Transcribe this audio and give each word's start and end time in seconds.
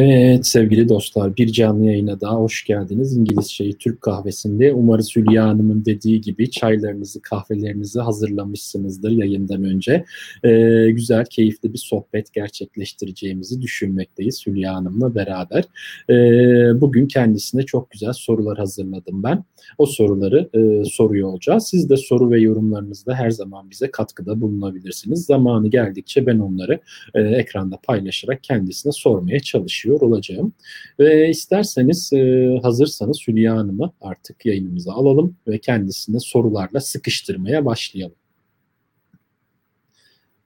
Evet 0.00 0.46
sevgili 0.46 0.88
dostlar 0.88 1.36
bir 1.36 1.52
canlı 1.52 1.86
yayına 1.86 2.20
daha 2.20 2.34
hoş 2.34 2.64
geldiniz. 2.64 3.16
İngilizceyi 3.16 3.72
Türk 3.72 4.00
kahvesinde 4.00 4.72
umarız 4.72 5.16
Hülya 5.16 5.44
Hanım'ın 5.44 5.84
dediği 5.84 6.20
gibi 6.20 6.50
çaylarınızı 6.50 7.22
kahvelerinizi 7.22 8.00
hazırlamışsınızdır 8.00 9.10
yayından 9.10 9.64
önce. 9.64 10.04
Ee, 10.44 10.90
güzel 10.90 11.24
keyifli 11.24 11.72
bir 11.72 11.78
sohbet 11.78 12.32
gerçekleştireceğimizi 12.32 13.62
düşünmekteyiz 13.62 14.46
Hülya 14.46 14.74
Hanım'la 14.74 15.14
beraber. 15.14 15.64
Ee, 16.10 16.80
bugün 16.80 17.06
kendisine 17.06 17.62
çok 17.62 17.90
güzel 17.90 18.12
sorular 18.12 18.58
hazırladım 18.58 19.22
ben. 19.22 19.44
O 19.78 19.86
soruları 19.86 20.48
e, 20.54 20.84
soruyor 20.84 21.28
olacağız. 21.28 21.68
Siz 21.70 21.90
de 21.90 21.96
soru 21.96 22.30
ve 22.30 22.40
yorumlarınızda 22.40 23.14
her 23.14 23.30
zaman 23.30 23.70
bize 23.70 23.90
katkıda 23.90 24.40
bulunabilirsiniz. 24.40 25.24
Zamanı 25.24 25.68
geldikçe 25.68 26.26
ben 26.26 26.38
onları 26.38 26.80
e, 27.14 27.20
ekranda 27.20 27.78
paylaşarak 27.82 28.42
kendisine 28.42 28.92
sormaya 28.92 29.40
çalışıyorum 29.40 29.87
çalışıyor 29.88 30.00
olacağım. 30.00 30.52
Ve 30.98 31.30
isterseniz 31.30 32.12
e, 32.12 32.58
hazırsanız 32.62 33.28
Hülya 33.28 33.56
Hanım'ı 33.56 33.92
artık 34.00 34.46
yayınımıza 34.46 34.92
alalım 34.92 35.36
ve 35.46 35.58
kendisine 35.58 36.20
sorularla 36.20 36.80
sıkıştırmaya 36.80 37.64
başlayalım. 37.64 38.16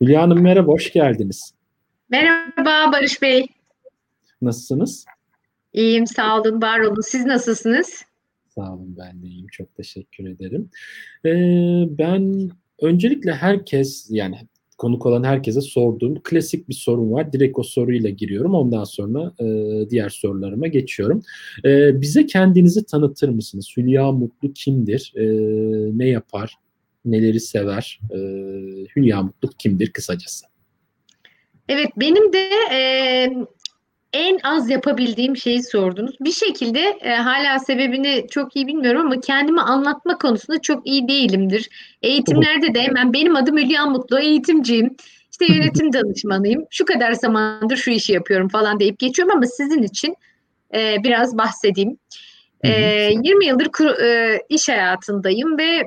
Hülya 0.01 0.23
Hanım 0.23 0.43
merhaba, 0.43 0.73
hoş 0.73 0.93
geldiniz. 0.93 1.55
Merhaba 2.11 2.93
Barış 2.93 3.23
Bey. 3.23 3.47
Nasılsınız? 4.43 5.05
İyiyim, 5.73 6.07
sağ 6.07 6.41
olun, 6.41 6.63
var 6.63 6.81
olun. 6.81 7.01
Siz 7.01 7.27
nasılsınız? 7.27 8.05
Sağ 8.55 8.75
olun, 8.75 8.97
ben 8.99 9.23
de 9.23 9.27
iyiyim. 9.27 9.47
Çok 9.53 9.75
teşekkür 9.75 10.29
ederim. 10.29 10.71
Ee, 11.25 11.99
ben 11.99 12.51
öncelikle 12.81 13.33
herkes, 13.33 14.07
yani 14.11 14.37
konuk 14.79 15.07
olan 15.07 15.25
herkese 15.25 15.61
sorduğum 15.61 16.23
klasik 16.23 16.69
bir 16.69 16.75
sorun 16.75 17.13
var. 17.13 17.33
Direkt 17.33 17.59
o 17.59 17.63
soruyla 17.63 18.11
giriyorum. 18.11 18.55
Ondan 18.55 18.85
sonra 18.85 19.33
e, 19.41 19.47
diğer 19.91 20.09
sorularıma 20.09 20.67
geçiyorum. 20.67 21.23
E, 21.65 22.01
bize 22.01 22.27
kendinizi 22.27 22.87
tanıtır 22.87 23.29
mısınız? 23.29 23.75
Hülya 23.77 24.13
Mutlu 24.13 24.53
kimdir? 24.53 25.13
E, 25.17 25.25
ne 25.99 26.09
yapar? 26.09 26.55
Neleri 27.05 27.41
sever? 27.41 28.01
E, 28.11 28.19
Hülya 28.97 29.23
Mutlu 29.23 29.49
kimdir 29.59 29.93
kısacası? 29.93 30.47
Evet 31.69 31.91
benim 31.97 32.33
de 32.33 32.49
e, 32.73 33.29
en 34.13 34.39
az 34.43 34.71
yapabildiğim 34.71 35.37
şeyi 35.37 35.63
sordunuz. 35.63 36.17
Bir 36.21 36.33
şekilde 36.33 36.81
e, 37.01 37.15
hala 37.15 37.59
sebebini 37.59 38.27
çok 38.31 38.57
iyi 38.57 38.67
bilmiyorum 38.67 39.01
ama 39.01 39.21
kendimi 39.21 39.61
anlatma 39.61 40.19
konusunda 40.19 40.61
çok 40.61 40.87
iyi 40.87 41.09
değilimdir. 41.09 41.69
Eğitimlerde 42.03 42.75
de 42.75 42.83
hemen 42.83 43.13
benim 43.13 43.37
adım 43.37 43.59
Hülya 43.59 43.87
Mutlu, 43.87 44.21
eğitimciyim. 44.21 44.97
İşte 45.31 45.55
yönetim 45.55 45.93
danışmanıyım. 45.93 46.65
Şu 46.71 46.85
kadar 46.85 47.13
zamandır 47.13 47.77
şu 47.77 47.91
işi 47.91 48.13
yapıyorum 48.13 48.49
falan 48.49 48.81
deyip 48.81 48.99
geçiyorum 48.99 49.37
ama 49.37 49.47
sizin 49.47 49.83
için 49.83 50.17
e, 50.75 50.97
biraz 51.05 51.39
bahsedeyim. 51.39 51.99
E, 52.65 52.71
20 53.23 53.47
yıldır 53.47 53.69
kur, 53.69 53.87
e, 53.87 54.41
iş 54.49 54.69
hayatındayım 54.69 55.59
ve 55.59 55.83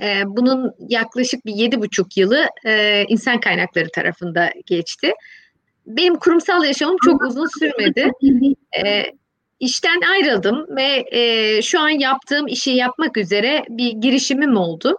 e, 0.00 0.22
bunun 0.26 0.72
yaklaşık 0.88 1.46
bir 1.46 1.54
yedi 1.54 1.80
buçuk 1.80 2.16
yılı 2.16 2.46
e, 2.64 3.04
insan 3.08 3.40
kaynakları 3.40 3.90
tarafında 3.90 4.50
geçti 4.66 5.12
benim 5.86 6.16
kurumsal 6.16 6.64
yaşamım 6.64 6.96
çok 7.04 7.22
uzun 7.22 7.46
sürmedi. 7.58 8.10
E, 8.84 9.04
işten 9.60 10.00
ayrıldım 10.12 10.66
ve 10.76 11.04
e, 11.10 11.62
şu 11.62 11.80
an 11.80 11.88
yaptığım 11.88 12.46
işi 12.46 12.70
yapmak 12.70 13.16
üzere 13.16 13.64
bir 13.68 13.92
girişimim 13.92 14.56
oldu. 14.56 14.98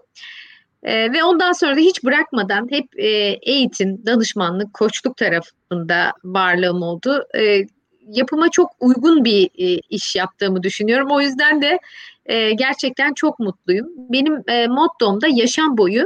E, 0.84 1.14
ve 1.14 1.24
ondan 1.24 1.52
sonra 1.52 1.76
da 1.76 1.80
hiç 1.80 2.04
bırakmadan 2.04 2.68
hep 2.72 3.00
e, 3.00 3.08
eğitim, 3.42 4.06
danışmanlık, 4.06 4.74
koçluk 4.74 5.18
tarafında 5.18 6.12
varlığım 6.24 6.82
oldu. 6.82 7.24
E, 7.38 7.66
yapıma 8.08 8.50
çok 8.50 8.72
uygun 8.80 9.26
bir 9.26 9.50
e, 9.58 9.80
iş 9.90 10.16
yaptığımı 10.16 10.64
düşünüyorum. 10.64 11.12
O 11.12 11.22
yüzden 11.22 11.62
de 11.62 11.80
e, 12.26 12.54
gerçekten 12.54 13.14
çok 13.14 13.40
mutluyum. 13.40 13.88
Benim 13.98 14.44
e, 14.48 14.68
mottom 14.68 15.22
da 15.22 15.28
yaşam 15.28 15.78
boyu 15.78 16.06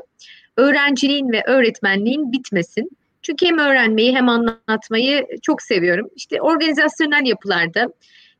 öğrenciliğin 0.58 1.32
ve 1.32 1.44
öğretmenliğin 1.48 2.32
bitmesin. 2.32 2.97
Çünkü 3.28 3.46
hem 3.46 3.58
öğrenmeyi 3.58 4.16
hem 4.16 4.30
anlatmayı 4.30 5.28
çok 5.42 5.62
seviyorum. 5.62 6.10
İşte 6.16 6.42
organizasyonel 6.42 7.26
yapılarda 7.26 7.90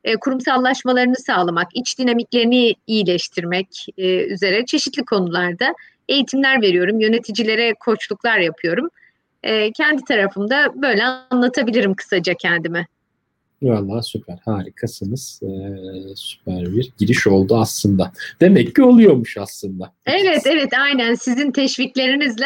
e, 0.04 0.16
kurumsallaşmalarını 0.16 1.16
sağlamak, 1.16 1.68
iç 1.74 2.00
dinamiklerini 2.00 2.76
iyileştirmek 2.88 3.86
e, 3.98 4.26
üzere 4.26 4.66
çeşitli 4.66 5.06
konularda 5.06 5.76
eğitimler 6.10 6.62
veriyorum. 6.62 7.00
Yöneticilere 7.00 7.74
koçluklar 7.80 8.38
yapıyorum. 8.38 8.90
E, 9.44 9.72
kendi 9.72 10.04
tarafımda 10.04 10.82
böyle 10.82 11.04
anlatabilirim 11.04 11.94
kısaca 11.94 12.34
kendime. 12.34 12.88
Valla 13.62 14.04
süper 14.04 14.38
harikasınız. 14.46 15.42
Ee, 15.44 16.16
süper 16.16 16.76
bir 16.76 16.92
giriş 16.98 17.28
oldu 17.28 17.58
aslında. 17.58 18.12
Demek 18.42 18.76
ki 18.76 18.84
oluyormuş 18.84 19.38
aslında. 19.38 19.94
Evet 20.06 20.42
evet 20.46 20.74
aynen 20.74 21.16
sizin 21.16 21.52
teşviklerinizle. 21.52 22.46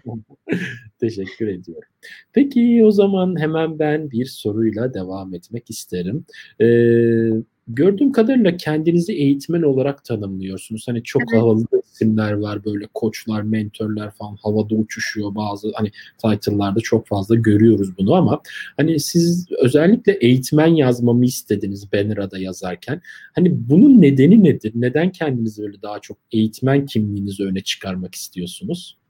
Teşekkür 1.00 1.48
ediyorum. 1.48 1.88
Peki 2.32 2.82
o 2.84 2.90
zaman 2.90 3.40
hemen 3.40 3.78
ben 3.78 4.10
bir 4.10 4.26
soruyla 4.26 4.94
devam 4.94 5.34
etmek 5.34 5.70
isterim. 5.70 6.24
Ee, 6.60 7.30
gördüğüm 7.74 8.12
kadarıyla 8.12 8.56
kendinizi 8.56 9.12
eğitmen 9.12 9.62
olarak 9.62 10.04
tanımlıyorsunuz. 10.04 10.88
Hani 10.88 11.02
çok 11.02 11.22
evet. 11.32 11.42
havalı 11.42 11.64
isimler 11.92 12.32
var 12.32 12.64
böyle 12.64 12.86
koçlar, 12.94 13.42
mentörler 13.42 14.10
falan 14.10 14.36
havada 14.42 14.74
uçuşuyor 14.74 15.34
bazı 15.34 15.72
hani 15.74 15.90
title'larda 16.18 16.80
çok 16.80 17.06
fazla 17.06 17.34
görüyoruz 17.34 17.98
bunu 17.98 18.14
ama 18.14 18.40
hani 18.76 19.00
siz 19.00 19.46
özellikle 19.62 20.12
eğitmen 20.12 20.66
yazmamı 20.66 21.24
istediniz 21.24 21.92
Banner'a 21.92 22.30
da 22.30 22.38
yazarken. 22.38 23.00
Hani 23.34 23.68
bunun 23.68 24.02
nedeni 24.02 24.44
nedir? 24.44 24.72
Neden 24.74 25.12
kendinizi 25.12 25.62
böyle 25.62 25.82
daha 25.82 25.98
çok 25.98 26.16
eğitmen 26.32 26.86
kimliğinizi 26.86 27.44
öne 27.44 27.60
çıkarmak 27.60 28.14
istiyorsunuz? 28.14 29.00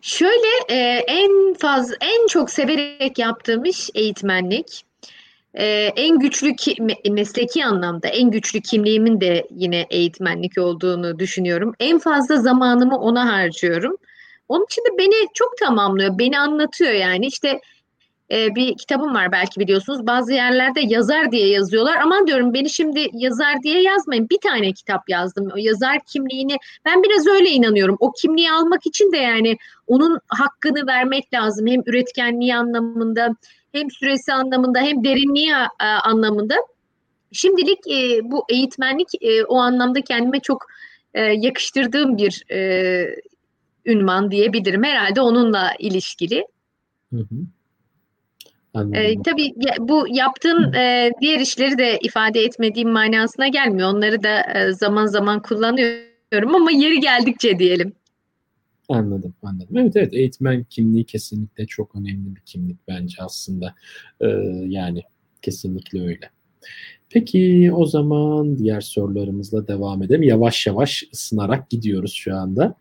Şöyle 0.00 0.46
e, 0.68 1.04
en 1.08 1.54
fazla 1.54 1.94
en 2.00 2.26
çok 2.26 2.50
severek 2.50 3.18
yaptığım 3.18 3.64
iş 3.64 3.90
eğitmenlik. 3.94 4.84
Ee, 5.54 5.92
en 5.96 6.18
güçlü 6.18 6.56
ki, 6.56 6.76
mesleki 7.10 7.64
anlamda 7.64 8.08
en 8.08 8.30
güçlü 8.30 8.60
kimliğimin 8.60 9.20
de 9.20 9.46
yine 9.50 9.86
eğitmenlik 9.90 10.58
olduğunu 10.58 11.18
düşünüyorum. 11.18 11.74
En 11.80 11.98
fazla 11.98 12.36
zamanımı 12.36 12.98
ona 12.98 13.32
harcıyorum. 13.32 13.96
Onun 14.48 14.64
için 14.64 14.82
de 14.82 14.98
beni 14.98 15.28
çok 15.34 15.58
tamamlıyor, 15.58 16.18
beni 16.18 16.38
anlatıyor 16.38 16.92
yani. 16.92 17.26
İşte 17.26 17.60
e, 18.30 18.54
bir 18.54 18.76
kitabım 18.76 19.14
var 19.14 19.32
belki 19.32 19.60
biliyorsunuz. 19.60 20.06
Bazı 20.06 20.32
yerlerde 20.32 20.80
yazar 20.80 21.32
diye 21.32 21.48
yazıyorlar. 21.48 21.96
Aman 22.02 22.26
diyorum 22.26 22.54
beni 22.54 22.70
şimdi 22.70 23.08
yazar 23.12 23.62
diye 23.62 23.82
yazmayın. 23.82 24.28
Bir 24.30 24.38
tane 24.38 24.72
kitap 24.72 25.08
yazdım. 25.08 25.48
O 25.54 25.56
yazar 25.56 25.98
kimliğini 26.12 26.56
ben 26.84 27.02
biraz 27.02 27.26
öyle 27.26 27.50
inanıyorum. 27.50 27.96
O 28.00 28.12
kimliği 28.12 28.52
almak 28.52 28.86
için 28.86 29.12
de 29.12 29.16
yani 29.16 29.56
onun 29.86 30.18
hakkını 30.28 30.86
vermek 30.86 31.34
lazım. 31.34 31.66
Hem 31.66 31.82
üretkenliği 31.86 32.56
anlamında 32.56 33.36
hem 33.74 33.90
süresi 33.90 34.32
anlamında 34.32 34.80
hem 34.80 35.04
derinliği 35.04 35.50
e, 35.80 35.84
anlamında. 35.84 36.54
Şimdilik 37.32 37.78
e, 37.90 38.30
bu 38.30 38.44
eğitmenlik 38.48 39.08
e, 39.20 39.44
o 39.44 39.56
anlamda 39.56 40.00
kendime 40.00 40.40
çok 40.40 40.66
e, 41.14 41.22
yakıştırdığım 41.22 42.16
bir 42.16 42.44
e, 42.50 43.06
ünvan 43.86 44.30
diyebilirim. 44.30 44.84
Herhalde 44.84 45.20
onunla 45.20 45.72
ilişkili. 45.78 46.46
Hı 47.12 47.20
hı. 47.20 47.36
E, 48.94 49.22
tabii 49.22 49.54
bu 49.78 50.06
yaptığım 50.08 50.74
e, 50.74 51.10
diğer 51.20 51.40
işleri 51.40 51.78
de 51.78 51.98
ifade 52.02 52.40
etmediğim 52.40 52.90
manasına 52.90 53.48
gelmiyor. 53.48 53.94
Onları 53.94 54.22
da 54.22 54.40
e, 54.40 54.72
zaman 54.72 55.06
zaman 55.06 55.42
kullanıyorum 55.42 56.54
ama 56.54 56.70
yeri 56.70 57.00
geldikçe 57.00 57.58
diyelim. 57.58 57.92
Anladım, 58.88 59.34
anladım. 59.42 59.76
Evet, 59.76 59.96
evet. 59.96 60.14
Eğitmen 60.14 60.64
kimliği 60.64 61.04
kesinlikle 61.04 61.66
çok 61.66 61.96
önemli 61.96 62.36
bir 62.36 62.40
kimlik 62.40 62.78
bence 62.88 63.16
aslında. 63.18 63.74
Ee, 64.20 64.26
yani 64.66 65.02
kesinlikle 65.42 66.02
öyle. 66.02 66.30
Peki 67.10 67.70
o 67.74 67.86
zaman 67.86 68.58
diğer 68.58 68.80
sorularımızla 68.80 69.68
devam 69.68 70.02
edelim. 70.02 70.22
Yavaş 70.22 70.66
yavaş 70.66 71.04
ısınarak 71.12 71.70
gidiyoruz 71.70 72.12
şu 72.12 72.34
anda. 72.34 72.74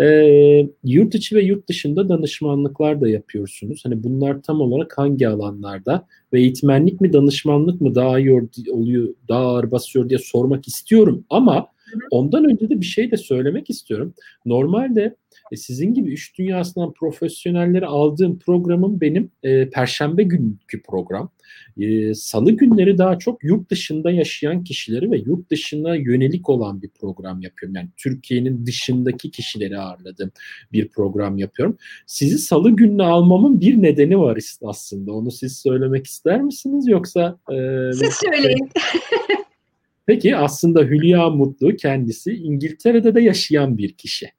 Ee, 0.00 0.68
yurt 0.84 1.14
içi 1.14 1.36
ve 1.36 1.42
yurt 1.42 1.68
dışında 1.68 2.08
danışmanlıklar 2.08 3.00
da 3.00 3.08
yapıyorsunuz. 3.08 3.84
Hani 3.84 4.02
bunlar 4.02 4.42
tam 4.42 4.60
olarak 4.60 4.98
hangi 4.98 5.28
alanlarda 5.28 6.06
ve 6.32 6.40
eğitmenlik 6.40 7.00
mi 7.00 7.12
danışmanlık 7.12 7.80
mı 7.80 7.94
daha 7.94 8.18
iyi 8.18 8.48
oluyor, 8.70 9.08
daha 9.28 9.40
ağır 9.40 9.70
basıyor 9.70 10.08
diye 10.08 10.18
sormak 10.18 10.68
istiyorum 10.68 11.24
ama 11.30 11.68
Ondan 12.10 12.44
önce 12.44 12.68
de 12.68 12.80
bir 12.80 12.86
şey 12.86 13.10
de 13.10 13.16
söylemek 13.16 13.70
istiyorum. 13.70 14.14
Normalde 14.46 15.16
e, 15.52 15.56
sizin 15.56 15.94
gibi 15.94 16.12
üç 16.12 16.38
dünyasından 16.38 16.92
profesyonelleri 16.92 17.86
aldığım 17.86 18.38
programım 18.38 19.00
benim 19.00 19.30
e, 19.42 19.70
perşembe 19.70 20.22
günkü 20.22 20.82
program. 20.82 21.30
E, 21.80 22.14
Salı 22.14 22.52
günleri 22.52 22.98
daha 22.98 23.18
çok 23.18 23.44
yurt 23.44 23.70
dışında 23.70 24.10
yaşayan 24.10 24.64
kişileri 24.64 25.10
ve 25.10 25.18
yurt 25.18 25.50
dışına 25.50 25.94
yönelik 25.94 26.48
olan 26.48 26.82
bir 26.82 26.88
program 26.88 27.42
yapıyorum. 27.42 27.76
Yani 27.76 27.88
Türkiye'nin 27.96 28.66
dışındaki 28.66 29.30
kişileri 29.30 29.78
ağırladığım 29.78 30.30
bir 30.72 30.88
program 30.88 31.38
yapıyorum. 31.38 31.76
Sizi 32.06 32.38
Salı 32.38 32.70
gününe 32.70 33.02
almamın 33.02 33.60
bir 33.60 33.82
nedeni 33.82 34.18
var 34.18 34.38
aslında. 34.62 35.12
Onu 35.12 35.30
siz 35.30 35.58
söylemek 35.58 36.06
ister 36.06 36.42
misiniz 36.42 36.88
yoksa? 36.88 37.38
E, 37.52 37.56
siz 37.92 38.14
söyleyin. 38.14 38.70
Peki 40.06 40.36
aslında 40.36 40.82
Hülya 40.82 41.30
Mutlu 41.30 41.76
kendisi 41.76 42.32
İngiltere'de 42.32 43.14
de 43.14 43.20
yaşayan 43.20 43.78
bir 43.78 43.92
kişi. 43.92 44.30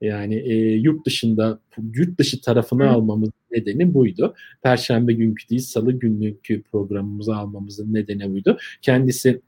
Yani 0.00 0.34
e, 0.34 0.54
yurt 0.54 1.06
dışında 1.06 1.60
yurt 1.94 2.18
dışı 2.18 2.40
tarafını 2.40 2.84
Hı. 2.84 2.88
almamız 2.88 3.30
nedeni 3.50 3.94
buydu. 3.94 4.34
Perşembe 4.62 5.12
günkü 5.12 5.48
değil 5.48 5.60
Salı 5.60 5.92
günlükü 5.92 6.62
programımızı 6.62 7.36
almamızın 7.36 7.94
nedeni 7.94 8.32
buydu. 8.32 8.58
Kendisi 8.82 9.40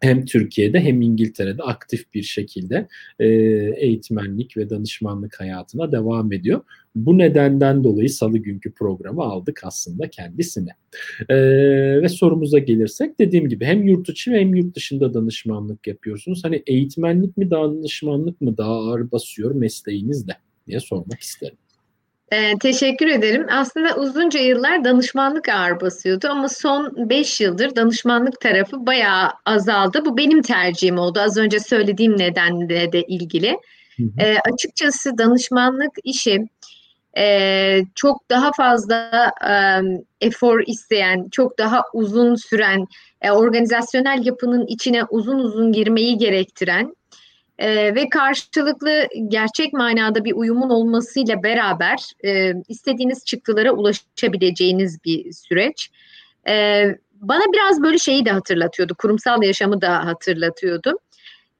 hem 0.00 0.24
Türkiye'de 0.24 0.80
hem 0.80 1.02
İngiltere'de 1.02 1.62
aktif 1.62 2.14
bir 2.14 2.22
şekilde 2.22 2.88
e, 3.18 3.26
eğitmenlik 3.76 4.56
ve 4.56 4.70
danışmanlık 4.70 5.40
hayatına 5.40 5.92
devam 5.92 6.32
ediyor. 6.32 6.60
Bu 6.94 7.18
nedenden 7.18 7.84
dolayı 7.84 8.10
salı 8.10 8.38
günkü 8.38 8.72
programı 8.72 9.22
aldık 9.22 9.60
aslında 9.64 10.10
kendisine. 10.10 10.70
E, 11.28 11.36
ve 12.02 12.08
sorumuza 12.08 12.58
gelirsek 12.58 13.20
dediğim 13.20 13.48
gibi 13.48 13.64
hem 13.64 13.82
yurt 13.82 14.08
içi 14.08 14.30
hem 14.32 14.54
yurt 14.54 14.76
dışında 14.76 15.14
danışmanlık 15.14 15.86
yapıyorsunuz. 15.86 16.44
Hani 16.44 16.62
eğitmenlik 16.66 17.36
mi 17.36 17.50
danışmanlık 17.50 18.40
mı 18.40 18.56
daha 18.56 18.72
ağır 18.72 19.10
basıyor 19.12 19.54
mesleğinizde 19.54 20.32
diye 20.66 20.80
sormak 20.80 21.20
isterim. 21.20 21.58
Ee, 22.32 22.58
teşekkür 22.58 23.06
ederim. 23.06 23.46
Aslında 23.50 23.96
uzunca 23.96 24.40
yıllar 24.40 24.84
danışmanlık 24.84 25.48
ağır 25.48 25.80
basıyordu 25.80 26.28
ama 26.30 26.48
son 26.48 27.10
5 27.10 27.40
yıldır 27.40 27.76
danışmanlık 27.76 28.40
tarafı 28.40 28.86
bayağı 28.86 29.30
azaldı. 29.46 30.04
Bu 30.04 30.16
benim 30.16 30.42
tercihim 30.42 30.98
oldu. 30.98 31.20
Az 31.20 31.36
önce 31.36 31.60
söylediğim 31.60 32.18
nedenle 32.18 32.92
de 32.92 33.02
ilgili. 33.02 33.58
Hı 33.96 34.02
hı. 34.02 34.08
Ee, 34.20 34.36
açıkçası 34.52 35.18
danışmanlık 35.18 35.92
işi 36.04 36.48
e, 37.18 37.82
çok 37.94 38.30
daha 38.30 38.52
fazla 38.52 39.32
e, 39.48 39.52
efor 40.26 40.62
isteyen, 40.66 41.28
çok 41.30 41.58
daha 41.58 41.82
uzun 41.92 42.34
süren, 42.34 42.86
e, 43.22 43.30
organizasyonel 43.30 44.26
yapının 44.26 44.66
içine 44.66 45.04
uzun 45.04 45.38
uzun 45.38 45.72
girmeyi 45.72 46.18
gerektiren 46.18 46.94
e, 47.58 47.94
ve 47.94 48.08
karşılıklı 48.08 49.08
gerçek 49.28 49.72
manada 49.72 50.24
bir 50.24 50.32
uyumun 50.32 50.70
olmasıyla 50.70 51.42
beraber 51.42 51.98
e, 52.24 52.52
istediğiniz 52.68 53.24
çıktılara 53.24 53.72
ulaşabileceğiniz 53.72 55.04
bir 55.04 55.32
süreç. 55.32 55.90
E, 56.48 56.84
bana 57.20 57.52
biraz 57.52 57.82
böyle 57.82 57.98
şeyi 57.98 58.24
de 58.24 58.30
hatırlatıyordu, 58.30 58.94
kurumsal 58.94 59.42
yaşamı 59.42 59.80
da 59.80 60.06
hatırlatıyordu. 60.06 60.98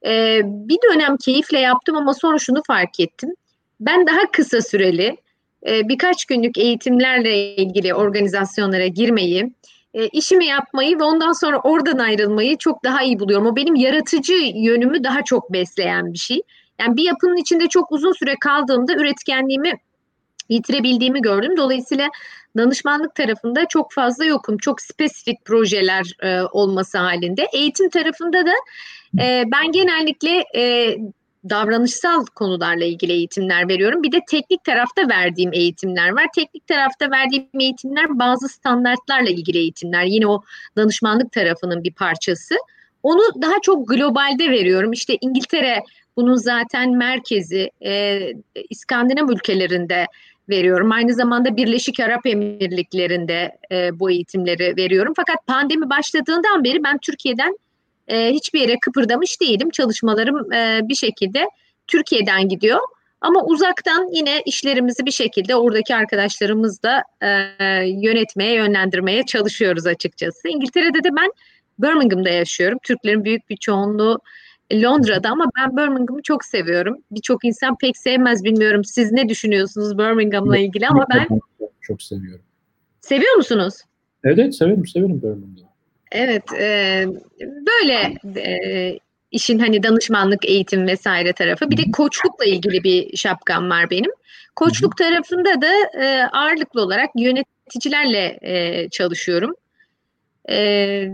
E, 0.05 0.41
bir 0.45 0.77
dönem 0.93 1.17
keyifle 1.17 1.59
yaptım 1.59 1.95
ama 1.95 2.13
sonra 2.13 2.37
şunu 2.37 2.63
fark 2.67 2.99
ettim. 2.99 3.29
Ben 3.79 4.07
daha 4.07 4.31
kısa 4.31 4.61
süreli 4.61 5.17
e, 5.67 5.87
birkaç 5.89 6.25
günlük 6.25 6.57
eğitimlerle 6.57 7.55
ilgili 7.55 7.93
organizasyonlara 7.93 8.87
girmeyi, 8.87 9.53
e, 9.93 10.07
işimi 10.07 10.45
yapmayı 10.45 10.99
ve 10.99 11.03
ondan 11.03 11.31
sonra 11.31 11.59
oradan 11.59 11.97
ayrılmayı 11.97 12.57
çok 12.57 12.83
daha 12.83 13.03
iyi 13.03 13.19
buluyorum. 13.19 13.47
O 13.47 13.55
benim 13.55 13.75
yaratıcı 13.75 14.33
yönümü 14.55 15.03
daha 15.03 15.23
çok 15.23 15.53
besleyen 15.53 16.13
bir 16.13 16.17
şey. 16.17 16.41
Yani 16.79 16.97
bir 16.97 17.03
yapının 17.03 17.37
içinde 17.37 17.67
çok 17.67 17.91
uzun 17.91 18.13
süre 18.13 18.35
kaldığımda 18.39 18.93
üretkenliğimi 18.93 19.73
yitirebildiğimi 20.49 21.21
gördüm. 21.21 21.57
Dolayısıyla 21.57 22.09
danışmanlık 22.57 23.15
tarafında 23.15 23.65
çok 23.65 23.93
fazla 23.93 24.25
yokum. 24.25 24.57
Çok 24.57 24.81
spesifik 24.81 25.45
projeler 25.45 26.13
e, 26.23 26.41
olması 26.41 26.97
halinde. 26.97 27.47
Eğitim 27.53 27.89
tarafında 27.89 28.45
da 28.45 28.53
e, 29.19 29.43
ben 29.47 29.71
genellikle 29.71 30.43
e, 30.55 30.95
davranışsal 31.49 32.25
konularla 32.25 32.85
ilgili 32.85 33.11
eğitimler 33.11 33.67
veriyorum. 33.67 34.03
Bir 34.03 34.11
de 34.11 34.19
teknik 34.29 34.63
tarafta 34.63 35.09
verdiğim 35.09 35.53
eğitimler 35.53 36.09
var. 36.09 36.27
Teknik 36.35 36.67
tarafta 36.67 37.11
verdiğim 37.11 37.47
eğitimler 37.59 38.19
bazı 38.19 38.49
standartlarla 38.49 39.29
ilgili 39.29 39.57
eğitimler. 39.57 40.03
Yine 40.03 40.27
o 40.27 40.41
danışmanlık 40.75 41.31
tarafının 41.31 41.83
bir 41.83 41.93
parçası. 41.93 42.55
Onu 43.03 43.21
daha 43.41 43.55
çok 43.61 43.87
globalde 43.87 44.51
veriyorum. 44.51 44.93
İşte 44.93 45.17
İngiltere 45.21 45.83
bunun 46.17 46.35
zaten 46.35 46.91
merkezi. 46.91 47.71
E, 47.85 48.19
İskandinav 48.69 49.29
ülkelerinde 49.29 50.05
veriyorum. 50.49 50.91
Aynı 50.91 51.13
zamanda 51.13 51.57
Birleşik 51.57 51.99
Arap 51.99 52.25
Emirlikleri'nde 52.25 53.57
e, 53.71 53.99
bu 53.99 54.11
eğitimleri 54.11 54.77
veriyorum. 54.77 55.13
Fakat 55.15 55.47
pandemi 55.47 55.89
başladığından 55.89 56.63
beri 56.63 56.83
ben 56.83 56.97
Türkiye'den 56.97 57.57
e, 58.09 58.31
hiçbir 58.31 58.59
yere 58.59 58.79
kıpırdamış 58.79 59.41
değilim. 59.41 59.69
Çalışmalarım 59.69 60.53
e, 60.53 60.79
bir 60.83 60.95
şekilde 60.95 61.49
Türkiye'den 61.87 62.49
gidiyor. 62.49 62.79
Ama 63.21 63.43
uzaktan 63.43 64.09
yine 64.13 64.41
işlerimizi 64.45 65.05
bir 65.05 65.11
şekilde 65.11 65.55
oradaki 65.55 65.95
arkadaşlarımızla 65.95 67.03
e, 67.21 67.27
yönetmeye, 67.85 68.53
yönlendirmeye 68.53 69.25
çalışıyoruz 69.25 69.87
açıkçası. 69.87 70.47
İngiltere'de 70.47 71.03
de 71.03 71.09
ben 71.15 71.31
Birmingham'da 71.79 72.29
yaşıyorum. 72.29 72.79
Türklerin 72.83 73.23
büyük 73.25 73.49
bir 73.49 73.57
çoğunluğu 73.57 74.19
Londra'da 74.73 75.29
ama 75.29 75.45
ben 75.57 75.77
Birmingham'ı 75.77 76.21
çok 76.21 76.45
seviyorum. 76.45 76.97
Birçok 77.11 77.45
insan 77.45 77.77
pek 77.77 77.97
sevmez 77.97 78.43
bilmiyorum. 78.43 78.83
Siz 78.83 79.11
ne 79.11 79.29
düşünüyorsunuz 79.29 79.97
Birmingham'la 79.97 80.57
ilgili 80.57 80.87
ama 80.87 81.05
ben 81.13 81.27
çok 81.81 82.01
seviyorum. 82.01 82.45
Seviyor 83.01 83.35
musunuz? 83.35 83.73
Evet, 84.23 84.55
severim, 84.55 84.87
severim 84.87 85.21
Birmingham'ı. 85.21 85.68
Evet, 86.11 86.53
e, 86.53 87.05
böyle 87.41 88.15
e, 88.39 88.99
işin 89.31 89.59
hani 89.59 89.83
danışmanlık, 89.83 90.45
eğitim 90.45 90.87
vesaire 90.87 91.33
tarafı. 91.33 91.71
Bir 91.71 91.77
de 91.77 91.91
koçlukla 91.91 92.45
ilgili 92.45 92.83
bir 92.83 93.17
şapkam 93.17 93.69
var 93.69 93.89
benim. 93.89 94.11
Koçluk 94.55 94.97
tarafında 94.97 95.61
da 95.61 96.01
e, 96.03 96.23
ağırlıklı 96.23 96.81
olarak 96.81 97.09
yöneticilerle 97.15 98.39
e, 98.41 98.89
çalışıyorum. 98.89 99.55
E, 100.49 101.07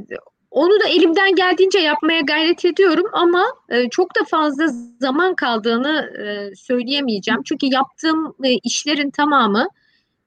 onu 0.52 0.80
da 0.80 0.88
elimden 0.88 1.36
geldiğince 1.36 1.80
yapmaya 1.80 2.22
gayret 2.22 2.66
ediyorum 2.66 3.06
ama 3.14 3.46
e, 3.70 3.90
çok 3.90 4.16
da 4.16 4.24
fazla 4.24 4.68
zaman 5.00 5.36
kaldığını 5.36 6.12
e, 6.20 6.56
söyleyemeyeceğim. 6.56 7.44
Çünkü 7.44 7.66
yaptığım 7.66 8.36
e, 8.44 8.54
işlerin 8.64 9.10
tamamı 9.10 9.68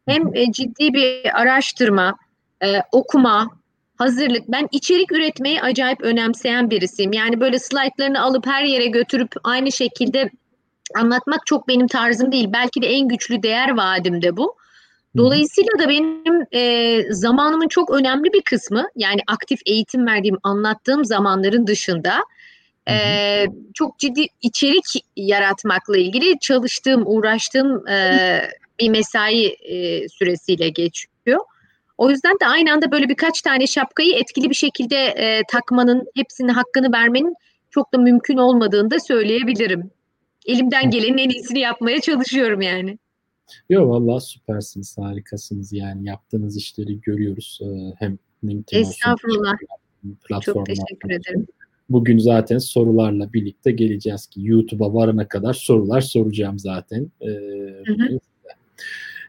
hem 0.07 0.35
e, 0.35 0.53
ciddi 0.53 0.95
bir 0.95 1.41
araştırma, 1.41 2.17
e, 2.65 2.83
okuma, 2.93 3.58
hazırlık. 3.99 4.49
Ben 4.49 4.69
içerik 4.73 5.13
üretmeyi 5.13 5.63
acayip 5.63 6.01
önemseyen 6.01 6.71
birisiyim. 6.71 7.13
Yani 7.13 7.41
böyle 7.41 7.59
slaytlarını 7.59 8.23
alıp 8.23 8.47
her 8.47 8.65
yere 8.65 8.87
götürüp 8.87 9.33
aynı 9.45 9.73
şekilde 9.73 10.31
anlatmak 10.95 11.47
çok 11.47 11.69
benim 11.69 11.87
tarzım 11.87 12.33
değil. 12.33 12.49
Belki 12.53 12.83
de 12.83 12.87
en 12.87 13.09
güçlü 13.09 13.43
değer 13.43 13.77
vaadim 13.77 14.23
de 14.23 14.37
bu. 14.37 14.57
Dolayısıyla 15.17 15.71
da 15.79 15.89
benim 15.89 16.47
e, 16.53 17.03
zamanımın 17.13 17.69
çok 17.69 17.91
önemli 17.91 18.33
bir 18.33 18.43
kısmı 18.43 18.89
yani 18.97 19.21
aktif 19.27 19.61
eğitim 19.67 20.07
verdiğim, 20.07 20.39
anlattığım 20.43 21.05
zamanların 21.05 21.67
dışında 21.67 22.25
e, 22.91 23.47
çok 23.75 23.99
ciddi 23.99 24.27
içerik 24.43 25.05
yaratmakla 25.17 25.99
ilgili 25.99 26.39
çalıştığım, 26.39 27.03
uğraştığım 27.07 27.89
e, 27.89 28.51
bir 28.81 28.89
mesai 28.89 29.47
e, 29.47 30.09
süresiyle 30.09 30.69
geçiyor. 30.69 31.13
O 31.99 32.11
yüzden 32.11 32.33
de 32.33 32.47
aynı 32.47 32.73
anda 32.73 32.91
böyle 32.91 33.09
birkaç 33.09 33.43
tane 33.43 33.67
şapkayı 33.67 34.15
etkili 34.15 34.51
bir 34.51 34.55
şekilde 34.55 34.97
e, 34.97 35.43
takmanın, 35.49 36.07
hepsinin 36.15 36.49
hakkını 36.49 36.93
vermenin 36.93 37.35
çok 37.71 37.95
da 37.95 37.99
mümkün 37.99 38.37
olmadığını 38.37 38.91
da 38.91 39.01
söyleyebilirim. 39.01 39.91
Elimden 40.47 40.91
gelenin 40.91 41.19
en 41.19 41.29
iyisini 41.29 41.59
yapmaya 41.59 42.01
çalışıyorum 42.01 42.61
yani. 42.61 42.99
Yok 43.71 43.89
vallahi 43.91 44.25
süpersiniz, 44.25 44.99
harikasınız 44.99 45.73
yani 45.73 46.09
yaptığınız 46.09 46.57
işleri 46.57 47.01
görüyoruz. 47.01 47.61
Ee, 47.63 47.95
hem 47.99 48.19
LinkedIn 48.45 48.81
Estağfurullah. 48.81 49.55
Çok 50.43 50.67
teşekkür 50.67 51.11
ederim. 51.11 51.47
Bugün 51.91 52.19
zaten 52.19 52.59
sorularla 52.59 53.33
birlikte 53.33 53.71
geleceğiz 53.71 54.27
ki 54.27 54.41
YouTube'a 54.45 54.95
varana 54.95 55.29
kadar 55.29 55.53
sorular 55.53 56.01
soracağım 56.01 56.59
zaten. 56.59 57.11
Ee, 57.21 57.27
hı 57.87 57.93
hı. 57.93 58.19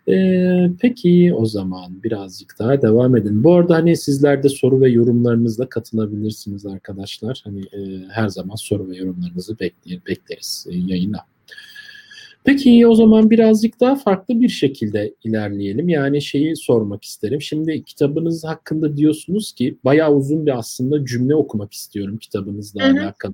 Ee, 0.09 0.71
peki 0.81 1.33
o 1.35 1.45
zaman 1.45 2.03
birazcık 2.03 2.55
daha 2.59 2.81
devam 2.81 3.15
edin. 3.15 3.43
Bu 3.43 3.53
arada 3.53 3.75
hani 3.75 3.97
sizler 3.97 4.43
de 4.43 4.49
soru 4.49 4.81
ve 4.81 4.89
yorumlarınızla 4.89 5.69
katılabilirsiniz 5.69 6.65
arkadaşlar. 6.65 7.41
Hani 7.43 7.59
e, 7.59 8.07
her 8.09 8.27
zaman 8.27 8.55
soru 8.55 8.89
ve 8.89 8.97
yorumlarınızı 8.97 9.59
bekleyin, 9.59 10.01
bekleriz 10.07 10.67
e, 10.69 10.75
yayına. 10.75 11.19
Peki 12.43 12.87
o 12.87 12.95
zaman 12.95 13.29
birazcık 13.29 13.79
daha 13.79 13.95
farklı 13.95 14.41
bir 14.41 14.49
şekilde 14.49 15.13
ilerleyelim. 15.23 15.89
Yani 15.89 16.21
şeyi 16.21 16.55
sormak 16.55 17.03
isterim. 17.03 17.41
Şimdi 17.41 17.83
kitabınız 17.83 18.43
hakkında 18.43 18.97
diyorsunuz 18.97 19.53
ki 19.53 19.77
bayağı 19.85 20.13
uzun 20.13 20.45
bir 20.45 20.57
aslında 20.57 21.05
cümle 21.05 21.35
okumak 21.35 21.73
istiyorum 21.73 22.17
kitabınızla 22.17 22.83
Hı-hı. 22.83 23.03
alakalı. 23.03 23.33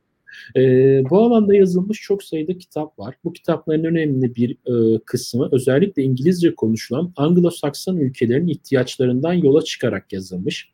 E, 0.56 0.62
bu 1.10 1.18
alanda 1.18 1.56
yazılmış 1.56 2.02
çok 2.02 2.24
sayıda 2.24 2.58
kitap 2.58 3.00
var. 3.00 3.16
Bu 3.24 3.34
kitapların 3.34 3.84
önemli 3.84 4.36
bir 4.36 4.52
e, 4.52 5.00
kısmı 5.06 5.50
özellikle 5.52 6.04
İngilizce 6.04 6.56
konuşulan 6.56 7.14
Anglo-Sakson 7.16 7.98
ülkelerin 7.98 8.48
ihtiyaçlarından 8.48 9.34
yola 9.34 9.62
çıkarak 9.62 10.14
yazılmış. 10.14 10.72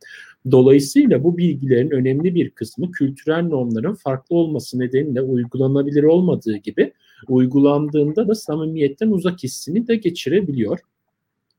Dolayısıyla 0.52 1.24
bu 1.24 1.38
bilgilerin 1.38 1.92
önemli 1.92 2.36
bir 2.36 2.50
kısmı 2.50 2.92
kültürel 2.92 3.44
normların 3.44 3.94
farklı 3.94 4.36
olması 4.36 4.80
nedeniyle 4.80 5.22
uygulanabilir 5.22 6.04
olmadığı 6.04 6.58
gibi 6.58 6.94
uygulandığında 7.28 8.28
da 8.28 8.36
samimiyetten 8.36 9.12
uzak 9.12 9.44
hissini 9.44 9.88
de 9.88 9.96
geçirebiliyor. 9.96 10.80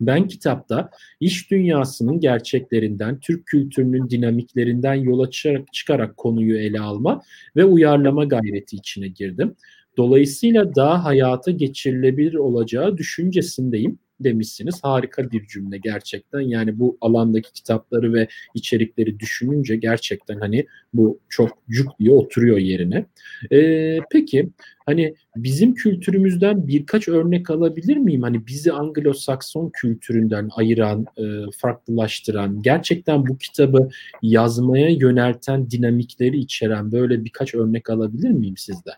Ben 0.06 0.28
kitapta 0.28 0.90
iş 1.20 1.50
dünyasının 1.50 2.20
gerçeklerinden, 2.20 3.20
Türk 3.20 3.46
kültürünün 3.46 4.10
dinamiklerinden 4.10 4.94
yola 4.94 5.30
çıkarak 5.72 6.16
konuyu 6.16 6.58
ele 6.58 6.80
alma 6.80 7.22
ve 7.56 7.64
uyarlama 7.64 8.24
gayreti 8.24 8.76
içine 8.76 9.08
girdim. 9.08 9.56
Dolayısıyla 9.96 10.74
daha 10.74 11.04
hayata 11.04 11.50
geçirilebilir 11.50 12.34
olacağı 12.34 12.98
düşüncesindeyim 12.98 13.98
demişsiniz. 14.20 14.84
Harika 14.84 15.30
bir 15.30 15.46
cümle 15.46 15.78
gerçekten. 15.78 16.40
Yani 16.40 16.78
bu 16.78 16.98
alandaki 17.00 17.52
kitapları 17.52 18.12
ve 18.14 18.28
içerikleri 18.54 19.20
düşününce 19.20 19.76
gerçekten 19.76 20.40
hani 20.40 20.66
bu 20.94 21.20
çok 21.28 21.58
cuk 21.70 21.98
diye 21.98 22.10
oturuyor 22.10 22.58
yerine. 22.58 23.06
Ee, 23.52 23.98
peki 24.10 24.50
hani 24.86 25.14
bizim 25.36 25.74
kültürümüzden 25.74 26.66
birkaç 26.68 27.08
örnek 27.08 27.50
alabilir 27.50 27.96
miyim? 27.96 28.22
Hani 28.22 28.46
bizi 28.46 28.70
Anglo-Sakson 28.70 29.70
kültüründen 29.72 30.48
ayıran, 30.56 31.06
e, 31.18 31.22
farklılaştıran, 31.56 32.62
gerçekten 32.62 33.26
bu 33.26 33.38
kitabı 33.38 33.88
yazmaya 34.22 34.88
yönelten 34.88 35.70
dinamikleri 35.70 36.38
içeren 36.38 36.92
böyle 36.92 37.24
birkaç 37.24 37.54
örnek 37.54 37.90
alabilir 37.90 38.30
miyim 38.30 38.56
sizden? 38.56 38.94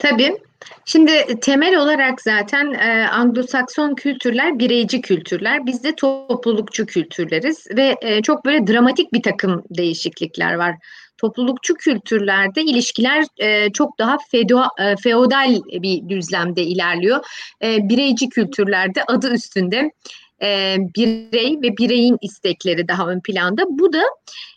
Tabii. 0.00 0.36
Şimdi 0.84 1.40
temel 1.40 1.76
olarak 1.76 2.20
zaten 2.22 2.72
e, 2.72 3.06
Anglo-Sakson 3.06 3.94
kültürler 3.94 4.58
bireyci 4.58 5.00
kültürler. 5.00 5.66
Biz 5.66 5.84
de 5.84 5.94
toplulukçu 5.94 6.86
kültürleriz 6.86 7.66
ve 7.76 7.96
e, 8.02 8.22
çok 8.22 8.44
böyle 8.44 8.66
dramatik 8.66 9.12
bir 9.12 9.22
takım 9.22 9.62
değişiklikler 9.70 10.54
var. 10.54 10.74
Toplulukçu 11.18 11.74
kültürlerde 11.74 12.62
ilişkiler 12.62 13.24
e, 13.38 13.72
çok 13.72 13.98
daha 13.98 14.16
fedo, 14.30 14.62
e, 14.80 14.96
feodal 14.96 15.54
bir 15.82 16.08
düzlemde 16.08 16.62
ilerliyor. 16.62 17.24
E, 17.62 17.88
bireyci 17.88 18.28
kültürlerde 18.28 19.04
adı 19.04 19.34
üstünde 19.34 19.90
e, 20.42 20.76
birey 20.96 21.56
ve 21.62 21.76
bireyin 21.76 22.16
istekleri 22.22 22.88
daha 22.88 23.08
ön 23.08 23.20
planda. 23.20 23.62
Bu 23.68 23.92
da 23.92 24.02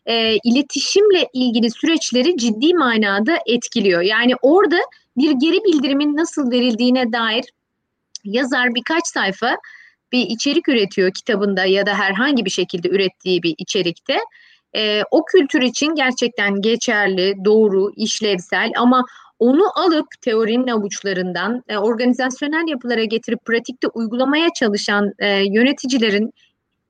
e, 0.06 0.38
iletişimle 0.44 1.30
ilgili 1.34 1.72
süreçleri 1.72 2.38
ciddi 2.38 2.74
manada 2.74 3.38
etkiliyor. 3.48 4.02
Yani 4.02 4.34
orada 4.42 4.78
bir 5.18 5.32
geri 5.32 5.64
bildirimin 5.64 6.18
nasıl 6.18 6.52
verildiğine 6.52 7.12
dair 7.12 7.46
yazar 8.24 8.76
birkaç 8.76 9.08
sayfa 9.08 9.58
bir 10.12 10.26
içerik 10.30 10.70
üretiyor 10.70 11.12
kitabında 11.12 11.66
ya 11.66 11.86
da 11.86 11.94
herhangi 11.94 12.46
bir 12.46 12.50
şekilde 12.50 12.90
ürettiği 12.90 13.44
bir 13.44 13.56
içerikte. 13.58 14.18
E, 14.76 15.04
o 15.12 15.26
kültür 15.26 15.62
için 15.62 15.96
gerçekten 15.96 16.62
geçerli, 16.62 17.36
doğru, 17.46 17.92
işlevsel 17.96 18.72
ama 18.78 19.06
onu 19.40 19.80
alıp 19.80 20.08
teorinin 20.22 20.68
avuçlarından 20.68 21.64
e, 21.68 21.78
organizasyonel 21.78 22.68
yapılara 22.68 23.04
getirip 23.04 23.46
pratikte 23.46 23.88
uygulamaya 23.88 24.50
çalışan 24.60 25.14
e, 25.20 25.28
yöneticilerin 25.28 26.34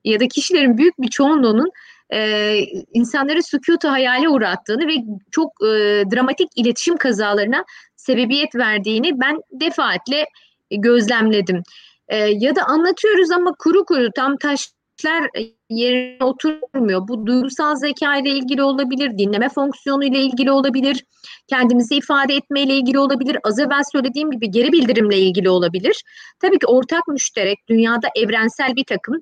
ya 0.04 0.20
da 0.20 0.28
kişilerin 0.28 0.78
büyük 0.78 0.98
bir 0.98 1.08
çoğunluğunun 1.08 1.70
e, 2.12 2.58
insanları 2.92 3.42
sükutu 3.42 3.88
hayale 3.88 4.28
uğrattığını 4.28 4.88
ve 4.88 4.94
çok 5.30 5.50
e, 5.62 6.02
dramatik 6.14 6.48
iletişim 6.56 6.96
kazalarına 6.96 7.64
sebebiyet 7.96 8.54
verdiğini 8.54 9.20
ben 9.20 9.40
defaatle 9.52 10.26
gözlemledim. 10.70 11.62
E, 12.08 12.16
ya 12.16 12.56
da 12.56 12.64
anlatıyoruz 12.64 13.30
ama 13.30 13.52
kuru 13.58 13.84
kuru 13.84 14.08
tam 14.16 14.36
taşlar 14.36 15.30
yerine 15.70 16.24
oturmuyor. 16.24 17.08
Bu 17.08 17.26
duygusal 17.26 17.76
zeka 17.76 18.16
ile 18.16 18.30
ilgili 18.30 18.62
olabilir, 18.62 19.18
dinleme 19.18 19.48
fonksiyonu 19.48 20.04
ile 20.04 20.18
ilgili 20.18 20.50
olabilir, 20.50 21.04
kendimizi 21.46 21.96
ifade 21.96 22.34
etme 22.34 22.62
ile 22.62 22.74
ilgili 22.74 22.98
olabilir, 22.98 23.38
az 23.44 23.58
evvel 23.58 23.82
söylediğim 23.92 24.30
gibi 24.30 24.50
geri 24.50 24.72
bildirimle 24.72 25.18
ilgili 25.18 25.50
olabilir. 25.50 26.04
Tabii 26.40 26.58
ki 26.58 26.66
ortak 26.66 27.08
müşterek, 27.08 27.58
dünyada 27.68 28.08
evrensel 28.16 28.76
bir 28.76 28.84
takım 28.84 29.20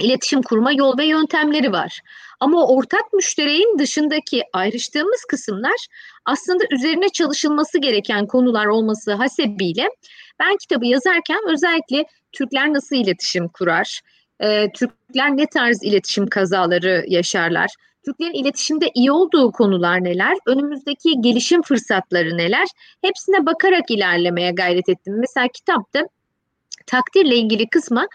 iletişim 0.00 0.42
kurma 0.42 0.72
yol 0.72 0.98
ve 0.98 1.04
yöntemleri 1.04 1.72
var. 1.72 2.00
Ama 2.40 2.66
ortak 2.66 3.12
müştereğin 3.12 3.78
dışındaki 3.78 4.42
ayrıştığımız 4.52 5.24
kısımlar 5.28 5.86
aslında 6.24 6.64
üzerine 6.70 7.08
çalışılması 7.08 7.78
gereken 7.78 8.26
konular 8.26 8.66
olması 8.66 9.12
hasebiyle 9.12 9.88
ben 10.40 10.56
kitabı 10.56 10.86
yazarken 10.86 11.38
özellikle 11.48 12.04
Türkler 12.32 12.72
nasıl 12.72 12.96
iletişim 12.96 13.48
kurar, 13.48 14.00
e, 14.40 14.72
Türkler 14.72 15.36
ne 15.36 15.46
tarz 15.46 15.82
iletişim 15.82 16.26
kazaları 16.26 17.04
yaşarlar, 17.08 17.70
Türklerin 18.04 18.32
iletişimde 18.32 18.90
iyi 18.94 19.12
olduğu 19.12 19.52
konular 19.52 20.04
neler, 20.04 20.36
önümüzdeki 20.46 21.20
gelişim 21.20 21.62
fırsatları 21.62 22.38
neler, 22.38 22.68
hepsine 23.02 23.46
bakarak 23.46 23.90
ilerlemeye 23.90 24.50
gayret 24.50 24.88
ettim. 24.88 25.14
Mesela 25.18 25.48
kitapta 25.48 26.00
takdirle 26.86 27.36
ilgili 27.36 27.68
kısma 27.68 28.08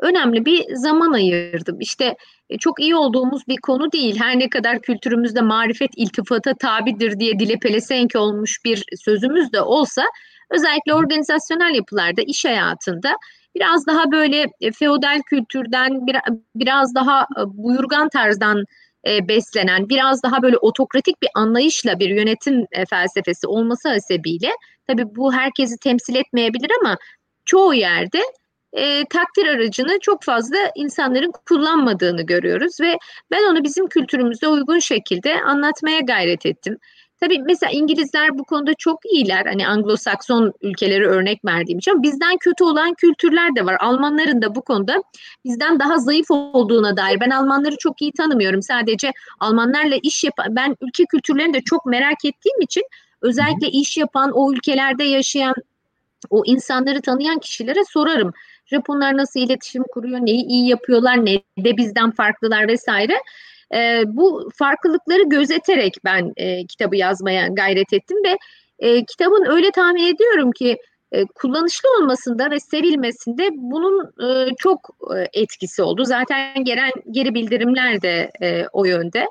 önemli 0.00 0.44
bir 0.44 0.74
zaman 0.74 1.12
ayırdım. 1.12 1.80
İşte 1.80 2.16
e, 2.50 2.58
çok 2.58 2.80
iyi 2.80 2.96
olduğumuz 2.96 3.48
bir 3.48 3.56
konu 3.56 3.92
değil. 3.92 4.16
Her 4.20 4.38
ne 4.38 4.48
kadar 4.48 4.82
kültürümüzde 4.82 5.40
marifet 5.40 5.90
iltifata 5.96 6.54
tabidir 6.54 7.20
diye 7.20 7.38
dile 7.38 7.56
pelesenk 7.58 8.16
olmuş 8.16 8.64
bir 8.64 8.84
sözümüz 9.04 9.52
de 9.52 9.62
olsa 9.62 10.04
özellikle 10.50 10.94
organizasyonel 10.94 11.74
yapılarda, 11.74 12.22
iş 12.22 12.44
hayatında 12.44 13.16
biraz 13.54 13.86
daha 13.86 14.12
böyle 14.12 14.46
e, 14.60 14.72
feodal 14.72 15.20
kültürden 15.26 16.06
biraz 16.54 16.94
daha 16.94 17.22
e, 17.22 17.42
buyurgan 17.46 18.08
tarzdan 18.08 18.64
beslenen, 19.06 19.88
biraz 19.88 20.22
daha 20.22 20.42
böyle 20.42 20.56
otokratik 20.56 21.22
bir 21.22 21.28
anlayışla 21.34 21.98
bir 21.98 22.08
yönetim 22.08 22.66
felsefesi 22.90 23.46
olması 23.46 23.88
hasebiyle 23.88 24.50
tabii 24.86 25.16
bu 25.16 25.32
herkesi 25.32 25.78
temsil 25.78 26.14
etmeyebilir 26.14 26.70
ama 26.80 26.96
çoğu 27.44 27.74
yerde 27.74 28.20
e, 28.72 29.04
takdir 29.04 29.46
aracını 29.46 29.98
çok 30.00 30.22
fazla 30.22 30.56
insanların 30.74 31.32
kullanmadığını 31.48 32.22
görüyoruz 32.22 32.80
ve 32.80 32.98
ben 33.30 33.52
onu 33.52 33.64
bizim 33.64 33.88
kültürümüze 33.88 34.48
uygun 34.48 34.78
şekilde 34.78 35.42
anlatmaya 35.42 36.00
gayret 36.00 36.46
ettim. 36.46 36.78
Tabii 37.20 37.38
mesela 37.38 37.70
İngilizler 37.72 38.38
bu 38.38 38.44
konuda 38.44 38.74
çok 38.78 38.98
iyiler. 39.12 39.46
Hani 39.46 39.62
Anglo-Sakson 39.62 40.52
ülkeleri 40.62 41.06
örnek 41.06 41.44
verdiğim 41.44 41.78
için 41.78 42.02
bizden 42.02 42.36
kötü 42.40 42.64
olan 42.64 42.94
kültürler 42.94 43.56
de 43.56 43.66
var. 43.66 43.76
Almanların 43.80 44.42
da 44.42 44.54
bu 44.54 44.62
konuda 44.62 45.02
bizden 45.44 45.80
daha 45.80 45.98
zayıf 45.98 46.30
olduğuna 46.30 46.96
dair. 46.96 47.20
Ben 47.20 47.30
Almanları 47.30 47.76
çok 47.78 48.02
iyi 48.02 48.12
tanımıyorum. 48.12 48.62
Sadece 48.62 49.12
Almanlarla 49.40 49.96
iş 50.02 50.24
yapan, 50.24 50.56
ben 50.56 50.76
ülke 50.80 51.04
kültürlerini 51.04 51.54
de 51.54 51.60
çok 51.60 51.86
merak 51.86 52.24
ettiğim 52.24 52.60
için 52.60 52.82
özellikle 53.22 53.68
iş 53.68 53.96
yapan, 53.96 54.30
o 54.34 54.52
ülkelerde 54.52 55.04
yaşayan 55.04 55.54
o 56.30 56.42
insanları 56.46 57.02
tanıyan 57.02 57.38
kişilere 57.38 57.84
sorarım. 57.84 58.32
Japonlar 58.70 59.16
nasıl 59.16 59.40
iletişim 59.40 59.82
kuruyor, 59.82 60.18
neyi 60.20 60.44
iyi 60.44 60.68
yapıyorlar, 60.68 61.24
ne 61.24 61.36
de 61.64 61.76
bizden 61.76 62.10
farklılar 62.10 62.68
vesaire. 62.68 63.14
E, 63.74 64.02
bu 64.06 64.50
farklılıkları 64.54 65.22
gözeterek 65.22 65.94
ben 66.04 66.32
e, 66.36 66.66
kitabı 66.66 66.96
yazmaya 66.96 67.48
gayret 67.48 67.92
ettim 67.92 68.18
ve 68.24 68.38
e, 68.78 69.04
kitabın 69.04 69.44
öyle 69.50 69.70
tahmin 69.70 70.14
ediyorum 70.14 70.52
ki 70.52 70.78
e, 71.12 71.24
kullanışlı 71.24 71.88
olmasında 72.00 72.50
ve 72.50 72.60
sevilmesinde 72.60 73.48
bunun 73.52 74.04
e, 74.04 74.54
çok 74.58 74.90
e, 75.16 75.40
etkisi 75.40 75.82
oldu. 75.82 76.04
Zaten 76.04 76.64
gelen 76.64 76.90
geri 77.10 77.34
bildirimler 77.34 78.02
de 78.02 78.30
o 78.72 78.84
yönde. 78.84 79.26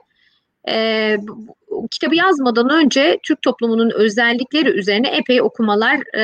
E, 0.68 1.18
kitabı 1.92 2.16
yazmadan 2.16 2.70
önce 2.70 3.20
Türk 3.24 3.42
toplumunun 3.42 3.92
özellikleri 3.96 4.70
üzerine 4.70 5.08
epey 5.08 5.42
okumalar 5.42 6.16
e, 6.16 6.24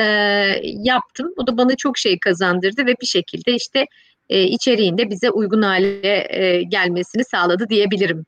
yaptım. 0.64 1.32
O 1.36 1.46
da 1.46 1.56
bana 1.56 1.76
çok 1.76 1.98
şey 1.98 2.18
kazandırdı 2.18 2.86
ve 2.86 2.94
bir 3.00 3.06
şekilde 3.06 3.54
işte 3.54 3.86
e, 4.28 4.44
içeriğinde 4.44 5.10
bize 5.10 5.30
uygun 5.30 5.62
hale 5.62 6.26
e, 6.30 6.62
gelmesini 6.62 7.24
sağladı 7.24 7.68
diyebilirim. 7.68 8.26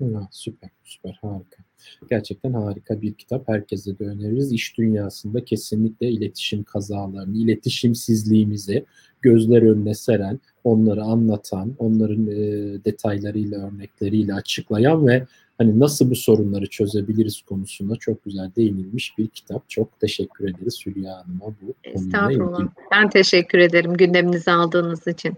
Ha, 0.00 0.28
süper, 0.30 0.70
süper, 0.84 1.18
harika. 1.22 1.62
Gerçekten 2.10 2.52
harika 2.52 3.02
bir 3.02 3.14
kitap. 3.14 3.48
Herkese 3.48 3.98
de 3.98 4.04
öneririz. 4.04 4.52
İş 4.52 4.78
dünyasında 4.78 5.44
kesinlikle 5.44 6.10
iletişim 6.10 6.64
kazalarını, 6.64 7.36
iletişimsizliğimizi 7.36 8.84
gözler 9.22 9.62
önüne 9.62 9.94
seren, 9.94 10.40
onları 10.64 11.02
anlatan, 11.02 11.74
onların 11.78 12.26
e, 12.26 12.36
detaylarıyla, 12.84 13.68
örnekleriyle 13.68 14.34
açıklayan 14.34 15.06
ve 15.06 15.26
hani 15.60 15.80
nasıl 15.80 16.10
bu 16.10 16.16
sorunları 16.16 16.66
çözebiliriz 16.66 17.42
konusunda 17.42 17.96
çok 17.96 18.24
güzel 18.24 18.50
değinilmiş 18.56 19.18
bir 19.18 19.28
kitap. 19.28 19.70
Çok 19.70 20.00
teşekkür 20.00 20.48
ederiz 20.48 20.82
Hülya 20.86 21.16
Hanım'a 21.16 21.46
bu 21.46 21.74
Estağfurullah. 21.84 22.68
Ben 22.92 23.10
teşekkür 23.10 23.58
ederim 23.58 23.96
gündeminize 23.96 24.50
aldığınız 24.50 25.06
için. 25.06 25.34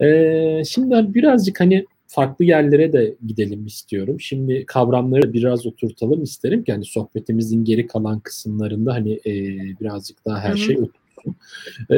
Ee, 0.00 0.62
şimdi 0.68 1.14
birazcık 1.14 1.60
hani 1.60 1.86
farklı 2.06 2.44
yerlere 2.44 2.92
de 2.92 3.14
gidelim 3.26 3.66
istiyorum. 3.66 4.20
Şimdi 4.20 4.66
kavramları 4.66 5.32
biraz 5.32 5.66
oturtalım 5.66 6.22
isterim 6.22 6.64
ki 6.64 6.72
hani 6.72 6.84
sohbetimizin 6.84 7.64
geri 7.64 7.86
kalan 7.86 8.20
kısımlarında 8.20 8.92
hani 8.92 9.12
e, 9.12 9.32
birazcık 9.80 10.24
daha 10.26 10.40
her 10.40 10.48
Hı-hı. 10.48 10.58
şey. 10.58 10.78
E, 11.90 11.96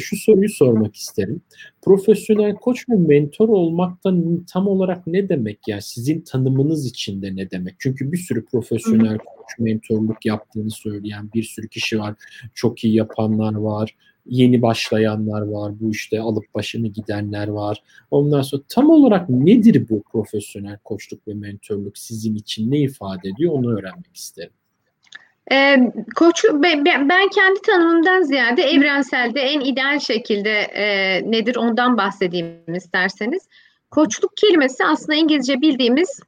şu 0.00 0.16
soruyu 0.16 0.48
sormak 0.48 0.96
isterim. 0.96 1.40
Profesyonel 1.82 2.54
koç 2.54 2.88
ve 2.88 2.96
mentor 2.96 3.48
olmaktan 3.48 4.44
tam 4.52 4.68
olarak 4.68 5.06
ne 5.06 5.28
demek? 5.28 5.58
Yani 5.68 5.82
sizin 5.82 6.20
tanımınız 6.20 6.86
içinde 6.86 7.36
ne 7.36 7.50
demek? 7.50 7.74
Çünkü 7.78 8.12
bir 8.12 8.18
sürü 8.18 8.44
profesyonel 8.44 9.18
koç 9.18 9.58
mentorluk 9.58 10.26
yaptığını 10.26 10.70
söyleyen 10.70 11.30
bir 11.34 11.42
sürü 11.42 11.68
kişi 11.68 11.98
var. 11.98 12.14
Çok 12.54 12.84
iyi 12.84 12.94
yapanlar 12.94 13.54
var 13.54 13.94
yeni 14.28 14.62
başlayanlar 14.62 15.42
var, 15.42 15.80
bu 15.80 15.90
işte 15.90 16.20
alıp 16.20 16.54
başını 16.54 16.88
gidenler 16.88 17.48
var. 17.48 17.82
Ondan 18.10 18.42
sonra 18.42 18.62
tam 18.68 18.90
olarak 18.90 19.30
nedir 19.30 19.88
bu 19.88 20.02
profesyonel 20.02 20.78
koçluk 20.84 21.28
ve 21.28 21.34
mentorluk 21.34 21.98
sizin 21.98 22.34
için 22.34 22.70
ne 22.70 22.80
ifade 22.80 23.28
ediyor 23.28 23.52
onu 23.52 23.78
öğrenmek 23.78 24.16
isterim. 24.16 24.52
Ee, 25.52 25.76
koç 26.16 26.44
ben 26.52 27.28
kendi 27.28 27.62
tanımımdan 27.66 28.22
ziyade 28.22 28.62
evrenselde 28.62 29.40
en 29.40 29.60
ideal 29.60 29.98
şekilde 29.98 30.60
e, 30.60 31.22
nedir 31.30 31.56
ondan 31.56 31.96
bahsedeyim 31.96 32.74
isterseniz. 32.74 33.48
Koçluk 33.90 34.36
kelimesi 34.36 34.84
aslında 34.84 35.14
İngilizce 35.14 35.60
bildiğimiz 35.60 36.20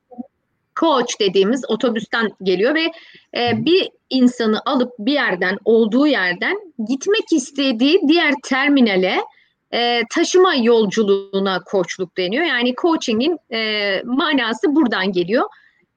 coach 0.81 1.21
dediğimiz 1.21 1.71
otobüsten 1.71 2.31
geliyor 2.43 2.75
ve 2.75 2.85
e, 3.37 3.65
bir 3.65 3.89
insanı 4.11 4.61
alıp 4.67 4.93
bir 4.99 5.13
yerden 5.13 5.59
olduğu 5.65 6.07
yerden 6.07 6.57
gitmek 6.89 7.33
istediği 7.33 8.01
diğer 8.09 8.35
terminale 8.45 9.21
e, 9.73 10.03
taşıma 10.11 10.55
yolculuğuna 10.55 11.61
koçluk 11.65 12.17
deniyor. 12.17 12.45
Yani 12.45 12.75
coaching'in 12.75 13.39
e, 13.53 14.03
manası 14.05 14.75
buradan 14.75 15.13
geliyor. 15.13 15.45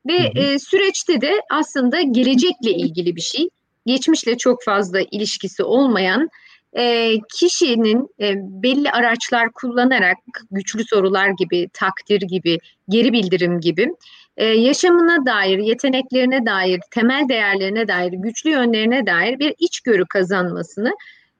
Ve 0.08 0.32
E, 0.36 0.60
süreçte 0.60 1.22
de 1.22 1.42
aslında 1.50 2.02
gelecekle 2.02 2.72
ilgili 2.72 3.16
bir 3.16 3.22
şey. 3.22 3.50
Geçmişle 3.86 4.38
çok 4.38 4.64
fazla 4.64 5.02
ilişkisi 5.02 5.64
olmayan 5.64 6.30
e, 6.74 7.16
kişinin 7.34 8.10
e, 8.20 8.34
belli 8.38 8.92
araçlar 8.92 9.52
kullanarak 9.52 10.18
güçlü 10.52 10.84
sorular 10.84 11.30
gibi, 11.30 11.70
takdir 11.74 12.22
gibi, 12.22 12.58
geri 12.90 13.14
bildirim 13.14 13.60
gibi 13.60 13.96
e, 14.38 14.46
yaşamına 14.46 15.26
dair, 15.26 15.58
yeteneklerine 15.58 16.46
dair, 16.46 16.80
temel 16.92 17.30
değerlerine 17.30 17.88
dair, 17.88 18.12
güçlü 18.14 18.50
yönlerine 18.50 19.06
dair 19.06 19.40
bir 19.40 19.56
içgörü 19.60 20.06
kazanmasını 20.06 20.94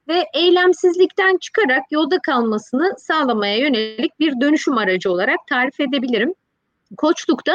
ve 0.08 0.24
eylemsizlikten 0.34 1.36
çıkarak 1.36 1.82
yolda 1.90 2.18
kalmasını 2.18 2.94
sağlamaya 2.98 3.56
yönelik 3.56 4.20
bir 4.20 4.40
dönüşüm 4.40 4.78
aracı 4.78 5.12
olarak 5.12 5.46
tarif 5.48 5.80
edebilirim. 5.80 6.34
Koçlukta 6.96 7.54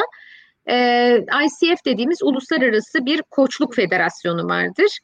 e, 0.70 1.16
ICF 1.44 1.84
dediğimiz 1.84 2.22
uluslararası 2.22 3.06
bir 3.06 3.22
koçluk 3.22 3.74
federasyonu 3.74 4.48
vardır. 4.48 4.98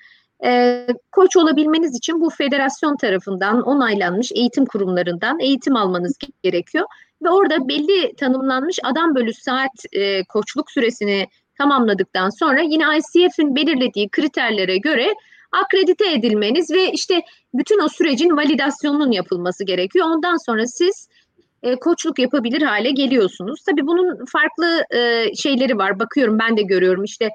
E, 0.44 0.86
koç 1.12 1.36
olabilmeniz 1.36 1.96
için 1.96 2.20
bu 2.20 2.30
federasyon 2.30 2.96
tarafından 2.96 3.62
onaylanmış 3.62 4.32
eğitim 4.32 4.66
kurumlarından 4.66 5.40
eğitim 5.40 5.76
almanız 5.76 6.18
gerekiyor. 6.42 6.84
Ve 7.22 7.30
orada 7.30 7.68
belli 7.68 8.16
tanımlanmış 8.16 8.78
adam 8.82 9.14
bölü 9.14 9.34
saat 9.34 9.70
e, 9.92 10.24
koçluk 10.24 10.70
süresini 10.70 11.28
tamamladıktan 11.58 12.30
sonra 12.30 12.60
yine 12.60 12.84
ICF'in 12.98 13.56
belirlediği 13.56 14.08
kriterlere 14.08 14.78
göre 14.78 15.14
akredite 15.52 16.12
edilmeniz 16.12 16.70
ve 16.70 16.92
işte 16.92 17.22
bütün 17.54 17.80
o 17.84 17.88
sürecin 17.88 18.36
validasyonunun 18.36 19.10
yapılması 19.10 19.64
gerekiyor. 19.64 20.06
Ondan 20.06 20.36
sonra 20.46 20.66
siz 20.66 21.08
e, 21.64 21.76
koçluk 21.76 22.18
yapabilir 22.18 22.62
hale 22.62 22.90
geliyorsunuz. 22.90 23.62
Tabii 23.62 23.86
bunun 23.86 24.24
farklı 24.24 24.84
e, 24.90 25.34
şeyleri 25.34 25.78
var. 25.78 25.98
Bakıyorum 25.98 26.38
ben 26.38 26.56
de 26.56 26.62
görüyorum 26.62 27.04
işte 27.04 27.30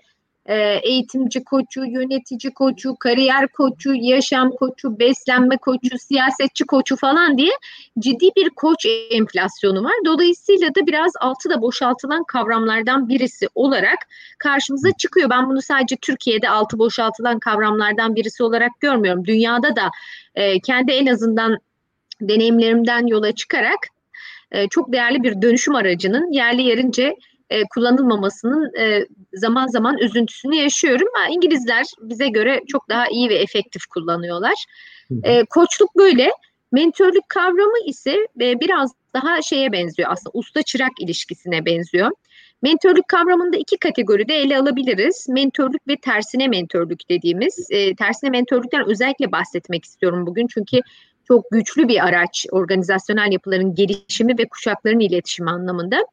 e, 0.45 0.79
eğitimci 0.83 1.43
koçu, 1.43 1.85
yönetici 1.85 2.53
koçu, 2.53 2.95
kariyer 2.99 3.47
koçu, 3.47 3.93
yaşam 3.93 4.51
koçu, 4.51 4.99
beslenme 4.99 5.57
koçu, 5.57 5.97
siyasetçi 5.99 6.65
koçu 6.65 6.95
falan 6.95 7.37
diye 7.37 7.51
ciddi 7.99 8.29
bir 8.35 8.49
koç 8.49 8.85
enflasyonu 9.11 9.83
var. 9.83 9.93
Dolayısıyla 10.05 10.75
da 10.75 10.87
biraz 10.87 11.11
altı 11.21 11.49
da 11.49 11.61
boşaltılan 11.61 12.23
kavramlardan 12.23 13.09
birisi 13.09 13.47
olarak 13.55 13.99
karşımıza 14.39 14.91
çıkıyor. 14.91 15.29
Ben 15.29 15.49
bunu 15.49 15.61
sadece 15.61 15.95
Türkiye'de 15.95 16.49
altı 16.49 16.79
boşaltılan 16.79 17.39
kavramlardan 17.39 18.15
birisi 18.15 18.43
olarak 18.43 18.71
görmüyorum. 18.79 19.25
Dünyada 19.25 19.75
da 19.75 19.89
e, 20.35 20.59
kendi 20.59 20.91
en 20.91 21.05
azından 21.05 21.57
deneyimlerimden 22.21 23.07
yola 23.07 23.31
çıkarak 23.31 23.79
e, 24.51 24.67
çok 24.67 24.91
değerli 24.91 25.23
bir 25.23 25.41
dönüşüm 25.41 25.75
aracının 25.75 26.31
yerli 26.31 26.61
yerince 26.61 27.15
e, 27.49 27.63
kullanılmamasının 27.63 28.75
e, 28.79 29.05
zaman 29.33 29.67
zaman 29.67 29.97
üzüntüsünü 29.97 30.55
yaşıyorum. 30.55 31.07
Ama 31.15 31.35
İngilizler 31.35 31.85
bize 32.01 32.27
göre 32.27 32.61
çok 32.67 32.89
daha 32.89 33.07
iyi 33.07 33.29
ve 33.29 33.35
efektif 33.35 33.85
kullanıyorlar. 33.85 34.65
E, 35.23 35.45
koçluk 35.45 35.97
böyle. 35.97 36.31
Mentörlük 36.71 37.29
kavramı 37.29 37.85
ise 37.85 38.11
e, 38.41 38.59
biraz 38.59 38.91
daha 39.13 39.41
şeye 39.41 39.71
benziyor 39.71 40.09
aslında 40.11 40.31
usta 40.33 40.61
çırak 40.61 40.91
ilişkisine 40.99 41.65
benziyor. 41.65 42.11
Mentörlük 42.61 43.07
kavramında 43.07 43.57
iki 43.57 43.77
kategoride 43.77 44.35
ele 44.35 44.57
alabiliriz. 44.57 45.29
Mentörlük 45.29 45.87
ve 45.87 45.95
tersine 45.95 46.47
mentörlük 46.47 47.09
dediğimiz. 47.09 47.67
E, 47.69 47.95
tersine 47.95 48.29
mentörlükten 48.29 48.89
özellikle 48.89 49.31
bahsetmek 49.31 49.85
istiyorum 49.85 50.25
bugün 50.27 50.47
çünkü 50.47 50.79
çok 51.31 51.51
güçlü 51.51 51.87
bir 51.87 52.05
araç 52.05 52.45
organizasyonel 52.51 53.31
yapıların 53.31 53.75
gelişimi 53.75 54.37
ve 54.37 54.47
kuşakların 54.47 54.99
iletişimi 54.99 55.49
anlamında. 55.49 56.05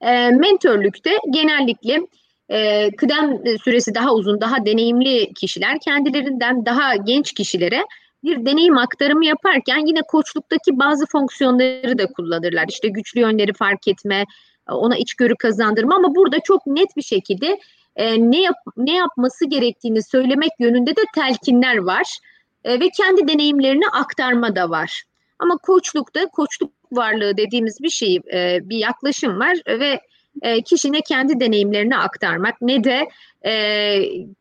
E, 0.00 0.30
mentörlükte 0.30 1.10
genellikle 1.30 2.00
e, 2.48 2.90
kıdem 2.90 3.38
süresi 3.64 3.94
daha 3.94 4.14
uzun, 4.14 4.40
daha 4.40 4.66
deneyimli 4.66 5.34
kişiler 5.34 5.78
kendilerinden 5.84 6.66
daha 6.66 6.96
genç 6.96 7.32
kişilere 7.32 7.84
bir 8.24 8.46
deneyim 8.46 8.78
aktarımı 8.78 9.26
yaparken 9.26 9.86
yine 9.86 10.02
koçluktaki 10.02 10.78
bazı 10.78 11.06
fonksiyonları 11.06 11.98
da 11.98 12.06
kullanırlar. 12.06 12.66
İşte 12.68 12.88
güçlü 12.88 13.20
yönleri 13.20 13.52
fark 13.52 13.88
etme, 13.88 14.24
ona 14.68 14.96
içgörü 14.96 15.34
kazandırma 15.36 15.96
ama 15.96 16.14
burada 16.14 16.40
çok 16.40 16.66
net 16.66 16.96
bir 16.96 17.02
şekilde 17.02 17.58
e, 17.96 18.30
ne 18.30 18.40
yap, 18.42 18.56
ne 18.76 18.96
yapması 18.96 19.46
gerektiğini 19.46 20.02
söylemek 20.02 20.50
yönünde 20.58 20.96
de 20.96 21.00
telkinler 21.14 21.76
var 21.76 22.18
e, 22.64 22.80
ve 22.80 22.90
kendi 22.96 23.28
deneyimlerini 23.28 23.88
aktarma 23.92 24.56
da 24.56 24.70
var. 24.70 25.02
Ama 25.38 25.56
koçlukta 25.56 26.26
koçluk 26.26 26.72
varlığı 26.92 27.36
dediğimiz 27.36 27.80
bir 27.80 27.90
şey, 27.90 28.20
e, 28.32 28.58
bir 28.62 28.76
yaklaşım 28.76 29.40
var 29.40 29.56
ve 29.66 30.00
e, 30.42 30.62
kişi 30.62 30.92
ne 30.92 31.00
kendi 31.00 31.40
deneyimlerini 31.40 31.96
aktarmak 31.96 32.54
ne 32.60 32.84
de 32.84 33.08
e, 33.44 33.54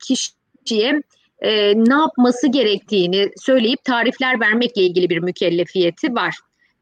kişiye 0.06 1.02
e, 1.40 1.74
ne 1.76 1.94
yapması 1.94 2.48
gerektiğini 2.48 3.32
söyleyip 3.38 3.84
tarifler 3.84 4.40
vermekle 4.40 4.82
ilgili 4.82 5.10
bir 5.10 5.20
mükellefiyeti 5.20 6.16
var. 6.16 6.36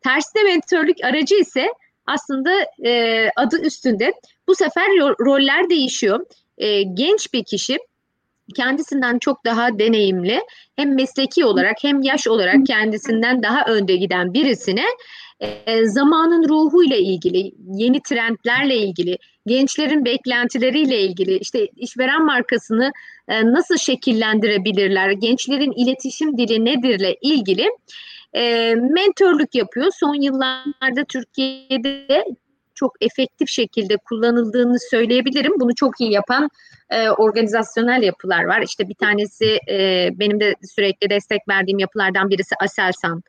Tersine 0.04 0.44
mentörlük 0.44 1.04
aracı 1.04 1.36
ise 1.36 1.68
aslında 2.06 2.52
adı 3.36 3.62
üstünde. 3.62 4.14
Bu 4.48 4.56
sefer 4.56 4.88
roller 5.20 5.70
değişiyor. 5.70 6.26
Genç 6.94 7.34
bir 7.34 7.44
kişi 7.44 7.78
kendisinden 8.56 9.20
çok 9.20 9.46
daha 9.46 9.80
deneyimli 9.80 10.42
hem 10.76 10.96
mesleki 10.96 11.46
olarak 11.46 11.76
hem 11.82 12.02
yaş 12.02 12.28
olarak 12.28 12.66
kendisinden 12.66 13.44
daha 13.44 13.66
önde 13.66 13.96
giden 13.96 14.34
birisine 14.34 14.86
e, 15.40 15.86
zamanın 15.86 16.50
ruhuyla 16.50 16.98
ilgili, 16.98 17.52
yeni 17.74 18.02
trendlerle 18.02 18.78
ilgili, 18.78 19.18
gençlerin 19.46 20.06
beklentileriyle 20.06 21.02
ilgili, 21.02 21.38
işte 21.38 21.68
işveren 21.76 22.26
markasını 22.26 22.92
e, 23.28 23.46
nasıl 23.46 23.78
şekillendirebilirler, 23.78 25.12
gençlerin 25.12 25.72
iletişim 25.72 26.38
dili 26.38 26.66
nedirle 26.66 27.16
ilgili 27.22 27.70
e, 28.34 28.76
mentörlük 28.76 29.56
yapıyor. 29.56 29.92
Son 30.00 30.22
yıllarda 30.22 31.04
Türkiye'de 31.10 32.26
çok 32.78 32.96
efektif 33.02 33.50
şekilde 33.50 33.98
kullanıldığını 33.98 34.80
söyleyebilirim. 34.80 35.54
Bunu 35.60 35.76
çok 35.76 36.02
iyi 36.02 36.12
yapan 36.12 36.50
e, 36.90 37.10
organizasyonel 37.10 38.04
yapılar 38.04 38.44
var. 38.44 38.62
İşte 38.62 38.90
bir 38.90 38.94
tanesi 38.96 39.60
e, 39.70 40.10
benim 40.14 40.40
de 40.40 40.56
sürekli 40.76 41.10
destek 41.10 41.48
verdiğim 41.50 41.80
yapılardan 41.80 42.30
birisi 42.30 42.56
Aselsan. 42.64 43.24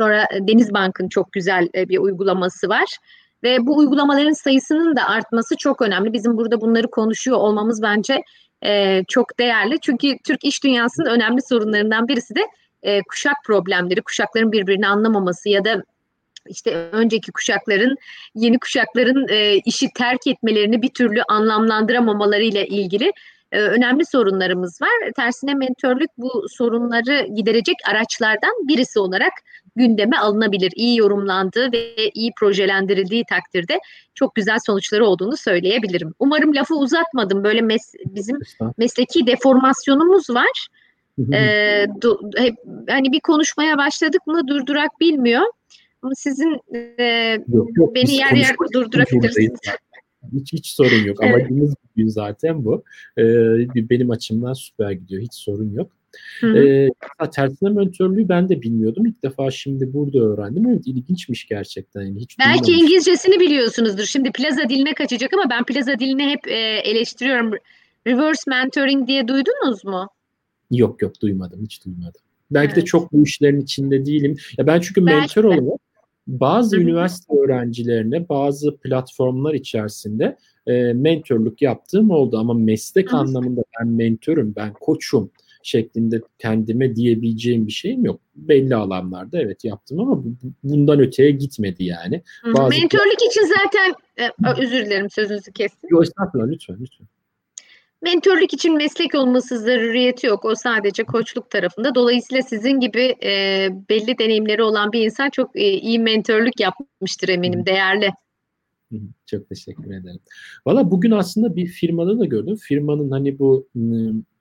Sonra 0.00 0.22
e, 0.22 0.48
Denizbank'ın 0.48 1.08
çok 1.08 1.32
güzel 1.32 1.68
e, 1.74 1.88
bir 1.88 1.98
uygulaması 1.98 2.68
var. 2.68 2.96
Ve 3.42 3.66
bu 3.66 3.76
uygulamaların 3.76 4.32
sayısının 4.32 4.96
da 4.96 5.08
artması 5.08 5.56
çok 5.56 5.82
önemli. 5.82 6.12
Bizim 6.12 6.36
burada 6.36 6.60
bunları 6.60 6.90
konuşuyor 6.90 7.36
olmamız 7.36 7.82
bence 7.82 8.22
e, 8.64 9.02
çok 9.08 9.38
değerli. 9.38 9.80
Çünkü 9.80 10.18
Türk 10.24 10.44
iş 10.44 10.64
dünyasının 10.64 11.06
önemli 11.06 11.42
sorunlarından 11.42 12.08
birisi 12.08 12.34
de 12.34 12.40
e, 12.82 13.02
kuşak 13.02 13.36
problemleri, 13.46 14.02
kuşakların 14.02 14.52
birbirini 14.52 14.88
anlamaması 14.88 15.48
ya 15.48 15.64
da 15.64 15.82
işte 16.48 16.88
önceki 16.92 17.32
kuşakların 17.32 17.96
yeni 18.34 18.58
kuşakların 18.58 19.28
e, 19.28 19.56
işi 19.56 19.88
terk 19.94 20.26
etmelerini 20.26 20.82
bir 20.82 20.88
türlü 20.88 21.22
anlamlandıramamalarıyla 21.28 22.64
ilgili 22.64 23.12
e, 23.52 23.60
önemli 23.60 24.06
sorunlarımız 24.06 24.82
var. 24.82 25.12
Tersine 25.16 25.54
mentörlük 25.54 26.10
bu 26.18 26.46
sorunları 26.48 27.26
giderecek 27.34 27.76
araçlardan 27.90 28.68
birisi 28.68 28.98
olarak 28.98 29.32
gündeme 29.76 30.16
alınabilir. 30.16 30.72
İyi 30.76 30.98
yorumlandığı 30.98 31.72
ve 31.72 32.10
iyi 32.14 32.32
projelendirildiği 32.38 33.24
takdirde 33.28 33.78
çok 34.14 34.34
güzel 34.34 34.58
sonuçları 34.66 35.06
olduğunu 35.06 35.36
söyleyebilirim. 35.36 36.14
Umarım 36.18 36.54
lafı 36.54 36.74
uzatmadım. 36.74 37.44
Böyle 37.44 37.60
mes 37.60 37.94
bizim 38.04 38.38
mesleki 38.78 39.26
deformasyonumuz 39.26 40.30
var. 40.30 40.68
ee, 41.32 41.86
do, 42.02 42.18
hep, 42.36 42.54
hani 42.88 43.12
bir 43.12 43.20
konuşmaya 43.20 43.78
başladık 43.78 44.26
mı 44.26 44.48
durdurak 44.48 45.00
bilmiyor. 45.00 45.42
Sizin 46.16 46.60
e, 46.74 47.02
yok, 47.48 47.76
yok, 47.76 47.94
beni 47.94 48.14
yer 48.14 48.32
yer 48.32 48.56
durdurabilirsiniz. 48.74 49.58
Hiç, 50.32 50.52
hiç 50.52 50.66
sorun 50.66 51.04
yok. 51.04 51.18
Evet. 51.22 51.34
Amacımız 51.34 51.74
bugün 51.90 52.08
zaten 52.08 52.64
bu. 52.64 52.82
Ee, 53.18 53.22
benim 53.90 54.10
açımdan 54.10 54.52
süper 54.52 54.90
gidiyor. 54.90 55.22
Hiç 55.22 55.34
sorun 55.34 55.72
yok. 55.72 55.90
Hı 56.40 56.58
Ee, 56.58 56.90
tersine 57.32 57.68
mentörlüğü 57.68 58.28
ben 58.28 58.48
de 58.48 58.62
bilmiyordum. 58.62 59.06
İlk 59.06 59.22
defa 59.22 59.50
şimdi 59.50 59.92
burada 59.92 60.18
öğrendim. 60.18 60.66
Evet 60.66 60.86
ilginçmiş 60.86 61.46
gerçekten. 61.46 62.02
Yani 62.02 62.20
hiç 62.20 62.38
Belki 62.38 62.64
duymamıştım. 62.64 62.74
İngilizcesini 62.74 63.40
biliyorsunuzdur. 63.40 64.04
Şimdi 64.04 64.32
plaza 64.32 64.68
diline 64.68 64.94
kaçacak 64.94 65.34
ama 65.34 65.50
ben 65.50 65.64
plaza 65.64 65.98
dilini 65.98 66.24
hep 66.28 66.48
e, 66.48 66.58
eleştiriyorum. 66.84 67.52
Reverse 68.06 68.50
mentoring 68.50 69.08
diye 69.08 69.28
duydunuz 69.28 69.84
mu? 69.84 70.08
Yok 70.70 71.02
yok 71.02 71.20
duymadım. 71.22 71.62
Hiç 71.62 71.84
duymadım. 71.84 72.20
Belki 72.50 72.72
evet. 72.72 72.76
de 72.76 72.84
çok 72.84 73.12
bu 73.12 73.22
işlerin 73.22 73.60
içinde 73.60 74.06
değilim. 74.06 74.36
Ya 74.58 74.66
ben 74.66 74.80
çünkü 74.80 75.06
Belki 75.06 75.20
mentor 75.20 75.44
olarak 75.44 75.80
bazı 76.26 76.76
üniversite 76.76 77.34
öğrencilerine 77.38 78.28
bazı 78.28 78.76
platformlar 78.76 79.54
içerisinde 79.54 80.36
e, 80.66 80.92
mentorluk 80.92 81.62
yaptığım 81.62 82.10
oldu 82.10 82.38
ama 82.38 82.54
meslek 82.54 83.12
Hı. 83.12 83.16
anlamında 83.16 83.62
ben 83.80 83.88
mentörüm, 83.88 84.54
ben 84.56 84.72
koçum 84.72 85.30
şeklinde 85.62 86.20
kendime 86.38 86.96
diyebileceğim 86.96 87.66
bir 87.66 87.72
şeyim 87.72 88.04
yok. 88.04 88.20
Belli 88.36 88.76
alanlarda 88.76 89.40
evet 89.40 89.64
yaptım 89.64 90.00
ama 90.00 90.24
bundan 90.64 91.00
öteye 91.00 91.30
gitmedi 91.30 91.84
yani. 91.84 92.22
Bazı 92.44 92.80
Mentörlük 92.80 93.22
için 93.30 93.48
zaten 93.62 93.94
e, 94.18 94.52
özür 94.62 94.86
dilerim 94.86 95.10
sözünüzü 95.10 95.52
kestim. 95.52 95.90
Yok 95.90 96.02
estağfurullah 96.02 96.48
lütfen 96.48 96.76
lütfen. 96.80 97.06
Mentörlük 98.04 98.54
için 98.54 98.76
meslek 98.76 99.14
olması 99.14 99.58
zaruriyeti 99.58 100.26
yok. 100.26 100.44
O 100.44 100.54
sadece 100.54 101.04
koçluk 101.04 101.50
tarafında. 101.50 101.94
Dolayısıyla 101.94 102.42
sizin 102.42 102.80
gibi 102.80 103.14
e, 103.22 103.68
belli 103.90 104.18
deneyimleri 104.18 104.62
olan 104.62 104.92
bir 104.92 105.04
insan 105.04 105.30
çok 105.30 105.56
e, 105.56 105.72
iyi 105.72 105.98
mentörlük 105.98 106.60
yapmıştır 106.60 107.28
eminim. 107.28 107.66
Değerli. 107.66 108.10
Çok 109.26 109.48
teşekkür 109.48 109.90
ederim. 109.90 110.20
Valla 110.66 110.90
bugün 110.90 111.10
aslında 111.10 111.56
bir 111.56 111.66
firmada 111.66 112.18
da 112.18 112.24
gördüm. 112.24 112.56
Firmanın 112.56 113.10
hani 113.10 113.38
bu 113.38 113.68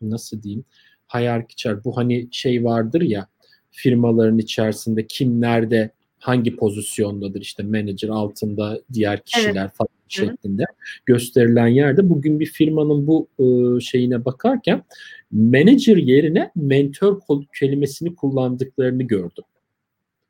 nasıl 0.01 0.43
diyeyim 0.43 0.65
hierarchical 1.13 1.83
bu 1.83 1.97
hani 1.97 2.27
şey 2.31 2.63
vardır 2.63 3.01
ya 3.01 3.27
firmaların 3.71 4.37
içerisinde 4.37 5.07
kim 5.07 5.41
nerede 5.41 5.89
hangi 6.19 6.55
pozisyondadır 6.55 7.41
işte 7.41 7.63
manager 7.63 8.09
altında 8.09 8.81
diğer 8.93 9.23
kişiler 9.23 9.61
evet. 9.61 9.75
falan 9.75 9.89
şeklinde 10.13 10.63
gösterilen 11.05 11.67
yerde 11.67 12.09
bugün 12.09 12.39
bir 12.39 12.45
firmanın 12.45 13.07
bu 13.07 13.27
e, 13.39 13.79
şeyine 13.79 14.25
bakarken 14.25 14.83
manager 15.31 15.97
yerine 15.97 16.51
mentor 16.55 17.21
kelimesini 17.59 18.15
kullandıklarını 18.15 19.03
gördüm. 19.03 19.43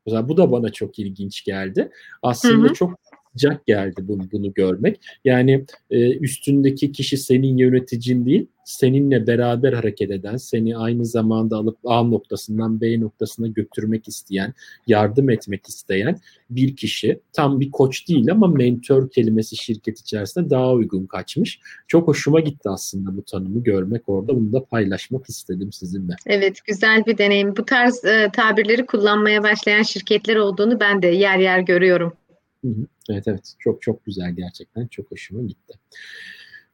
Mesela 0.06 0.30
bu 0.30 0.38
da 0.38 0.52
bana 0.52 0.70
çok 0.70 1.00
ilginç 1.00 1.44
geldi. 1.44 1.92
Aslında 2.22 2.68
hı 2.68 2.70
hı. 2.70 2.74
çok 2.74 3.00
sıcak 3.34 3.66
geldi 3.66 4.02
bunu, 4.02 4.32
bunu 4.32 4.54
görmek. 4.54 5.00
Yani 5.26 5.66
e, 5.90 6.18
üstündeki 6.18 6.92
kişi 6.92 7.18
senin 7.18 7.58
yöneticin 7.58 8.26
değil, 8.26 8.48
seninle 8.66 9.28
beraber 9.28 9.74
hareket 9.74 10.12
eden, 10.12 10.38
seni 10.38 10.78
aynı 10.78 11.06
zamanda 11.06 11.58
alıp 11.58 11.78
A 11.86 12.04
noktasından 12.04 12.82
B 12.82 13.00
noktasına 13.02 13.48
götürmek 13.48 14.08
isteyen, 14.08 14.54
yardım 14.88 15.30
etmek 15.30 15.68
isteyen 15.68 16.18
bir 16.50 16.76
kişi. 16.76 17.20
Tam 17.34 17.60
bir 17.60 17.72
koç 17.72 18.10
değil 18.10 18.32
ama 18.32 18.48
mentor 18.48 19.10
kelimesi 19.10 19.56
şirket 19.56 20.00
içerisinde 20.00 20.50
daha 20.50 20.74
uygun 20.74 21.06
kaçmış. 21.06 21.60
Çok 21.88 22.08
hoşuma 22.08 22.40
gitti 22.40 22.70
aslında 22.70 23.18
bu 23.18 23.26
tanımı 23.26 23.64
görmek 23.64 24.10
orada. 24.10 24.36
Bunu 24.36 24.54
da 24.54 24.66
paylaşmak 24.66 25.30
istedim 25.30 25.72
sizinle. 25.72 26.14
Evet, 26.26 26.58
güzel 26.66 27.06
bir 27.06 27.18
deneyim. 27.18 27.56
Bu 27.58 27.66
tarz 27.66 28.06
e, 28.06 28.30
tabirleri 28.34 28.86
kullanmaya 28.86 29.44
başlayan 29.44 29.84
şirketler 29.84 30.36
olduğunu 30.36 30.80
ben 30.80 31.02
de 31.02 31.08
yer 31.08 31.38
yer 31.38 31.60
görüyorum. 31.60 32.14
Evet 33.10 33.24
evet 33.28 33.54
çok 33.60 33.82
çok 33.82 34.06
güzel 34.06 34.32
gerçekten 34.32 34.88
çok 34.88 35.12
hoşuma 35.12 35.42
gitti. 35.42 35.74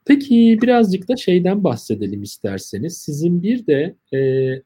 Peki 0.09 0.59
birazcık 0.61 1.07
da 1.07 1.15
şeyden 1.15 1.63
bahsedelim 1.63 2.23
isterseniz. 2.23 2.97
Sizin 2.97 3.43
bir 3.43 3.67
de 3.67 3.95
e, 4.13 4.19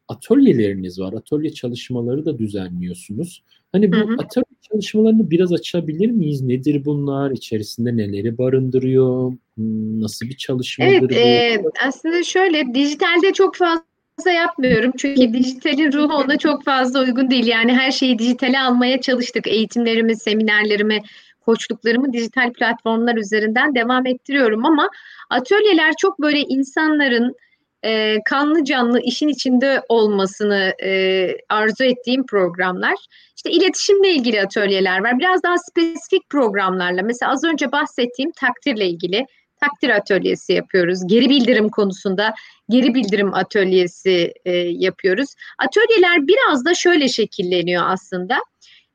atölyeleriniz 0.08 1.00
var. 1.00 1.14
Atölye 1.14 1.54
çalışmaları 1.54 2.26
da 2.26 2.38
düzenliyorsunuz. 2.38 3.44
Hani 3.72 3.92
bu 3.92 3.96
hı 3.96 4.02
hı. 4.02 4.14
atölye 4.14 4.56
çalışmalarını 4.62 5.32
biraz 5.32 5.54
açabilir 5.54 6.12
miyiz? 6.12 6.42
Nedir 6.42 6.86
bunlar? 6.86 7.32
İçerisinde 7.32 7.98
neleri 7.98 8.38
barındırıyor? 8.38 9.34
Hmm, 9.56 10.02
nasıl 10.02 10.26
bir 10.26 10.38
çalışmadır 10.38 11.12
evet, 11.12 11.64
bu? 11.64 11.68
E, 11.68 11.88
aslında 11.88 12.24
şöyle 12.24 12.74
dijitalde 12.74 13.34
çok 13.34 13.56
fazla 13.56 14.32
yapmıyorum. 14.32 14.92
Çünkü 14.98 15.34
dijitalin 15.34 15.92
ruhu 15.92 16.14
ona 16.14 16.38
çok 16.38 16.64
fazla 16.64 17.00
uygun 17.02 17.30
değil. 17.32 17.48
Yani 17.48 17.74
her 17.74 17.92
şeyi 17.92 18.20
dijitale 18.20 18.60
almaya 18.60 19.02
çalıştık. 19.02 19.48
Eğitimlerimi, 19.48 20.16
seminerlerimi, 20.16 21.02
koçluklarımı 21.46 22.14
dijital 22.14 22.54
platformlar 22.54 23.16
üzerinden 23.16 23.76
devam 23.76 24.06
ettiriyorum 24.06 24.66
ama 24.66 24.90
atölyeler 25.30 25.94
çok 25.98 26.22
böyle 26.22 26.40
insanların 26.40 27.36
e, 27.84 28.18
kanlı 28.26 28.64
canlı 28.64 29.00
işin 29.02 29.28
içinde 29.28 29.82
olmasını 29.90 30.74
e, 30.84 31.28
arzu 31.50 31.84
ettiğim 31.84 32.26
programlar. 32.26 32.96
İşte 33.36 33.52
iletişimle 33.52 34.10
ilgili 34.10 34.42
atölyeler 34.42 35.04
var. 35.04 35.20
Biraz 35.20 35.44
daha 35.44 35.58
spesifik 35.58 36.30
programlarla. 36.30 37.02
Mesela 37.02 37.32
az 37.32 37.44
önce 37.44 37.72
bahsettiğim 37.72 38.32
takdirle 38.32 38.88
ilgili 38.88 39.26
takdir 39.60 39.90
atölyesi 39.90 40.54
yapıyoruz. 40.54 41.00
Geri 41.08 41.30
bildirim 41.30 41.70
konusunda 41.70 42.34
geri 42.70 42.94
bildirim 42.94 43.34
atölyesi 43.34 44.34
e, 44.46 44.52
yapıyoruz. 44.58 45.30
Atölyeler 45.58 46.28
biraz 46.28 46.66
da 46.66 46.74
şöyle 46.74 47.08
şekilleniyor 47.08 47.84
aslında 47.86 48.38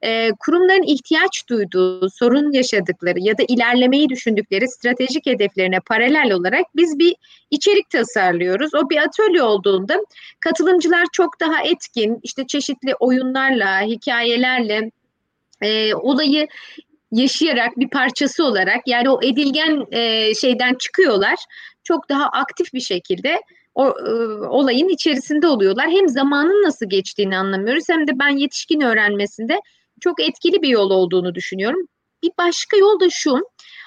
e, 0.02 0.30
kurumların 0.32 0.82
ihtiyaç 0.82 1.48
duyduğu, 1.48 2.10
sorun 2.10 2.52
yaşadıkları 2.52 3.20
ya 3.20 3.38
da 3.38 3.42
ilerlemeyi 3.48 4.08
düşündükleri 4.08 4.68
stratejik 4.68 5.26
hedeflerine 5.26 5.80
paralel 5.80 6.32
olarak 6.32 6.66
biz 6.76 6.98
bir 6.98 7.16
içerik 7.50 7.90
tasarlıyoruz. 7.90 8.74
O 8.74 8.90
bir 8.90 8.96
atölye 8.96 9.42
olduğunda 9.42 9.98
katılımcılar 10.40 11.06
çok 11.12 11.40
daha 11.40 11.62
etkin, 11.62 12.20
işte 12.22 12.46
çeşitli 12.46 12.94
oyunlarla, 12.94 13.80
hikayelerle 13.80 14.90
e, 15.62 15.94
olayı 15.94 16.48
yaşayarak 17.12 17.76
bir 17.76 17.88
parçası 17.88 18.44
olarak 18.44 18.80
yani 18.86 19.10
o 19.10 19.22
edilgen 19.22 19.86
e, 19.90 20.34
şeyden 20.34 20.74
çıkıyorlar. 20.74 21.36
Çok 21.84 22.08
daha 22.08 22.26
aktif 22.28 22.74
bir 22.74 22.80
şekilde 22.80 23.40
o 23.74 23.88
e, 23.88 24.12
olayın 24.46 24.88
içerisinde 24.88 25.46
oluyorlar. 25.46 25.90
Hem 25.90 26.08
zamanın 26.08 26.64
nasıl 26.64 26.88
geçtiğini 26.88 27.38
anlamıyoruz 27.38 27.84
hem 27.88 28.06
de 28.06 28.18
ben 28.18 28.36
yetişkin 28.36 28.80
öğrenmesinde 28.80 29.60
çok 30.00 30.20
etkili 30.20 30.62
bir 30.62 30.68
yol 30.68 30.90
olduğunu 30.90 31.34
düşünüyorum. 31.34 31.88
Bir 32.22 32.30
başka 32.38 32.76
yol 32.76 33.00
da 33.00 33.10
şu. 33.10 33.38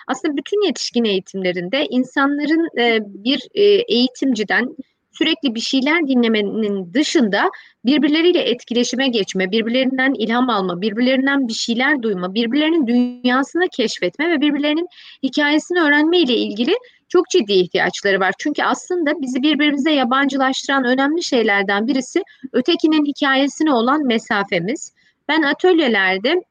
Aslında 0.07 0.37
bütün 0.37 0.65
yetişkin 0.65 1.03
eğitimlerinde 1.03 1.85
insanların 1.89 2.79
e, 2.79 2.99
bir 3.05 3.47
e, 3.53 3.63
eğitimciden 3.63 4.75
sürekli 5.11 5.55
bir 5.55 5.59
şeyler 5.59 6.07
dinlemenin 6.07 6.93
dışında 6.93 7.49
birbirleriyle 7.85 8.39
etkileşime 8.39 9.07
geçme, 9.07 9.51
birbirlerinden 9.51 10.13
ilham 10.13 10.49
alma, 10.49 10.81
birbirlerinden 10.81 11.47
bir 11.47 11.53
şeyler 11.53 12.01
duyma, 12.01 12.33
birbirlerinin 12.33 12.87
dünyasını 12.87 13.67
keşfetme 13.69 14.29
ve 14.29 14.41
birbirlerinin 14.41 14.87
hikayesini 15.23 15.79
öğrenme 15.81 16.19
ile 16.19 16.35
ilgili 16.35 16.75
çok 17.09 17.29
ciddi 17.29 17.53
ihtiyaçları 17.53 18.19
var. 18.19 18.33
Çünkü 18.39 18.63
aslında 18.63 19.21
bizi 19.21 19.43
birbirimize 19.43 19.91
yabancılaştıran 19.91 20.85
önemli 20.85 21.23
şeylerden 21.23 21.87
birisi 21.87 22.23
ötekinin 22.53 23.05
hikayesine 23.05 23.73
olan 23.73 24.05
mesafemiz. 24.05 24.93
Ben 25.27 25.41
atölyelerde 25.41 26.43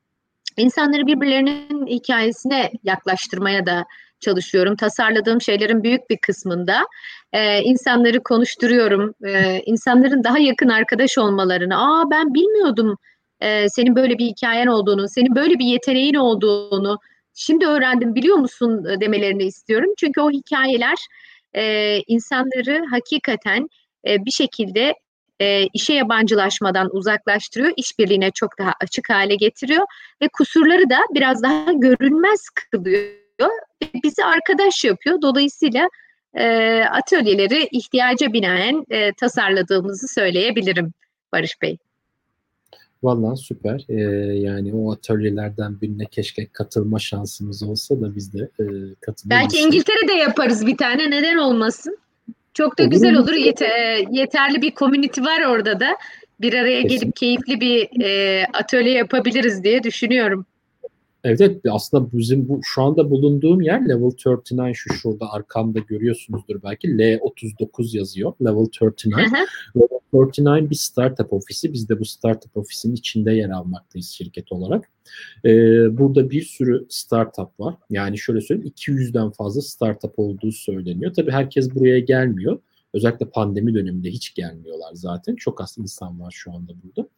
insanları 0.56 1.06
birbirlerinin 1.06 1.86
hikayesine 1.86 2.70
yaklaştırmaya 2.84 3.66
da 3.66 3.84
çalışıyorum. 4.20 4.76
Tasarladığım 4.76 5.40
şeylerin 5.40 5.82
büyük 5.82 6.10
bir 6.10 6.18
kısmında 6.18 6.86
e, 7.32 7.62
insanları 7.62 8.22
konuşturuyorum. 8.22 9.14
E, 9.24 9.62
insanların 9.66 10.24
daha 10.24 10.38
yakın 10.38 10.68
arkadaş 10.68 11.18
olmalarını, 11.18 11.76
aa 11.76 12.10
ben 12.10 12.34
bilmiyordum 12.34 12.96
e, 13.40 13.68
senin 13.68 13.96
böyle 13.96 14.18
bir 14.18 14.26
hikayen 14.26 14.66
olduğunu, 14.66 15.08
senin 15.08 15.34
böyle 15.34 15.58
bir 15.58 15.64
yeteneğin 15.64 16.14
olduğunu 16.14 16.98
şimdi 17.34 17.66
öğrendim 17.66 18.14
biliyor 18.14 18.36
musun 18.36 18.84
demelerini 19.00 19.44
istiyorum. 19.44 19.90
Çünkü 19.98 20.20
o 20.20 20.30
hikayeler 20.30 20.96
e, 21.54 21.96
insanları 22.06 22.84
hakikaten 22.90 23.68
e, 24.08 24.24
bir 24.24 24.30
şekilde 24.30 24.94
e, 25.40 25.66
işe 25.66 25.92
yabancılaşmadan 25.92 26.96
uzaklaştırıyor, 26.96 27.72
işbirliğine 27.76 28.30
çok 28.30 28.58
daha 28.58 28.72
açık 28.82 29.10
hale 29.10 29.34
getiriyor 29.34 29.86
ve 30.22 30.28
kusurları 30.28 30.90
da 30.90 30.98
biraz 31.14 31.42
daha 31.42 31.72
görünmez 31.72 32.40
kılıyor 32.70 33.50
bizi 34.04 34.24
arkadaş 34.24 34.84
yapıyor. 34.84 35.22
Dolayısıyla 35.22 35.88
e, 36.34 36.44
atölyeleri 36.82 37.68
ihtiyaca 37.72 38.32
binaen 38.32 38.84
e, 38.90 39.12
tasarladığımızı 39.12 40.08
söyleyebilirim 40.08 40.92
Barış 41.32 41.62
Bey. 41.62 41.78
Vallahi 43.02 43.36
süper. 43.36 43.84
Ee, 43.88 43.94
yani 44.38 44.74
o 44.74 44.92
atölyelerden 44.92 45.80
birine 45.80 46.06
keşke 46.06 46.46
katılma 46.46 46.98
şansımız 46.98 47.62
olsa 47.62 48.00
da 48.00 48.16
biz 48.16 48.34
de 48.34 48.38
e, 48.38 48.64
katılabiliriz. 49.00 49.30
Belki 49.30 49.58
İngiltere'de 49.58 50.12
yaparız 50.12 50.66
bir 50.66 50.76
tane. 50.76 51.10
Neden 51.10 51.36
olmasın? 51.36 51.98
Çok 52.54 52.78
da 52.78 52.82
olur 52.82 52.90
güzel 52.90 53.16
olur. 53.16 53.32
Yeter, 53.32 54.04
yeterli 54.10 54.62
bir 54.62 54.74
community 54.74 55.20
var 55.20 55.44
orada 55.44 55.80
da. 55.80 55.96
Bir 56.40 56.54
araya 56.54 56.82
Kesin. 56.82 56.96
gelip 56.96 57.16
keyifli 57.16 57.60
bir 57.60 58.02
e, 58.04 58.44
atölye 58.52 58.92
yapabiliriz 58.92 59.64
diye 59.64 59.82
düşünüyorum. 59.82 60.46
Evet, 61.24 61.60
aslında 61.70 62.12
bizim 62.12 62.48
bu 62.48 62.60
şu 62.62 62.82
anda 62.82 63.10
bulunduğum 63.10 63.60
yer 63.60 63.88
level 63.88 64.02
39 64.02 64.56
şu 64.74 64.94
şurada 64.94 65.32
arkamda 65.32 65.78
görüyorsunuzdur 65.78 66.62
belki 66.62 66.88
L39 66.88 67.96
yazıyor 67.96 68.32
level 68.40 68.56
39. 68.56 69.06
level 69.76 70.00
39 70.12 70.70
bir 70.70 70.74
startup 70.74 71.32
ofisi. 71.32 71.72
Biz 71.72 71.88
de 71.88 72.00
bu 72.00 72.04
startup 72.04 72.56
ofisinin 72.56 72.94
içinde 72.94 73.32
yer 73.32 73.50
almaktayız 73.50 74.08
şirket 74.08 74.52
olarak. 74.52 74.90
Ee, 75.44 75.50
burada 75.98 76.30
bir 76.30 76.42
sürü 76.42 76.86
startup 76.88 77.60
var. 77.60 77.74
Yani 77.90 78.18
şöyle 78.18 78.40
söyleyeyim 78.40 78.72
200'den 78.76 79.30
fazla 79.30 79.60
startup 79.60 80.18
olduğu 80.18 80.52
söyleniyor. 80.52 81.14
Tabii 81.14 81.30
herkes 81.30 81.74
buraya 81.74 82.00
gelmiyor. 82.00 82.58
Özellikle 82.94 83.26
pandemi 83.26 83.74
döneminde 83.74 84.10
hiç 84.10 84.34
gelmiyorlar 84.34 84.90
zaten. 84.94 85.36
Çok 85.36 85.60
az 85.60 85.76
insan 85.78 86.20
var 86.20 86.30
şu 86.36 86.52
anda 86.52 86.72
burada. 86.82 87.08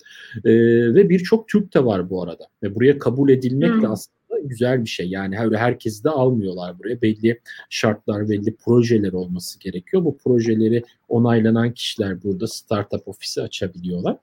E, 0.44 0.52
ve 0.94 1.08
birçok 1.08 1.48
Türk 1.48 1.74
de 1.74 1.84
var 1.84 2.10
bu 2.10 2.22
arada. 2.22 2.46
Ve 2.62 2.74
buraya 2.74 2.98
kabul 2.98 3.30
edilmek 3.30 3.70
hmm. 3.70 3.82
de 3.82 3.88
aslında 3.88 4.40
güzel 4.42 4.84
bir 4.84 4.88
şey. 4.88 5.08
Yani 5.08 5.40
öyle 5.40 5.56
herkesi 5.56 6.04
de 6.04 6.10
almıyorlar 6.10 6.78
buraya. 6.78 7.02
Belli 7.02 7.40
şartlar, 7.70 8.28
belli 8.28 8.56
projeler 8.56 9.12
olması 9.12 9.58
gerekiyor. 9.58 10.04
Bu 10.04 10.18
projeleri 10.18 10.84
onaylanan 11.08 11.72
kişiler 11.72 12.22
burada 12.22 12.46
startup 12.46 13.08
ofisi 13.08 13.42
açabiliyorlar. 13.42 14.16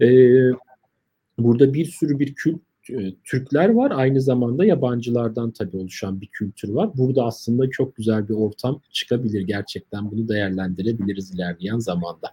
E, 0.00 0.08
burada 1.38 1.74
bir 1.74 1.84
sürü 1.84 2.18
bir 2.18 2.34
kült 2.34 2.56
e, 2.56 2.69
Türkler 3.24 3.68
var. 3.68 3.92
Aynı 3.94 4.20
zamanda 4.20 4.64
yabancılardan 4.64 5.50
tabii 5.50 5.76
oluşan 5.76 6.20
bir 6.20 6.26
kültür 6.26 6.68
var. 6.68 6.90
Burada 6.94 7.24
aslında 7.24 7.70
çok 7.70 7.96
güzel 7.96 8.28
bir 8.28 8.34
ortam 8.34 8.80
çıkabilir. 8.92 9.40
Gerçekten 9.40 10.10
bunu 10.10 10.28
değerlendirebiliriz 10.28 11.34
ilerleyen 11.34 11.78
zamanda. 11.78 12.30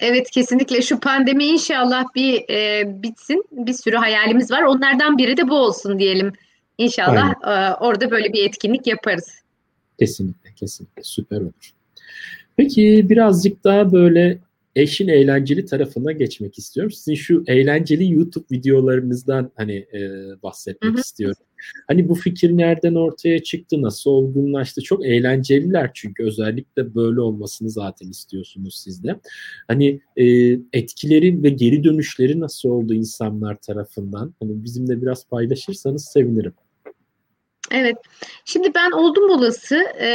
Evet 0.00 0.30
kesinlikle 0.30 0.82
şu 0.82 1.00
pandemi 1.00 1.44
inşallah 1.44 2.04
bir 2.14 2.50
e, 2.50 2.84
bitsin. 3.02 3.44
Bir 3.52 3.72
sürü 3.72 3.96
hayalimiz 3.96 4.50
var. 4.50 4.62
Onlardan 4.62 5.18
biri 5.18 5.36
de 5.36 5.48
bu 5.48 5.54
olsun 5.54 5.98
diyelim. 5.98 6.32
İnşallah 6.78 7.30
e, 7.30 7.74
orada 7.74 8.10
böyle 8.10 8.32
bir 8.32 8.44
etkinlik 8.48 8.86
yaparız. 8.86 9.28
Kesinlikle 9.98 10.50
kesinlikle 10.56 11.02
süper 11.02 11.40
olur. 11.40 11.72
Peki 12.56 13.06
birazcık 13.08 13.64
daha 13.64 13.92
böyle 13.92 14.38
eşin 14.76 15.08
eğlenceli 15.08 15.66
tarafına 15.66 16.12
geçmek 16.12 16.58
istiyorum. 16.58 16.92
Sizin 16.92 17.14
şu 17.14 17.44
eğlenceli 17.46 18.12
YouTube 18.12 18.44
videolarınızdan 18.52 19.50
hani 19.54 19.74
e, 19.74 20.00
bahsetmek 20.42 20.92
hı 20.92 20.96
hı. 20.96 21.00
istiyorum. 21.00 21.42
Hani 21.86 22.08
bu 22.08 22.14
fikir 22.14 22.56
nereden 22.56 22.94
ortaya 22.94 23.42
çıktı, 23.42 23.82
nasıl 23.82 24.10
olgunlaştı? 24.10 24.82
Çok 24.82 25.06
eğlenceliler 25.06 25.90
çünkü 25.94 26.24
özellikle 26.24 26.94
böyle 26.94 27.20
olmasını 27.20 27.70
zaten 27.70 28.08
istiyorsunuz 28.08 28.80
siz 28.84 29.04
de. 29.04 29.20
Hani 29.68 30.00
e, 30.16 30.24
etkileri 30.72 31.42
ve 31.42 31.48
geri 31.48 31.84
dönüşleri 31.84 32.40
nasıl 32.40 32.68
oldu 32.68 32.94
insanlar 32.94 33.56
tarafından? 33.56 34.34
Hani 34.40 34.64
bizimle 34.64 35.02
biraz 35.02 35.28
paylaşırsanız 35.28 36.04
sevinirim. 36.04 36.52
Evet. 37.70 37.96
Şimdi 38.44 38.74
ben 38.74 38.90
oldum 38.90 39.30
olası 39.30 39.76
e, 40.00 40.08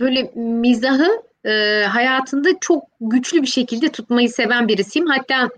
böyle 0.00 0.32
mizahı 0.34 1.22
e, 1.44 1.84
hayatında 1.84 2.48
çok 2.60 2.84
güçlü 3.00 3.42
bir 3.42 3.46
şekilde 3.46 3.88
tutmayı 3.92 4.30
seven 4.30 4.68
birisiyim. 4.68 5.08
Hatta 5.08 5.50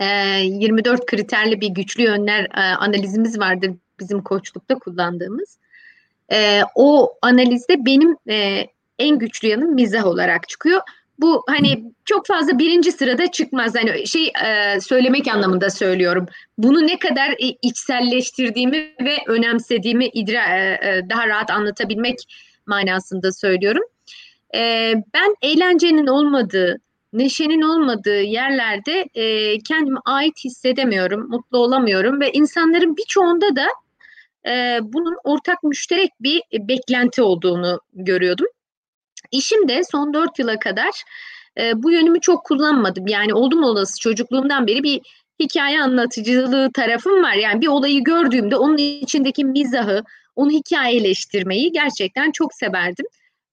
e, 0.00 0.06
24 0.40 1.06
kriterli 1.06 1.60
bir 1.60 1.68
güçlü 1.68 2.02
yönler 2.02 2.44
e, 2.44 2.60
analizimiz 2.60 3.38
vardır 3.38 3.70
bizim 4.00 4.22
koçlukta 4.22 4.74
kullandığımız. 4.74 5.58
E, 6.32 6.60
o 6.74 7.14
analizde 7.22 7.86
benim 7.86 8.16
e, 8.28 8.66
en 8.98 9.18
güçlü 9.18 9.48
yanım 9.48 9.74
mizah 9.74 10.06
olarak 10.06 10.48
çıkıyor. 10.48 10.80
Bu 11.18 11.44
hani 11.48 11.84
çok 12.04 12.26
fazla 12.26 12.58
birinci 12.58 12.92
sırada 12.92 13.30
çıkmaz. 13.30 13.74
Hani 13.74 14.06
şey 14.06 14.32
e, 14.44 14.80
söylemek 14.80 15.28
anlamında 15.28 15.70
söylüyorum. 15.70 16.26
Bunu 16.58 16.86
ne 16.86 16.98
kadar 16.98 17.34
içselleştirdiğimi 17.62 18.76
ve 19.00 19.16
önemsediğimi 19.26 20.06
idra, 20.06 20.58
e, 20.58 20.78
e, 20.82 21.10
daha 21.10 21.28
rahat 21.28 21.50
anlatabilmek 21.50 22.18
manasında 22.66 23.32
söylüyorum. 23.32 23.82
E, 24.56 24.94
ben 25.14 25.34
eğlencenin 25.42 26.06
olmadığı, 26.06 26.80
neşenin 27.12 27.62
olmadığı 27.62 28.22
yerlerde 28.22 29.08
e, 29.14 29.58
kendimi 29.58 29.98
ait 30.04 30.44
hissedemiyorum, 30.44 31.28
mutlu 31.28 31.58
olamıyorum 31.58 32.20
ve 32.20 32.32
insanların 32.32 32.96
birçoğunda 32.96 33.56
da 33.56 33.66
e, 34.50 34.78
bunun 34.82 35.16
ortak 35.24 35.62
müşterek 35.62 36.10
bir 36.20 36.42
beklenti 36.52 37.22
olduğunu 37.22 37.80
görüyordum. 37.94 38.46
İşim 39.32 39.68
de 39.68 39.82
son 39.90 40.14
dört 40.14 40.38
yıla 40.38 40.58
kadar 40.58 40.90
e, 41.60 41.82
bu 41.82 41.90
yönümü 41.90 42.20
çok 42.20 42.44
kullanmadım. 42.44 43.06
Yani 43.06 43.34
oldum 43.34 43.62
olası 43.62 44.00
çocukluğumdan 44.00 44.66
beri 44.66 44.82
bir 44.82 45.00
hikaye 45.40 45.82
anlatıcılığı 45.82 46.72
tarafım 46.72 47.22
var. 47.22 47.34
Yani 47.34 47.60
bir 47.60 47.66
olayı 47.66 48.04
gördüğümde 48.04 48.56
onun 48.56 48.76
içindeki 48.76 49.44
mizahı, 49.44 50.04
onu 50.36 50.50
hikayeleştirmeyi 50.50 51.72
gerçekten 51.72 52.30
çok 52.30 52.54
severdim. 52.54 53.06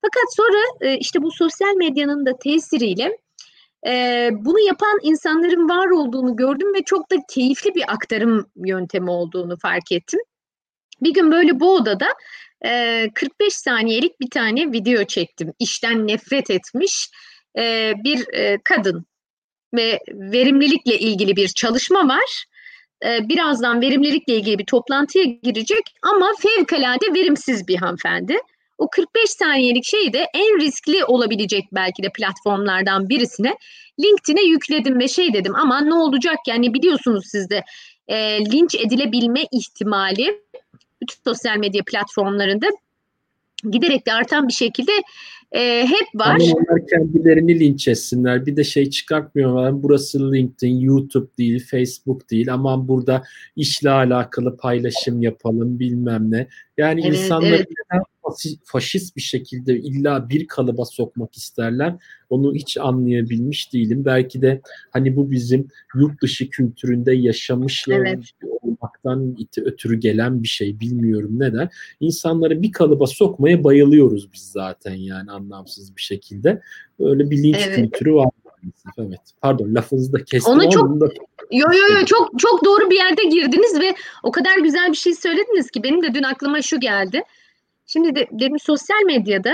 Fakat 0.04 0.36
sonra 0.36 0.58
e, 0.82 0.98
işte 0.98 1.22
bu 1.22 1.32
sosyal 1.32 1.76
medyanın 1.76 2.26
da 2.26 2.38
tesiriyle 2.38 3.18
e, 3.88 4.30
bunu 4.32 4.60
yapan 4.60 5.00
insanların 5.02 5.70
var 5.70 5.88
olduğunu 5.88 6.36
gördüm 6.36 6.74
ve 6.74 6.84
çok 6.84 7.12
da 7.12 7.16
keyifli 7.30 7.76
bir 7.76 7.94
aktarım 7.94 8.52
yöntemi 8.56 9.10
olduğunu 9.10 9.58
fark 9.58 9.92
ettim. 9.92 10.20
Bir 11.02 11.14
gün 11.14 11.32
böyle 11.32 11.60
bu 11.60 11.76
odada 11.76 12.08
45 13.14 13.54
saniyelik 13.54 14.20
bir 14.22 14.30
tane 14.30 14.72
video 14.72 15.04
çektim. 15.04 15.54
İşten 15.60 16.08
nefret 16.08 16.50
etmiş 16.50 17.10
bir 18.04 18.26
kadın 18.64 19.06
ve 19.74 20.00
verimlilikle 20.08 21.00
ilgili 21.00 21.36
bir 21.36 21.48
çalışma 21.48 22.08
var. 22.08 22.46
Birazdan 23.04 23.82
verimlilikle 23.82 24.36
ilgili 24.36 24.60
bir 24.60 24.66
toplantıya 24.66 25.24
girecek 25.24 25.96
ama 26.02 26.32
fevkalade 26.40 27.14
verimsiz 27.14 27.68
bir 27.68 27.76
hanımefendi. 27.76 28.38
O 28.78 28.90
45 28.90 29.30
saniyelik 29.30 29.86
şeyi 29.86 30.14
de 30.14 30.28
en 30.34 30.60
riskli 30.60 31.06
olabilecek 31.06 31.64
belki 31.72 32.04
de 32.04 32.10
platformlardan 32.16 33.10
birisine 33.10 33.56
LinkedIn'e 34.00 34.42
yükledim 34.42 35.00
ve 35.00 35.08
şey 35.08 35.34
dedim 35.34 35.56
ama 35.56 35.82
ne 35.82 35.94
olacak 35.94 36.38
yani 36.48 36.74
biliyorsunuz 36.74 37.26
siz 37.28 37.50
de 37.50 37.64
e, 38.08 38.46
linç 38.46 38.76
edilebilme 38.76 39.42
ihtimali 39.52 40.42
bütün 41.02 41.18
sosyal 41.24 41.58
medya 41.58 41.84
platformlarında 41.86 42.68
giderek 43.72 44.06
de 44.08 44.14
artan 44.14 44.48
bir 44.48 44.54
şekilde 44.54 44.92
e, 45.52 45.86
hep 45.88 46.08
var. 46.16 46.36
Ama 46.36 46.46
onlar 46.46 46.88
kendilerini 46.88 47.60
linç 47.60 47.88
etsinler. 47.88 48.46
Bir 48.46 48.56
de 48.56 48.64
şey 48.64 48.90
çıkartmıyorlar. 48.90 49.84
Burası 49.84 50.34
LinkedIn, 50.34 50.80
YouTube 50.80 51.28
değil, 51.38 51.68
Facebook 51.72 52.30
değil. 52.30 52.54
Aman 52.54 52.88
burada 52.88 53.24
işle 53.56 53.90
alakalı 53.90 54.58
paylaşım 54.58 55.22
yapalım 55.22 55.80
bilmem 55.80 56.32
ne. 56.32 56.48
Yani 56.78 57.02
evet, 57.06 57.20
insanları 57.20 57.56
evet. 57.56 57.68
neden 57.70 58.04
faşist 58.66 59.16
bir 59.16 59.22
şekilde 59.22 59.78
illa 59.80 60.30
bir 60.30 60.48
kalıba 60.48 60.86
sokmak 60.86 61.38
isterler. 61.38 61.96
Onu 62.30 62.56
hiç 62.56 62.78
anlayabilmiş 62.78 63.74
değilim. 63.74 64.06
Belki 64.06 64.42
de 64.42 64.62
hani 64.92 65.16
bu 65.16 65.32
bizim 65.32 65.68
yurt 65.96 66.22
dışı 66.22 66.50
kültüründe 66.50 67.14
yaşamışlar 67.14 68.00
evet. 68.00 68.20
olmaktan 68.62 69.36
ötürü 69.58 70.00
gelen 70.00 70.44
bir 70.44 70.48
şey. 70.48 70.80
Bilmiyorum 70.80 71.40
neden. 71.40 71.70
İnsanları 72.00 72.62
bir 72.62 72.72
kalıba 72.72 73.08
sokmaya 73.08 73.64
bayılıyoruz 73.64 74.34
biz 74.34 74.52
zaten 74.52 74.94
yani 74.94 75.32
anlamsız 75.32 75.96
bir 75.96 76.02
şekilde. 76.02 76.62
Öyle 77.00 77.30
bir 77.30 77.44
linç 77.44 77.58
evet. 77.68 77.76
kültürü 77.76 78.14
var. 78.14 78.30
Evet. 78.98 79.20
Pardon 79.42 79.76
lafınızı 79.76 80.14
da 80.14 80.24
kestim. 80.24 80.54
Onu 80.54 80.70
çok 80.70 81.02
da... 81.02 81.06
Yo 81.52 81.68
yo 81.72 82.00
yo 82.00 82.06
çok 82.06 82.40
çok 82.40 82.66
doğru 82.66 82.90
bir 82.90 82.96
yerde 82.96 83.24
girdiniz 83.24 83.80
ve 83.80 83.96
o 84.24 84.32
kadar 84.32 84.58
güzel 84.58 84.92
bir 84.92 84.98
şey 84.98 85.16
söylediniz 85.16 85.72
ki 85.72 85.84
benim 85.84 86.04
de 86.04 86.14
dün 86.14 86.24
aklıma 86.24 86.62
şu 86.62 86.80
geldi. 86.80 87.24
Şimdi 87.94 88.16
de 88.16 88.28
dedim 88.32 88.60
sosyal 88.60 89.04
medyada 89.06 89.54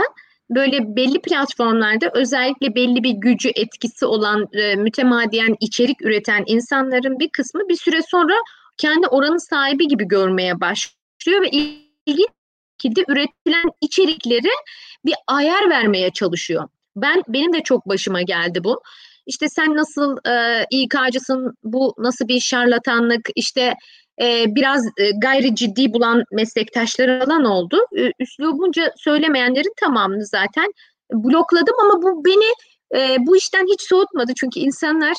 böyle 0.49 0.95
belli 0.95 1.21
platformlarda 1.21 2.11
özellikle 2.13 2.75
belli 2.75 3.03
bir 3.03 3.11
gücü 3.11 3.49
etkisi 3.55 4.05
olan 4.05 4.47
e, 4.53 4.75
mütemadiyen 4.75 5.55
içerik 5.59 6.01
üreten 6.01 6.43
insanların 6.47 7.19
bir 7.19 7.29
kısmı 7.29 7.69
bir 7.69 7.75
süre 7.75 8.01
sonra 8.01 8.33
kendi 8.77 9.07
oranın 9.07 9.49
sahibi 9.49 9.87
gibi 9.87 10.07
görmeye 10.07 10.61
başlıyor 10.61 11.41
ve 11.41 11.49
ilginç 11.49 12.29
şekilde 12.81 13.05
üretilen 13.07 13.71
içerikleri 13.81 14.49
bir 15.05 15.15
ayar 15.27 15.69
vermeye 15.69 16.11
çalışıyor. 16.11 16.69
Ben 16.95 17.23
benim 17.27 17.53
de 17.53 17.63
çok 17.63 17.89
başıma 17.89 18.21
geldi 18.21 18.63
bu. 18.63 18.81
İşte 19.25 19.49
sen 19.49 19.75
nasıl 19.75 20.17
e, 20.27 20.65
İK'cısın, 20.71 21.53
bu 21.63 21.95
nasıl 21.97 22.27
bir 22.27 22.39
şarlatanlık, 22.39 23.29
işte 23.35 23.73
e, 24.21 24.55
biraz 24.55 24.85
e, 24.85 25.11
gayri 25.21 25.55
ciddi 25.55 25.93
bulan 25.93 26.23
meslektaşları 26.31 27.25
falan 27.25 27.45
oldu. 27.45 27.77
E, 27.97 28.11
üslubunca 28.19 28.93
söylemeyenlerin 28.97 29.73
tamamını 29.79 30.25
zaten 30.25 30.71
blokladım 31.13 31.75
ama 31.83 32.01
bu 32.01 32.25
beni 32.25 32.53
e, 32.95 33.17
bu 33.19 33.37
işten 33.37 33.65
hiç 33.73 33.81
soğutmadı. 33.81 34.33
Çünkü 34.37 34.59
insanlar 34.59 35.17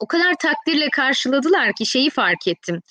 o 0.00 0.06
kadar 0.06 0.34
takdirle 0.42 0.90
karşıladılar 0.90 1.72
ki 1.72 1.86
şeyi 1.86 2.10
fark 2.10 2.48
ettim. 2.48 2.82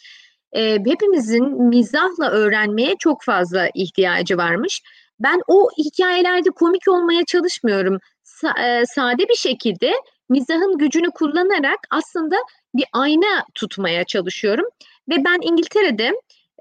Hepimizin 0.86 1.64
mizahla 1.64 2.30
öğrenmeye 2.32 2.96
çok 3.00 3.24
fazla 3.24 3.70
ihtiyacı 3.74 4.38
varmış. 4.38 4.82
Ben 5.20 5.42
o 5.48 5.70
hikayelerde 5.78 6.50
komik 6.50 6.88
olmaya 6.88 7.26
çalışmıyorum. 7.26 8.00
Sa- 8.24 8.86
sade 8.86 9.30
bir 9.30 9.36
şekilde 9.36 9.94
mizahın 10.30 10.78
gücünü 10.78 11.12
kullanarak 11.12 11.80
aslında 11.90 12.36
bir 12.76 12.86
ayna 12.94 13.46
tutmaya 13.56 14.04
çalışıyorum. 14.04 14.66
Ve 15.10 15.24
ben 15.26 15.40
İngiltere'de 15.42 16.12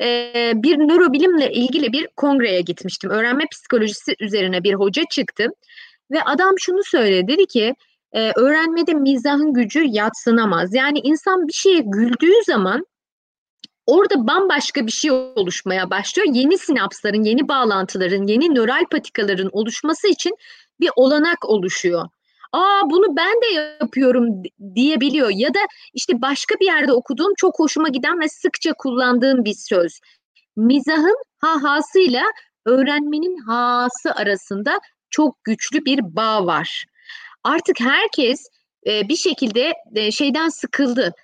e, 0.00 0.52
bir 0.54 0.78
nörobilimle 0.78 1.52
ilgili 1.52 1.92
bir 1.92 2.08
kongreye 2.16 2.61
gitmiştim. 2.61 3.11
Öğrenme 3.11 3.44
psikolojisi 3.52 4.16
üzerine 4.20 4.64
bir 4.64 4.74
hoca 4.74 5.02
çıktı. 5.11 5.48
Ve 6.11 6.22
adam 6.22 6.54
şunu 6.58 6.84
söyledi. 6.84 7.28
Dedi 7.32 7.46
ki 7.46 7.74
e, 8.12 8.32
öğrenmede 8.37 8.94
mizahın 8.94 9.54
gücü 9.54 9.84
yatsınamaz. 9.84 10.74
Yani 10.74 10.98
insan 10.98 11.48
bir 11.48 11.52
şeye 11.52 11.80
güldüğü 11.84 12.44
zaman 12.46 12.87
orada 13.87 14.26
bambaşka 14.26 14.87
bir 14.87 14.92
şey 14.92 15.11
oluşmaya 15.11 15.90
başlıyor. 15.90 16.28
Yeni 16.32 16.58
sinapsların, 16.58 17.22
yeni 17.22 17.48
bağlantıların, 17.48 18.26
yeni 18.26 18.54
nöral 18.54 18.84
patikaların 18.90 19.50
oluşması 19.52 20.08
için 20.08 20.37
bir 20.80 20.90
olanak 20.96 21.44
oluşuyor. 21.48 22.08
Aa 22.52 22.82
bunu 22.90 23.16
ben 23.16 23.34
de 23.42 23.46
yapıyorum 23.80 24.42
diyebiliyor 24.74 25.30
ya 25.34 25.54
da 25.54 25.58
işte 25.94 26.22
başka 26.22 26.54
bir 26.61 26.66
yerde 26.66 26.92
okuduğum 26.92 27.32
çok 27.37 27.58
hoşuma 27.58 27.88
giden 27.88 28.20
ve 28.20 28.28
sıkça 28.28 28.72
kullandığım 28.78 29.44
bir 29.44 29.54
söz. 29.54 30.00
Mizahın 30.56 31.16
hahasıyla 31.38 32.22
öğrenmenin 32.66 33.37
hası 33.37 34.14
arasında 34.14 34.78
çok 35.11 35.44
güçlü 35.44 35.84
bir 35.84 36.00
bağ 36.16 36.46
var. 36.46 36.84
Artık 37.44 37.80
herkes 37.80 38.46
bir 38.87 39.16
şekilde 39.16 39.72
şeyden 40.11 40.48
sıkıldı 40.48 41.14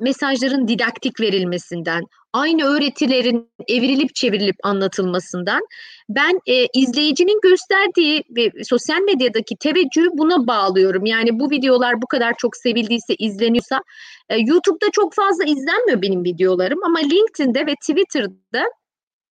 mesajların 0.00 0.68
didaktik 0.68 1.20
verilmesinden, 1.20 2.02
aynı 2.32 2.64
öğretilerin 2.64 3.50
evrilip 3.68 4.14
çevrilip 4.14 4.56
anlatılmasından 4.62 5.60
ben 6.08 6.40
e, 6.46 6.66
izleyicinin 6.74 7.40
gösterdiği 7.42 8.24
ve 8.36 8.64
sosyal 8.64 9.00
medyadaki 9.00 9.56
teveccühü 9.56 10.08
buna 10.12 10.46
bağlıyorum. 10.46 11.06
Yani 11.06 11.40
bu 11.40 11.50
videolar 11.50 12.02
bu 12.02 12.06
kadar 12.06 12.34
çok 12.38 12.56
sevildiyse, 12.56 13.14
izleniyorsa 13.14 13.80
e, 14.28 14.36
YouTube'da 14.38 14.90
çok 14.92 15.14
fazla 15.14 15.44
izlenmiyor 15.44 16.02
benim 16.02 16.24
videolarım 16.24 16.78
ama 16.84 16.98
LinkedIn'de 16.98 17.66
ve 17.66 17.74
Twitter'da 17.74 18.64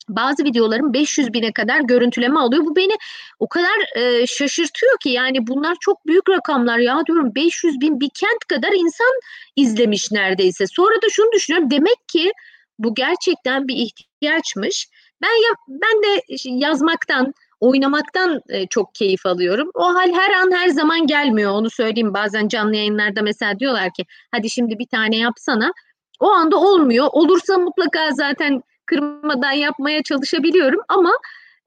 bazı 0.09 0.43
videolarım 0.43 0.93
500 0.93 1.33
bine 1.33 1.51
kadar 1.51 1.79
görüntüleme 1.79 2.39
alıyor. 2.39 2.65
Bu 2.65 2.75
beni 2.75 2.93
o 3.39 3.49
kadar 3.49 3.97
e, 3.97 4.27
şaşırtıyor 4.27 4.97
ki 5.03 5.09
yani 5.09 5.47
bunlar 5.47 5.77
çok 5.79 6.07
büyük 6.07 6.29
rakamlar 6.29 6.77
ya 6.77 7.01
diyorum 7.07 7.35
500 7.35 7.81
bin 7.81 7.99
bir 7.99 8.09
kent 8.13 8.45
kadar 8.47 8.71
insan 8.71 9.19
izlemiş 9.55 10.11
neredeyse. 10.11 10.67
Sonra 10.67 10.95
da 11.01 11.09
şunu 11.09 11.31
düşünüyorum 11.31 11.71
demek 11.71 12.07
ki 12.07 12.31
bu 12.79 12.95
gerçekten 12.95 13.67
bir 13.67 13.75
ihtiyaçmış. 13.75 14.87
Ben 15.21 15.27
ya, 15.27 15.55
ben 15.67 16.03
de 16.03 16.21
yazmaktan, 16.45 17.33
oynamaktan 17.59 18.41
e, 18.49 18.67
çok 18.67 18.95
keyif 18.95 19.25
alıyorum. 19.25 19.69
O 19.73 19.95
hal 19.95 20.13
her 20.13 20.33
an 20.33 20.51
her 20.51 20.67
zaman 20.69 21.07
gelmiyor 21.07 21.51
onu 21.51 21.69
söyleyeyim. 21.69 22.13
Bazen 22.13 22.47
canlı 22.47 22.75
yayınlarda 22.75 23.21
mesela 23.21 23.59
diyorlar 23.59 23.93
ki 23.93 24.05
hadi 24.31 24.49
şimdi 24.49 24.79
bir 24.79 24.87
tane 24.87 25.17
yapsana. 25.17 25.71
O 26.19 26.29
anda 26.29 26.57
olmuyor. 26.57 27.07
Olursa 27.11 27.57
mutlaka 27.57 28.11
zaten 28.11 28.61
kırmadan 28.91 29.51
yapmaya 29.51 30.03
çalışabiliyorum 30.03 30.79
ama 30.87 31.11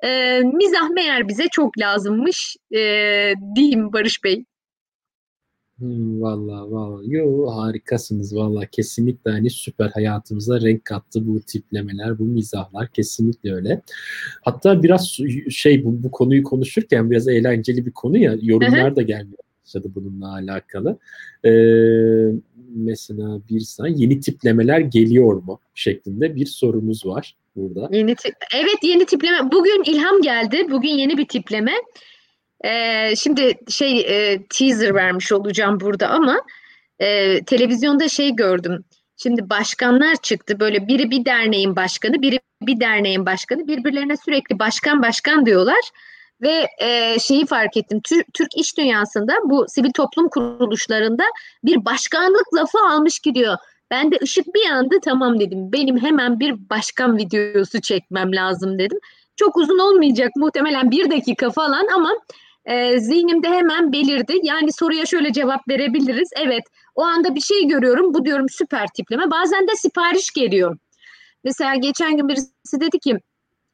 e, 0.04 0.40
mizah 0.40 0.90
meğer 0.90 1.28
bize 1.28 1.44
çok 1.52 1.78
lazımmış 1.78 2.56
e, 2.74 2.78
diyeyim 3.56 3.92
Barış 3.92 4.24
Bey. 4.24 4.44
Hmm, 5.78 6.22
valla 6.22 6.70
valla 6.70 7.02
yo 7.04 7.46
harikasınız. 7.46 8.36
Valla 8.36 8.66
kesinlikle 8.66 9.30
hani 9.30 9.50
süper 9.50 9.88
hayatımıza 9.88 10.60
renk 10.60 10.84
kattı 10.84 11.26
bu 11.26 11.40
tiplemeler 11.40 12.18
bu 12.18 12.24
mizahlar. 12.24 12.88
Kesinlikle 12.88 13.54
öyle. 13.54 13.82
Hatta 14.42 14.82
biraz 14.82 15.18
şey 15.50 15.84
bu, 15.84 16.02
bu 16.02 16.10
konuyu 16.10 16.42
konuşurken 16.42 17.10
biraz 17.10 17.28
eğlenceli 17.28 17.86
bir 17.86 17.90
konu 17.90 18.18
ya 18.18 18.34
yorumlar 18.40 18.96
da 18.96 19.02
gelmiyor 19.02 19.43
başladı 19.64 19.88
bununla 19.94 20.32
alakalı. 20.32 20.98
Ee, 21.44 21.50
mesela 22.74 23.40
bir 23.50 23.60
saniye 23.60 23.96
yeni 23.98 24.20
tiplemeler 24.20 24.80
geliyor 24.80 25.42
mu 25.42 25.60
şeklinde 25.74 26.36
bir 26.36 26.46
sorumuz 26.46 27.06
var 27.06 27.36
burada. 27.56 27.96
Yeni 27.96 28.14
tip, 28.14 28.34
evet 28.54 28.78
yeni 28.82 29.06
tipleme. 29.06 29.52
Bugün 29.52 29.82
ilham 29.84 30.22
geldi. 30.22 30.66
Bugün 30.70 30.88
yeni 30.88 31.18
bir 31.18 31.28
tipleme. 31.28 31.72
Ee, 32.64 33.16
şimdi 33.16 33.54
şey 33.68 34.00
e, 34.00 34.46
teaser 34.46 34.94
vermiş 34.94 35.32
olacağım 35.32 35.80
burada 35.80 36.08
ama 36.08 36.36
e, 36.98 37.40
televizyonda 37.44 38.08
şey 38.08 38.36
gördüm. 38.36 38.84
Şimdi 39.16 39.50
başkanlar 39.50 40.16
çıktı. 40.22 40.60
Böyle 40.60 40.88
biri 40.88 41.10
bir 41.10 41.24
derneğin 41.24 41.76
başkanı, 41.76 42.22
biri 42.22 42.40
bir 42.62 42.80
derneğin 42.80 43.26
başkanı. 43.26 43.68
Birbirlerine 43.68 44.16
sürekli 44.16 44.58
başkan 44.58 45.02
başkan 45.02 45.46
diyorlar. 45.46 45.90
Ve 46.44 46.68
e, 46.78 47.18
şeyi 47.18 47.46
fark 47.46 47.76
ettim. 47.76 48.00
Türk, 48.04 48.34
Türk 48.34 48.56
iş 48.56 48.78
dünyasında 48.78 49.32
bu 49.44 49.66
sivil 49.68 49.92
toplum 49.92 50.28
kuruluşlarında 50.28 51.24
bir 51.64 51.84
başkanlık 51.84 52.54
lafı 52.54 52.78
almış 52.78 53.18
gidiyor. 53.18 53.56
Ben 53.90 54.12
de 54.12 54.18
ışık 54.22 54.54
bir 54.54 54.68
yandı 54.68 54.96
tamam 55.04 55.40
dedim. 55.40 55.72
Benim 55.72 55.98
hemen 55.98 56.40
bir 56.40 56.70
başkan 56.70 57.16
videosu 57.16 57.80
çekmem 57.80 58.34
lazım 58.34 58.78
dedim. 58.78 58.98
Çok 59.36 59.56
uzun 59.56 59.78
olmayacak 59.78 60.30
muhtemelen 60.36 60.90
bir 60.90 61.10
dakika 61.10 61.50
falan 61.50 61.86
ama 61.94 62.10
e, 62.64 63.00
zihnimde 63.00 63.48
hemen 63.48 63.92
belirdi. 63.92 64.38
Yani 64.42 64.72
soruya 64.72 65.06
şöyle 65.06 65.32
cevap 65.32 65.68
verebiliriz. 65.68 66.28
Evet 66.36 66.62
o 66.94 67.02
anda 67.02 67.34
bir 67.34 67.40
şey 67.40 67.66
görüyorum 67.66 68.14
bu 68.14 68.24
diyorum 68.24 68.46
süper 68.48 68.86
tipleme. 68.96 69.30
Bazen 69.30 69.68
de 69.68 69.76
sipariş 69.76 70.30
geliyor. 70.30 70.76
Mesela 71.44 71.74
geçen 71.74 72.16
gün 72.16 72.28
birisi 72.28 72.80
dedi 72.80 72.98
ki 72.98 73.18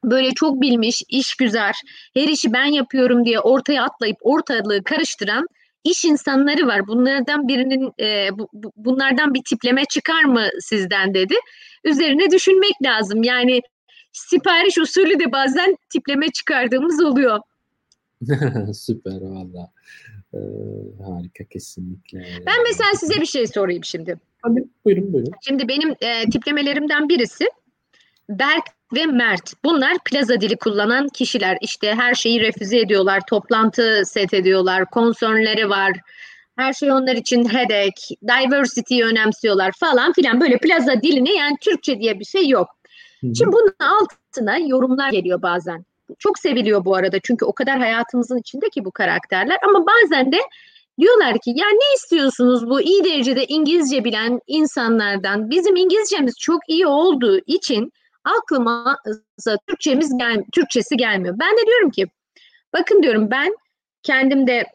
böyle 0.05 0.31
çok 0.31 0.61
bilmiş, 0.61 1.03
iş 1.09 1.35
güzel, 1.35 1.73
her 2.15 2.29
işi 2.29 2.53
ben 2.53 2.65
yapıyorum 2.65 3.25
diye 3.25 3.41
ortaya 3.41 3.85
atlayıp 3.85 4.17
ortalığı 4.21 4.85
karıştıran 4.85 5.47
iş 5.85 6.05
insanları 6.05 6.67
var. 6.67 6.87
Bunlardan 6.87 7.49
birinin 7.49 7.93
e, 8.01 8.29
bu, 8.39 8.49
bunlardan 8.77 9.35
bir 9.35 9.43
tipleme 9.49 9.85
çıkar 9.85 10.25
mı 10.25 10.47
sizden 10.61 11.15
dedi. 11.15 11.35
Üzerine 11.85 12.31
düşünmek 12.31 12.83
lazım. 12.83 13.23
Yani 13.23 13.61
sipariş 14.13 14.79
usulü 14.79 15.19
de 15.19 15.33
bazen 15.33 15.77
tipleme 15.93 16.29
çıkardığımız 16.29 17.03
oluyor. 17.03 17.41
Süper 18.75 19.21
valla. 19.21 19.73
Ee, 20.35 20.39
harika 21.05 21.45
kesinlikle. 21.45 22.19
Ben 22.47 22.63
mesela 22.69 22.91
size 22.97 23.21
bir 23.21 23.27
şey 23.27 23.47
sorayım 23.47 23.85
şimdi. 23.85 24.21
Hadi 24.43 24.65
buyurun 24.85 25.13
buyurun. 25.13 25.33
Şimdi 25.49 25.69
benim 25.69 25.95
e, 26.01 26.31
tiplemelerimden 26.31 27.09
birisi 27.09 27.45
Berk 28.31 28.65
ve 28.95 29.07
Mert. 29.07 29.53
Bunlar 29.65 29.97
plaza 30.05 30.41
dili 30.41 30.57
kullanan 30.57 31.09
kişiler. 31.09 31.59
İşte 31.61 31.95
her 31.95 32.15
şeyi 32.15 32.41
refüze 32.41 32.79
ediyorlar, 32.79 33.21
toplantı 33.29 34.03
set 34.05 34.35
ediyorlar, 34.35 34.91
konsörleri 34.91 35.69
var. 35.69 35.93
Her 36.57 36.73
şey 36.73 36.93
onlar 36.93 37.15
için 37.15 37.49
headache, 37.49 38.17
diversity'yi 38.23 39.05
önemsiyorlar 39.05 39.73
falan 39.81 40.13
filan. 40.13 40.41
Böyle 40.41 40.59
plaza 40.59 41.03
dilini 41.03 41.33
yani 41.33 41.57
Türkçe 41.61 42.01
diye 42.01 42.19
bir 42.19 42.25
şey 42.25 42.49
yok. 42.49 42.69
Hı-hı. 43.21 43.35
Şimdi 43.35 43.53
bunun 43.53 43.75
altına 43.81 44.59
yorumlar 44.59 45.11
geliyor 45.11 45.43
bazen. 45.43 45.85
Çok 46.19 46.39
seviliyor 46.39 46.85
bu 46.85 46.97
arada 46.97 47.19
çünkü 47.23 47.45
o 47.45 47.53
kadar 47.53 47.79
hayatımızın 47.79 48.39
içinde 48.39 48.69
ki 48.69 48.85
bu 48.85 48.91
karakterler. 48.91 49.59
Ama 49.69 49.87
bazen 49.87 50.33
de 50.33 50.39
diyorlar 50.99 51.33
ki 51.33 51.51
ya 51.51 51.67
ne 51.69 51.95
istiyorsunuz 51.97 52.67
bu 52.71 52.81
iyi 52.81 53.05
derecede 53.05 53.45
İngilizce 53.47 54.05
bilen 54.05 54.41
insanlardan? 54.47 55.51
Bizim 55.51 55.77
İngilizcemiz 55.77 56.35
çok 56.41 56.61
iyi 56.69 56.87
olduğu 56.87 57.39
için 57.47 57.93
aklıma 58.25 58.99
Türkçemiz 59.69 60.19
gel 60.19 60.45
Türkçesi 60.53 60.97
gelmiyor. 60.97 61.35
Ben 61.41 61.57
de 61.57 61.67
diyorum 61.67 61.91
ki 61.91 62.07
bakın 62.73 63.03
diyorum 63.03 63.31
ben 63.31 63.57
kendim 64.03 64.47
de 64.47 64.67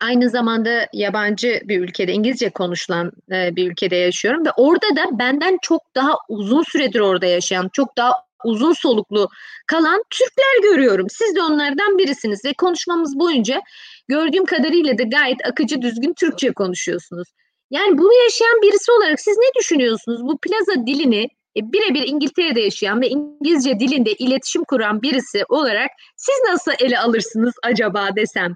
aynı 0.00 0.30
zamanda 0.30 0.88
yabancı 0.92 1.60
bir 1.64 1.80
ülkede 1.80 2.12
İngilizce 2.12 2.50
konuşulan 2.50 3.12
e, 3.32 3.56
bir 3.56 3.70
ülkede 3.70 3.96
yaşıyorum 3.96 4.46
ve 4.46 4.50
orada 4.56 4.96
da 4.96 5.18
benden 5.18 5.58
çok 5.62 5.82
daha 5.94 6.16
uzun 6.28 6.62
süredir 6.62 7.00
orada 7.00 7.26
yaşayan, 7.26 7.70
çok 7.72 7.96
daha 7.96 8.12
uzun 8.44 8.72
soluklu 8.72 9.28
kalan 9.66 10.04
Türkler 10.10 10.70
görüyorum. 10.70 11.06
Siz 11.10 11.36
de 11.36 11.42
onlardan 11.42 11.98
birisiniz 11.98 12.44
ve 12.44 12.52
konuşmamız 12.52 13.18
boyunca 13.18 13.62
gördüğüm 14.08 14.44
kadarıyla 14.44 14.98
da 14.98 15.02
gayet 15.02 15.46
akıcı 15.46 15.82
düzgün 15.82 16.14
Türkçe 16.14 16.52
konuşuyorsunuz. 16.52 17.28
Yani 17.70 17.98
bunu 17.98 18.12
yaşayan 18.24 18.62
birisi 18.62 18.92
olarak 18.92 19.20
siz 19.20 19.36
ne 19.36 19.60
düşünüyorsunuz? 19.60 20.24
Bu 20.24 20.38
plaza 20.38 20.86
dilini 20.86 21.28
e, 21.58 21.72
birebir 21.72 22.08
İngiltere'de 22.08 22.60
yaşayan 22.60 23.00
ve 23.00 23.08
İngilizce 23.08 23.80
dilinde 23.80 24.12
iletişim 24.12 24.64
kuran 24.64 25.02
birisi 25.02 25.44
olarak 25.48 25.90
siz 26.16 26.34
nasıl 26.50 26.72
ele 26.86 26.98
alırsınız 26.98 27.54
acaba 27.62 28.08
desem? 28.16 28.54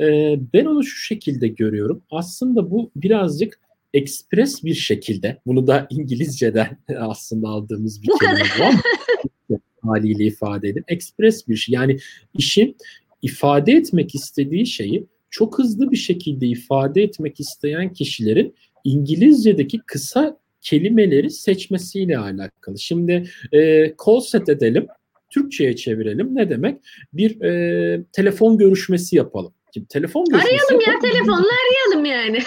Ee, 0.00 0.36
ben 0.54 0.64
onu 0.64 0.84
şu 0.84 0.96
şekilde 0.96 1.48
görüyorum. 1.48 2.02
Aslında 2.10 2.70
bu 2.70 2.90
birazcık 2.96 3.60
ekspres 3.94 4.64
bir 4.64 4.74
şekilde, 4.74 5.40
bunu 5.46 5.66
da 5.66 5.86
İngilizceden 5.90 6.78
aslında 6.98 7.48
aldığımız 7.48 8.02
bir 8.02 8.08
bu 8.08 8.18
kelime 8.18 8.42
kadar. 8.42 8.74
haliyle 9.82 10.24
ifade 10.24 10.68
edin. 10.68 10.84
Ekspres 10.88 11.48
bir 11.48 11.56
şey. 11.56 11.72
Yani 11.74 11.98
işin 12.34 12.76
ifade 13.22 13.72
etmek 13.72 14.14
istediği 14.14 14.66
şeyi 14.66 15.06
çok 15.30 15.58
hızlı 15.58 15.90
bir 15.90 15.96
şekilde 15.96 16.46
ifade 16.46 17.02
etmek 17.02 17.40
isteyen 17.40 17.92
kişilerin 17.92 18.54
İngilizce'deki 18.84 19.78
kısa 19.86 20.38
kelimeleri 20.66 21.30
seçmesiyle 21.30 22.18
alakalı. 22.18 22.78
Şimdi 22.78 23.30
e, 23.52 23.92
call 24.06 24.20
set 24.20 24.48
edelim, 24.48 24.86
Türkçe'ye 25.30 25.76
çevirelim. 25.76 26.34
Ne 26.34 26.50
demek? 26.50 26.80
Bir 27.12 27.40
e, 27.40 28.04
telefon 28.12 28.58
görüşmesi 28.58 29.16
yapalım. 29.16 29.54
Şimdi 29.74 29.88
telefon 29.88 30.24
görüşmesi 30.24 30.54
Arayalım 30.54 30.92
ya 30.92 31.10
telefonla 31.10 31.52
arayalım 31.66 32.04
yani. 32.04 32.38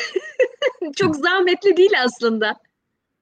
Çok 0.95 1.15
zahmetli 1.15 1.78
değil 1.78 1.91
aslında. 2.05 2.55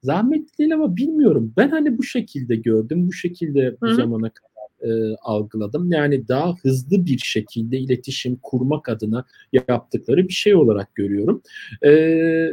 Zahmetli 0.04 0.58
değil 0.58 0.74
ama 0.74 0.96
bilmiyorum. 0.96 1.54
Ben 1.58 1.70
hani 1.70 1.98
bu 1.98 2.04
şekilde 2.04 2.56
gördüm. 2.56 3.08
Bu 3.08 3.14
şekilde 3.14 3.78
bu 3.82 3.88
Hı-hı. 3.88 3.96
zamana 3.96 4.30
kadar 4.30 4.57
e, 4.82 5.16
algıladım. 5.22 5.92
Yani 5.92 6.28
daha 6.28 6.56
hızlı 6.56 7.06
bir 7.06 7.18
şekilde 7.18 7.78
iletişim 7.78 8.36
kurmak 8.36 8.90
adına 8.90 9.26
yaptıkları 9.68 10.28
bir 10.28 10.34
şey 10.34 10.56
olarak 10.56 10.96
görüyorum. 10.96 11.42
E, 11.82 11.92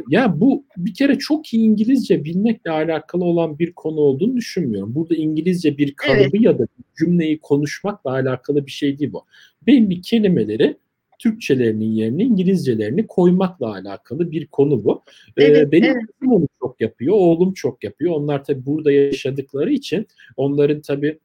ya 0.09 0.39
bu 0.39 0.65
bir 0.77 0.93
kere 0.93 1.17
çok 1.17 1.53
iyi 1.53 1.63
İngilizce 1.63 2.23
bilmekle 2.23 2.71
alakalı 2.71 3.23
olan 3.23 3.59
bir 3.59 3.73
konu 3.73 3.99
olduğunu 3.99 4.37
düşünmüyorum. 4.37 4.95
Burada 4.95 5.15
İngilizce 5.15 5.77
bir 5.77 5.93
kalıbı 5.93 6.21
evet. 6.21 6.41
ya 6.41 6.59
da 6.59 6.67
cümleyi 6.99 7.39
konuşmakla 7.39 8.11
alakalı 8.11 8.65
bir 8.65 8.71
şey 8.71 8.99
değil 8.99 9.13
bu. 9.13 9.25
Belli 9.67 10.01
kelimeleri 10.01 10.77
Türkçelerinin 11.19 11.91
yerine 11.91 12.23
İngilizcelerini 12.23 13.07
koymakla 13.07 13.71
alakalı 13.71 14.31
bir 14.31 14.47
konu 14.47 14.83
bu. 14.83 15.03
Ee, 15.37 15.43
evet, 15.43 15.71
benim 15.71 15.91
evet. 15.91 16.03
onu 16.27 16.47
çok 16.59 16.81
yapıyor, 16.81 17.15
oğlum 17.15 17.53
çok 17.53 17.83
yapıyor. 17.83 18.13
Onlar 18.13 18.43
tabii 18.43 18.65
burada 18.65 18.91
yaşadıkları 18.91 19.73
için 19.73 20.07
onların 20.37 20.81
tabii 20.81 21.19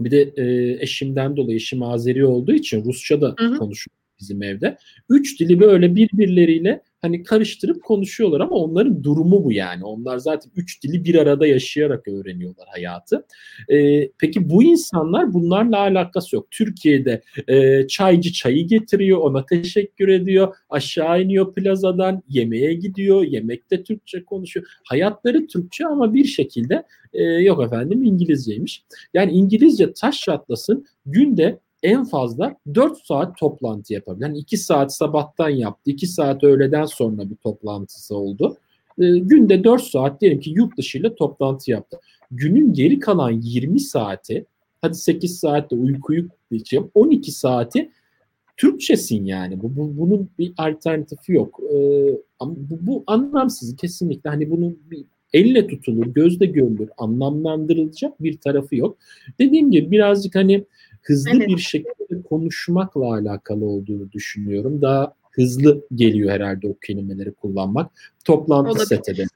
bir 0.00 0.10
de 0.10 0.32
e, 0.36 0.76
eşimden 0.82 1.36
dolayı 1.36 1.56
eşim 1.56 1.82
Azeri 1.82 2.26
olduğu 2.26 2.52
için 2.52 2.84
Rusça 2.84 3.20
da 3.20 3.34
konuşuyor 3.58 3.96
bizim 4.20 4.42
evde. 4.42 4.76
Üç 5.08 5.40
dili 5.40 5.60
böyle 5.60 5.96
birbirleriyle 5.96 6.82
hani 7.02 7.22
karıştırıp 7.22 7.84
konuşuyorlar 7.84 8.40
ama 8.40 8.56
onların 8.56 9.04
durumu 9.04 9.44
bu 9.44 9.52
yani. 9.52 9.84
Onlar 9.84 10.18
zaten 10.18 10.52
üç 10.56 10.82
dili 10.82 11.04
bir 11.04 11.14
arada 11.14 11.46
yaşayarak 11.46 12.08
öğreniyorlar 12.08 12.68
hayatı. 12.68 13.26
Ee, 13.68 14.10
peki 14.18 14.50
bu 14.50 14.62
insanlar 14.62 15.32
bunlarla 15.32 15.78
alakası 15.78 16.36
yok. 16.36 16.50
Türkiye'de 16.50 17.22
e, 17.48 17.86
çaycı 17.86 18.32
çayı 18.32 18.66
getiriyor, 18.66 19.18
ona 19.18 19.46
teşekkür 19.46 20.08
ediyor, 20.08 20.54
aşağı 20.70 21.22
iniyor 21.22 21.54
plazadan, 21.54 22.22
yemeğe 22.28 22.74
gidiyor, 22.74 23.22
yemekte 23.22 23.82
Türkçe 23.82 24.24
konuşuyor. 24.24 24.66
Hayatları 24.84 25.46
Türkçe 25.46 25.86
ama 25.86 26.14
bir 26.14 26.24
şekilde 26.24 26.82
e, 27.12 27.22
yok 27.22 27.62
efendim 27.62 28.02
İngilizceymiş. 28.02 28.82
Yani 29.14 29.32
İngilizce 29.32 29.92
taş 29.92 30.20
çatlasın 30.20 30.86
günde 31.06 31.58
en 31.82 32.04
fazla 32.04 32.56
4 32.74 33.06
saat 33.06 33.38
toplantı 33.38 33.92
yapabilir. 33.92 34.26
Yani 34.26 34.38
2 34.38 34.56
saat 34.56 34.94
sabahtan 34.94 35.48
yaptı, 35.48 35.90
2 35.90 36.06
saat 36.06 36.44
öğleden 36.44 36.84
sonra 36.84 37.30
bir 37.30 37.36
toplantısı 37.36 38.16
oldu. 38.16 38.56
E, 38.98 39.18
günde 39.18 39.64
4 39.64 39.82
saat 39.82 40.20
diyelim 40.20 40.40
ki 40.40 40.50
yurt 40.50 40.78
dışı 40.78 40.98
ile 40.98 41.14
toplantı 41.14 41.70
yaptı. 41.70 42.00
Günün 42.30 42.72
geri 42.72 42.98
kalan 42.98 43.30
20 43.30 43.80
saati, 43.80 44.44
hadi 44.82 44.94
8 44.94 45.38
saatte 45.38 45.76
uykuyu 45.76 46.28
diyeceğim, 46.50 46.90
12 46.94 47.32
saati 47.32 47.90
Türkçesin 48.56 49.24
yani. 49.24 49.62
Bu, 49.62 49.76
bu 49.76 49.96
bunun 49.98 50.30
bir 50.38 50.52
alternatifi 50.58 51.32
yok. 51.32 51.60
Ee, 51.74 51.76
bu, 52.40 52.78
bu 52.80 53.04
anlamsız 53.06 53.76
kesinlikle. 53.76 54.30
Hani 54.30 54.50
bunun 54.50 54.78
bir 54.90 55.04
elle 55.32 55.66
tutulur, 55.66 56.06
gözde 56.06 56.46
görülür, 56.46 56.88
anlamlandırılacak 56.98 58.22
bir 58.22 58.36
tarafı 58.36 58.76
yok. 58.76 58.98
Dediğim 59.38 59.70
gibi 59.70 59.90
birazcık 59.90 60.34
hani 60.34 60.64
hızlı 61.02 61.30
evet. 61.36 61.48
bir 61.48 61.58
şekilde 61.58 62.22
konuşmakla 62.22 63.14
alakalı 63.14 63.64
olduğunu 63.64 64.12
düşünüyorum. 64.12 64.82
Daha 64.82 65.14
hızlı 65.30 65.86
geliyor 65.94 66.30
herhalde 66.30 66.68
o 66.68 66.74
kelimeleri 66.86 67.32
kullanmak. 67.32 67.90
Toplantı 68.24 68.70
Olabilir. 68.70 68.86
set 68.86 69.08
edelim. 69.08 69.28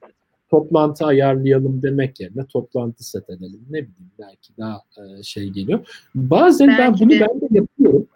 Toplantı 0.49 1.05
ayarlayalım 1.05 1.81
demek 1.81 2.19
yerine 2.19 2.45
toplantı 2.45 3.09
set 3.09 3.29
edelim. 3.29 3.59
Ne 3.69 3.77
bileyim 3.77 4.11
belki 4.19 4.57
daha 4.57 4.81
e, 4.97 5.23
şey 5.23 5.49
geliyor. 5.49 5.79
Bazen 6.15 6.67
belki 6.67 7.01
ben 7.01 7.09
bunu 7.09 7.19
de. 7.19 7.25
ben 7.29 7.41
de 7.41 7.47
yapıyorum. 7.51 8.07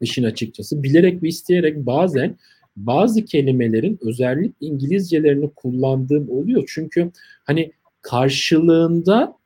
işin 0.00 0.24
açıkçası. 0.24 0.82
Bilerek 0.82 1.22
ve 1.22 1.28
isteyerek 1.28 1.86
bazen 1.86 2.36
bazı 2.76 3.24
kelimelerin 3.24 3.98
özellikle 4.02 4.66
İngilizcelerini 4.66 5.50
kullandığım 5.50 6.30
oluyor. 6.30 6.64
Çünkü 6.68 7.10
hani 7.44 7.72
karşılığında 8.02 9.36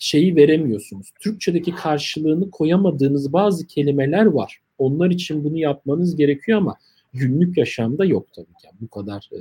şeyi 0.00 0.36
veremiyorsunuz. 0.36 1.10
Türkçedeki 1.20 1.74
karşılığını 1.74 2.50
koyamadığınız 2.50 3.32
bazı 3.32 3.66
kelimeler 3.66 4.26
var. 4.26 4.60
Onlar 4.78 5.10
için 5.10 5.44
bunu 5.44 5.58
yapmanız 5.58 6.16
gerekiyor 6.16 6.58
ama 6.58 6.76
günlük 7.12 7.58
yaşamda 7.58 8.04
yok 8.04 8.26
tabii 8.34 8.46
ki. 8.46 8.68
Bu 8.80 8.88
kadar 8.88 9.30
e, 9.32 9.40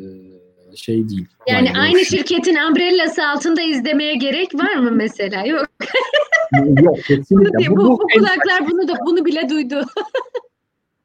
şey 0.75 1.09
değil. 1.09 1.25
Yani, 1.47 1.67
yani 1.67 1.79
aynı 1.79 2.05
şey. 2.05 2.19
şirketin 2.19 2.55
umbrellası 2.55 3.27
altında 3.27 3.61
izlemeye 3.61 4.15
gerek 4.15 4.55
var 4.55 4.75
mı 4.75 4.91
mesela? 4.91 5.45
Yok. 5.45 5.67
yok 6.83 6.97
kesinlikle. 7.07 7.69
bu, 7.69 7.75
bu, 7.75 7.77
bu, 7.77 7.89
bu 7.89 8.07
kulaklar 8.13 8.71
bunu 8.71 8.87
da 8.87 8.93
bunu 9.05 9.25
bile 9.25 9.49
duydu. 9.49 9.85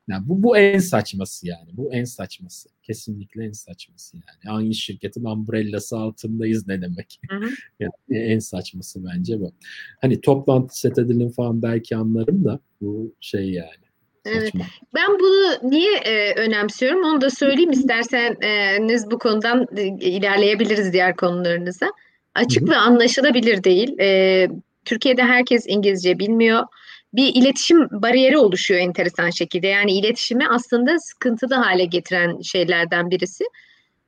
Yani 0.09 0.29
bu, 0.29 0.43
bu 0.43 0.57
en 0.57 0.79
saçması 0.79 1.47
yani. 1.47 1.69
Bu 1.73 1.93
en 1.93 2.05
saçması. 2.05 2.69
Kesinlikle 2.83 3.45
en 3.45 3.53
saçması 3.53 4.17
yani. 4.17 4.57
Aynı 4.57 4.75
şirketin 4.75 5.25
umbrellası 5.25 5.99
altındayız 5.99 6.69
ne 6.69 6.83
demek. 6.83 7.21
Hı 7.31 7.37
hı. 7.37 7.49
yani 7.81 7.93
en 8.11 8.39
saçması 8.39 9.05
bence 9.05 9.41
bu. 9.41 9.53
Hani 10.01 10.21
toplantı 10.21 10.81
set 10.81 10.99
edelim 10.99 11.31
falan 11.31 11.63
belki 11.63 11.97
anlarım 11.97 12.45
da 12.45 12.61
bu 12.81 13.15
şey 13.21 13.51
yani. 13.51 13.85
Evet. 14.27 14.53
Ben 14.95 15.19
bunu 15.21 15.71
niye 15.71 15.97
e, 15.97 16.35
önemsiyorum 16.35 17.05
onu 17.05 17.21
da 17.21 17.31
söyleyeyim 17.31 17.71
isterseniz 17.71 19.11
bu 19.11 19.19
konudan 19.19 19.67
e, 19.77 19.83
ilerleyebiliriz 19.87 20.93
diğer 20.93 21.17
konularınıza. 21.17 21.87
Açık 22.35 22.63
Hı-hı. 22.63 22.71
ve 22.71 22.77
anlaşılabilir 22.77 23.65
değil. 23.65 23.99
E, 24.01 24.49
Türkiye'de 24.85 25.23
herkes 25.23 25.65
İngilizce 25.69 26.19
bilmiyor 26.19 26.63
bir 27.17 27.35
iletişim 27.35 27.89
bariyeri 27.91 28.39
oluşuyor 28.39 28.81
enteresan 28.81 29.31
şekilde. 29.31 29.67
Yani 29.67 29.93
iletişimi 29.93 30.49
aslında 30.49 30.99
sıkıntılı 30.99 31.55
hale 31.55 31.85
getiren 31.85 32.41
şeylerden 32.41 33.11
birisi. 33.11 33.45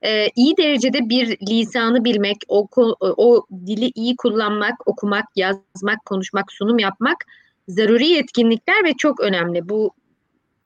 Ee, 0.02 0.28
iyi 0.36 0.57
derecede 0.57 1.09
bir 1.09 1.38
lisanı 1.48 2.04
bilmek, 2.04 2.36
o, 2.48 2.68
o 3.00 3.46
dili 3.66 3.92
iyi 3.94 4.16
kullanmak, 4.16 4.88
okumak, 4.88 5.24
yazmak, 5.36 6.04
konuşmak, 6.04 6.52
sunum 6.52 6.78
yapmak 6.78 7.16
zaruri 7.68 8.07
yetkinlikler 8.07 8.84
ve 8.84 8.92
çok 8.98 9.20
önemli. 9.20 9.68
Bu 9.68 9.90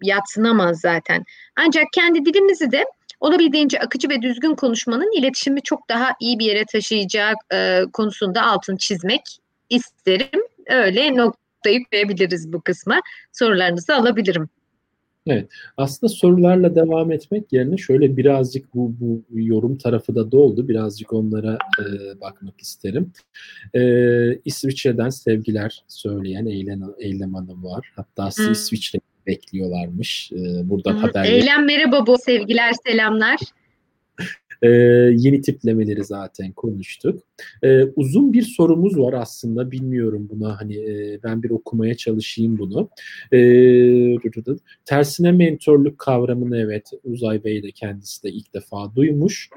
yatsınamaz 0.03 0.81
zaten. 0.81 1.25
Ancak 1.57 1.85
kendi 1.95 2.25
dilimizi 2.25 2.73
de 2.73 2.85
olabildiğince 3.21 3.81
akıcı 3.81 4.09
ve 4.09 4.23
düzgün 4.23 4.55
konuşmanın 4.55 5.19
iletişimi 5.19 5.63
çok 5.63 5.89
daha 5.89 6.13
iyi 6.21 6.39
bir 6.39 6.45
yere 6.45 6.65
taşıyacak 6.65 7.37
e, 7.53 7.83
konusunda 7.93 8.43
altın 8.43 8.77
çizmek 8.77 9.23
isterim. 9.71 10.43
Öyle 10.67 11.17
nokta 11.17 11.50
noktayı 11.61 11.85
koyabiliriz 11.85 12.53
bu 12.53 12.61
kısma. 12.61 13.01
Sorularınızı 13.33 13.95
alabilirim. 13.95 14.49
Evet. 15.27 15.49
Aslında 15.77 16.13
sorularla 16.13 16.75
devam 16.75 17.13
etmek 17.13 17.53
yerine 17.53 17.77
şöyle 17.77 18.17
birazcık 18.17 18.75
bu, 18.75 18.95
bu 19.01 19.23
yorum 19.33 19.79
tarafı 19.79 20.15
da 20.15 20.33
doldu. 20.33 20.69
Birazcık 20.69 21.13
onlara 21.13 21.59
e, 21.81 21.85
bakmak 22.21 22.61
isterim. 22.61 23.13
E, 23.75 23.81
İsviçre'den 24.45 25.09
sevgiler 25.09 25.85
söyleyen 25.89 26.47
Eylem, 26.47 26.83
Eylem 26.99 27.35
Hanım 27.35 27.65
var. 27.65 27.93
Hatta 27.97 28.31
hmm. 28.31 28.53
İsviçre 28.53 28.99
bekliyorlarmış. 29.27 30.33
E, 30.33 30.69
buradan 30.71 30.93
hmm. 30.93 31.01
haber. 31.01 31.25
Eylem 31.25 31.67
merhaba 31.67 32.07
bu 32.07 32.19
sevgiler 32.19 32.73
selamlar. 32.87 33.39
E, 34.63 34.69
yeni 35.17 35.41
tiplemeleri 35.41 36.05
zaten 36.05 36.53
konuştuk. 36.53 37.23
E, 37.63 37.85
uzun 37.85 38.33
bir 38.33 38.43
sorumuz 38.43 38.99
var 38.99 39.13
aslında. 39.13 39.71
Bilmiyorum 39.71 40.29
buna 40.31 40.61
hani 40.61 40.77
e, 40.77 41.19
ben 41.25 41.43
bir 41.43 41.51
okumaya 41.51 41.95
çalışayım 41.95 42.59
bunu. 42.59 42.89
E, 43.33 43.41
tersine 44.85 45.33
mentorluk 45.33 45.99
kavramını 45.99 46.59
evet 46.59 46.91
Uzay 47.05 47.45
Bey 47.45 47.63
de 47.63 47.71
kendisi 47.71 48.23
de 48.23 48.31
ilk 48.31 48.55
defa 48.55 48.95
duymuş. 48.97 49.51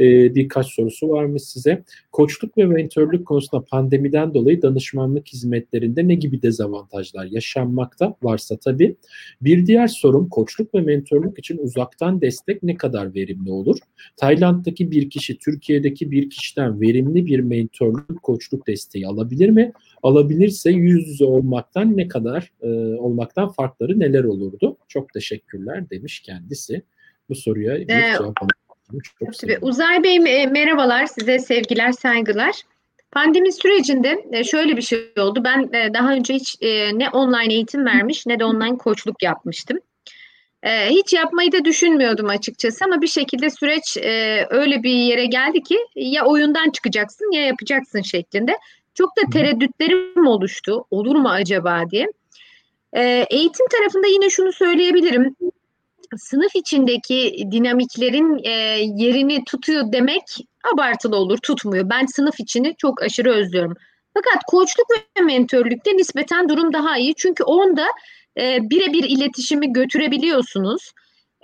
E, 0.00 0.34
birkaç 0.34 0.66
sorusu 0.66 1.08
varmış 1.08 1.42
size. 1.42 1.84
Koçluk 2.12 2.58
ve 2.58 2.66
mentorluk 2.66 3.26
konusunda 3.26 3.64
pandemiden 3.64 4.34
dolayı 4.34 4.62
danışmanlık 4.62 5.28
hizmetlerinde 5.28 6.08
ne 6.08 6.14
gibi 6.14 6.42
dezavantajlar 6.42 7.24
yaşanmakta 7.24 8.16
varsa 8.22 8.56
tabii. 8.56 8.96
Bir 9.42 9.66
diğer 9.66 9.86
sorum 9.86 10.28
koçluk 10.28 10.74
ve 10.74 10.80
mentorluk 10.80 11.38
için 11.38 11.58
uzaktan 11.58 12.20
destek 12.20 12.62
ne 12.62 12.76
kadar 12.76 13.14
verimli 13.14 13.50
olur? 13.50 13.78
Tayland'daki 14.16 14.90
bir 14.90 15.10
kişi 15.10 15.38
Türkiye'deki 15.38 16.10
bir 16.10 16.30
kişiden 16.30 16.80
verimli 16.80 17.26
bir 17.26 17.29
mentorluk, 17.38 18.22
koçluk 18.22 18.66
desteği 18.66 19.06
alabilir 19.06 19.48
mi? 19.48 19.72
Alabilirse 20.02 20.70
yüz 20.70 21.08
yüze 21.08 21.24
olmaktan 21.24 21.96
ne 21.96 22.08
kadar 22.08 22.52
e, 22.62 22.68
olmaktan 22.98 23.48
farkları 23.48 24.00
neler 24.00 24.24
olurdu? 24.24 24.76
Çok 24.88 25.12
teşekkürler 25.12 25.90
demiş 25.90 26.20
kendisi. 26.20 26.82
Bu 27.28 27.34
soruya 27.34 27.74
bir 27.74 27.94
ee, 27.94 28.12
cevap 28.18 28.36
çok 29.18 29.34
tabii. 29.40 29.58
Uzay 29.60 30.02
Bey 30.02 30.18
merhabalar 30.46 31.06
size 31.06 31.38
sevgiler 31.38 31.92
saygılar. 31.92 32.62
Pandemi 33.12 33.52
sürecinde 33.52 34.24
e, 34.32 34.44
şöyle 34.44 34.76
bir 34.76 34.82
şey 34.82 35.12
oldu. 35.18 35.44
Ben 35.44 35.70
e, 35.72 35.94
daha 35.94 36.12
önce 36.12 36.34
hiç 36.34 36.56
e, 36.60 36.98
ne 36.98 37.10
online 37.10 37.54
eğitim 37.54 37.86
vermiş 37.86 38.26
ne 38.26 38.38
de 38.38 38.44
online 38.44 38.78
koçluk 38.78 39.22
yapmıştım. 39.22 39.78
E, 40.62 40.90
hiç 40.90 41.12
yapmayı 41.12 41.52
da 41.52 41.64
düşünmüyordum 41.64 42.28
açıkçası 42.28 42.84
ama 42.84 43.02
bir 43.02 43.06
şekilde 43.06 43.50
süreç 43.50 43.96
e, 43.96 44.46
öyle 44.50 44.82
bir 44.82 44.94
yere 44.94 45.26
geldi 45.26 45.62
ki 45.62 45.78
ya 45.94 46.24
oyundan 46.24 46.70
çıkacaksın 46.70 47.32
ya 47.32 47.46
yapacaksın 47.46 48.02
şeklinde. 48.02 48.56
Çok 48.94 49.16
da 49.16 49.20
tereddütlerim 49.32 50.26
oluştu. 50.26 50.84
Olur 50.90 51.16
mu 51.16 51.28
acaba 51.28 51.82
diye. 51.90 52.06
E, 52.92 53.26
eğitim 53.30 53.66
tarafında 53.68 54.06
yine 54.06 54.30
şunu 54.30 54.52
söyleyebilirim. 54.52 55.36
Sınıf 56.16 56.56
içindeki 56.56 57.44
dinamiklerin 57.50 58.40
e, 58.44 58.50
yerini 59.04 59.44
tutuyor 59.44 59.92
demek 59.92 60.22
abartılı 60.74 61.16
olur, 61.16 61.38
tutmuyor. 61.38 61.90
Ben 61.90 62.06
sınıf 62.06 62.40
içini 62.40 62.74
çok 62.78 63.02
aşırı 63.02 63.32
özlüyorum. 63.32 63.74
Fakat 64.14 64.44
koçluk 64.46 64.86
ve 64.90 65.22
mentörlükte 65.22 65.96
nispeten 65.96 66.48
durum 66.48 66.72
daha 66.72 66.98
iyi. 66.98 67.14
Çünkü 67.14 67.44
onda 67.44 67.86
e, 68.38 68.58
birebir 68.70 69.04
iletişimi 69.04 69.72
götürebiliyorsunuz. 69.72 70.92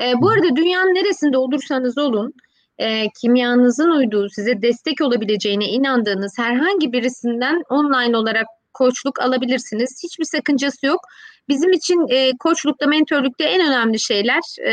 E, 0.03 0.13
bu 0.21 0.31
arada 0.31 0.57
dünyanın 0.57 0.95
neresinde 0.95 1.39
olursanız 1.39 1.99
olun, 1.99 2.33
e, 2.79 3.09
kimyanızın 3.21 3.91
uyduğu, 3.91 4.29
size 4.29 4.63
destek 4.63 5.01
olabileceğine 5.01 5.65
inandığınız 5.65 6.39
herhangi 6.39 6.93
birisinden 6.93 7.63
online 7.69 8.17
olarak 8.17 8.47
koçluk 8.75 9.21
alabilirsiniz. 9.21 10.01
Hiçbir 10.03 10.25
sakıncası 10.25 10.87
yok. 10.87 11.01
Bizim 11.49 11.73
için 11.73 12.07
e, 12.09 12.31
koçlukta, 12.39 12.87
mentörlükte 12.87 13.45
en 13.45 13.67
önemli 13.67 14.01
şeyler 14.01 14.41
e, 14.69 14.73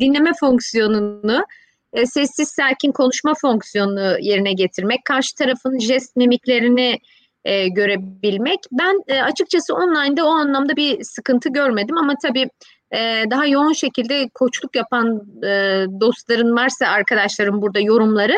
dinleme 0.00 0.32
fonksiyonunu, 0.40 1.44
e, 1.92 2.06
sessiz 2.06 2.48
sakin 2.48 2.92
konuşma 2.92 3.34
fonksiyonunu 3.34 4.18
yerine 4.20 4.52
getirmek, 4.52 5.04
karşı 5.04 5.34
tarafın 5.34 5.78
jest 5.78 6.16
mimiklerini 6.16 6.98
e, 7.44 7.68
görebilmek. 7.68 8.60
Ben 8.72 9.02
e, 9.08 9.22
açıkçası 9.22 9.74
online'da 9.74 10.26
o 10.26 10.30
anlamda 10.30 10.76
bir 10.76 11.04
sıkıntı 11.04 11.48
görmedim 11.48 11.98
ama 11.98 12.14
tabii 12.22 12.48
e, 12.94 13.24
daha 13.30 13.46
yoğun 13.46 13.72
şekilde 13.72 14.28
koçluk 14.34 14.76
yapan 14.76 15.22
e, 15.44 15.50
dostların 16.00 16.56
varsa 16.56 16.86
arkadaşlarım 16.86 17.62
burada 17.62 17.80
yorumları 17.80 18.36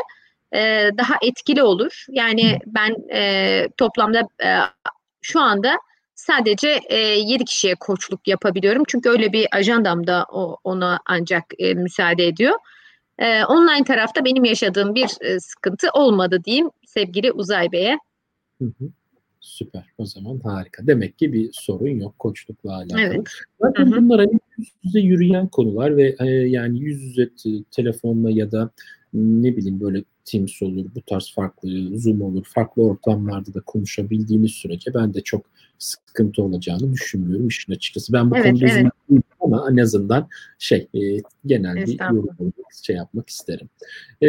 e, 0.52 0.90
daha 0.98 1.14
etkili 1.22 1.62
olur. 1.62 2.04
Yani 2.08 2.58
ben 2.66 2.94
e, 3.14 3.62
toplamda 3.76 4.20
e, 4.44 4.48
şu 5.22 5.40
anda 5.40 5.76
sadece 6.14 6.80
e, 6.88 6.96
7 6.98 7.44
kişiye 7.44 7.74
koçluk 7.74 8.28
yapabiliyorum. 8.28 8.82
Çünkü 8.88 9.10
öyle 9.10 9.32
bir 9.32 9.48
ajandam 9.52 10.06
da 10.06 10.26
o, 10.32 10.56
ona 10.64 11.00
ancak 11.06 11.44
e, 11.58 11.74
müsaade 11.74 12.26
ediyor. 12.26 12.54
E, 13.18 13.44
online 13.44 13.84
tarafta 13.84 14.24
benim 14.24 14.44
yaşadığım 14.44 14.94
bir 14.94 15.08
e, 15.20 15.40
sıkıntı 15.40 15.88
olmadı 15.94 16.44
diyeyim 16.44 16.70
sevgili 16.86 17.32
Uzay 17.32 17.72
Bey'e. 17.72 17.98
Hı 18.58 18.64
hı. 18.64 18.88
Süper. 19.40 19.84
O 19.98 20.04
zaman 20.04 20.40
harika. 20.40 20.86
Demek 20.86 21.18
ki 21.18 21.32
bir 21.32 21.50
sorun 21.52 22.00
yok 22.00 22.18
koçlukla 22.18 22.76
alakalı. 22.76 23.00
Evet. 23.00 23.28
Zaten 23.60 23.86
hı 23.86 23.96
hı. 23.96 24.02
bunlar 24.02 24.18
hani 24.18 24.38
yüz 24.58 24.68
yüze 24.82 25.00
yürüyen 25.00 25.48
konular 25.48 25.96
ve 25.96 26.16
e, 26.20 26.26
yani 26.26 26.80
yüz 26.80 27.02
yüze 27.02 27.30
telefonla 27.70 28.30
ya 28.30 28.52
da 28.52 28.70
ne 29.14 29.56
bileyim 29.56 29.80
böyle 29.80 30.04
Teams 30.24 30.62
olur, 30.62 30.84
bu 30.94 31.02
tarz 31.02 31.32
farklı 31.34 31.98
Zoom 31.98 32.22
olur, 32.22 32.44
farklı 32.54 32.82
ortamlarda 32.82 33.54
da 33.54 33.60
konuşabildiğiniz 33.60 34.50
sürece 34.50 34.94
ben 34.94 35.14
de 35.14 35.20
çok 35.20 35.46
sıkıntı 35.78 36.42
olacağını 36.42 36.92
düşünmüyorum 36.92 37.48
işin 37.48 37.72
açıkçası. 37.72 38.12
Ben 38.12 38.30
bu 38.30 38.36
evet, 38.36 38.46
konuda 38.46 38.66
evet. 38.66 38.86
uzman 39.08 39.22
ama 39.40 39.68
en 39.70 39.76
azından 39.76 40.28
şey 40.58 40.88
e, 40.94 41.00
genel 41.46 41.76
bir 41.76 42.00
yorum 42.00 42.52
şey 42.82 42.96
yapmak 42.96 43.28
isterim. 43.28 43.68
E, 44.20 44.28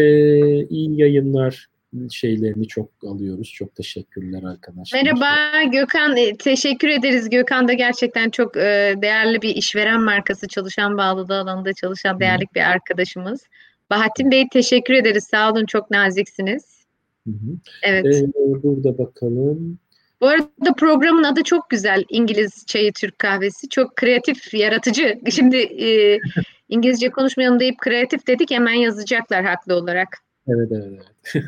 iyi 0.66 1.00
yayınlar 1.00 1.68
şeylerini 2.12 2.68
çok 2.68 2.90
alıyoruz. 3.04 3.52
Çok 3.54 3.76
teşekkürler 3.76 4.44
arkadaşlar. 4.44 5.04
Merhaba 5.04 5.64
Gökhan. 5.64 6.18
E, 6.18 6.38
teşekkür 6.38 6.88
ederiz. 6.88 7.30
Gökhan 7.30 7.68
da 7.68 7.74
gerçekten 7.74 8.30
çok 8.30 8.58
e, 8.58 8.96
değerli 9.02 9.42
bir 9.42 9.56
işveren 9.56 10.02
markası 10.02 10.48
çalışan 10.48 10.98
bağlılığı 10.98 11.40
alanında 11.40 11.74
çalışan 11.74 12.20
değerli 12.20 12.46
bir 12.56 12.62
arkadaşımız. 12.62 13.44
Bahattin 13.90 14.32
Bey 14.32 14.48
teşekkür 14.54 14.94
ederiz. 14.94 15.28
Sağ 15.32 15.52
olun. 15.52 15.66
Çok 15.66 15.92
naziksiniz. 15.92 16.86
Hı 17.28 17.32
hı. 17.32 17.58
Evet. 17.84 18.06
Ee, 18.06 18.28
burada 18.64 18.98
bakalım. 18.98 19.80
Bu 20.22 20.28
arada 20.28 20.74
programın 20.78 21.24
adı 21.24 21.44
çok 21.44 21.70
güzel. 21.70 22.04
İngiliz 22.10 22.66
çayı 22.66 22.94
Türk 22.94 23.20
kahvesi. 23.20 23.70
Çok 23.70 23.96
kreatif, 23.96 24.54
yaratıcı. 24.54 25.20
Şimdi 25.32 25.58
e, 25.58 26.20
İngilizce 26.70 27.10
konuşmayalım 27.10 27.60
deyip 27.60 27.78
kreatif 27.78 28.28
dedik 28.28 28.52
hemen 28.52 28.74
yazacaklar 28.74 29.46
haklı 29.46 29.76
olarak. 29.76 30.27
Evet 30.48 30.72
evet. 30.72 31.02
evet. 31.34 31.46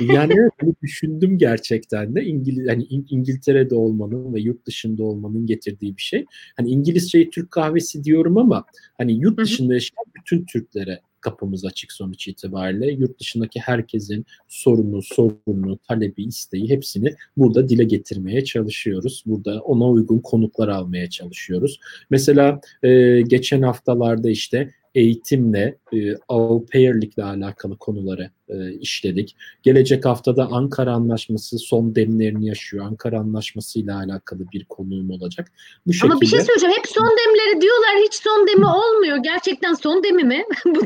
yani 0.00 0.34
hani 0.60 0.74
düşündüm 0.82 1.38
gerçekten 1.38 2.14
de 2.14 2.24
İngiliz 2.24 2.68
hani 2.68 2.84
İngiltere'de 2.84 3.74
olmanın 3.74 4.34
ve 4.34 4.40
yurt 4.40 4.66
dışında 4.66 5.04
olmanın 5.04 5.46
getirdiği 5.46 5.96
bir 5.96 6.02
şey. 6.02 6.24
Hani 6.56 6.70
İngilizceyi 6.70 7.30
Türk 7.30 7.50
kahvesi 7.50 8.04
diyorum 8.04 8.38
ama 8.38 8.64
hani 8.98 9.12
yurt 9.12 9.38
dışında 9.38 9.74
yaşayan 9.74 10.04
bütün 10.16 10.44
Türklere 10.44 11.00
kapımız 11.24 11.64
açık 11.64 11.92
sonuç 11.92 12.28
itibariyle. 12.28 12.92
Yurt 12.92 13.20
dışındaki 13.20 13.60
herkesin 13.60 14.26
sorunu, 14.48 15.02
sorunu, 15.02 15.78
talebi, 15.88 16.24
isteği 16.24 16.70
hepsini 16.70 17.14
burada 17.36 17.68
dile 17.68 17.84
getirmeye 17.84 18.44
çalışıyoruz. 18.44 19.22
Burada 19.26 19.60
ona 19.60 19.88
uygun 19.88 20.18
konuklar 20.18 20.68
almaya 20.68 21.10
çalışıyoruz. 21.10 21.80
Mesela 22.10 22.60
e, 22.82 23.20
geçen 23.20 23.62
haftalarda 23.62 24.30
işte 24.30 24.70
eğitimle, 24.94 25.78
e, 25.92 26.14
au 26.28 26.66
pair'likle 26.72 27.24
alakalı 27.24 27.76
konuları 27.76 28.30
e, 28.48 28.72
işledik. 28.72 29.36
Gelecek 29.62 30.04
haftada 30.04 30.46
Ankara 30.46 30.92
Anlaşması 30.92 31.58
son 31.58 31.94
demlerini 31.94 32.46
yaşıyor. 32.46 32.84
Ankara 32.86 33.18
Anlaşması 33.18 33.78
ile 33.78 33.92
alakalı 33.92 34.40
bir 34.52 34.64
konuğum 34.64 35.10
olacak. 35.10 35.52
Bu 35.86 35.92
şekilde... 35.92 36.12
Ama 36.12 36.20
bir 36.20 36.26
şey 36.26 36.40
söyleyeceğim. 36.40 36.76
Hep 36.76 36.86
son 36.86 37.04
demleri 37.04 37.60
diyorlar. 37.60 38.04
Hiç 38.06 38.14
son 38.14 38.46
demi 38.48 38.66
olmuyor. 38.66 39.16
Gerçekten 39.16 39.74
son 39.74 40.04
demi 40.04 40.24
mi? 40.24 40.44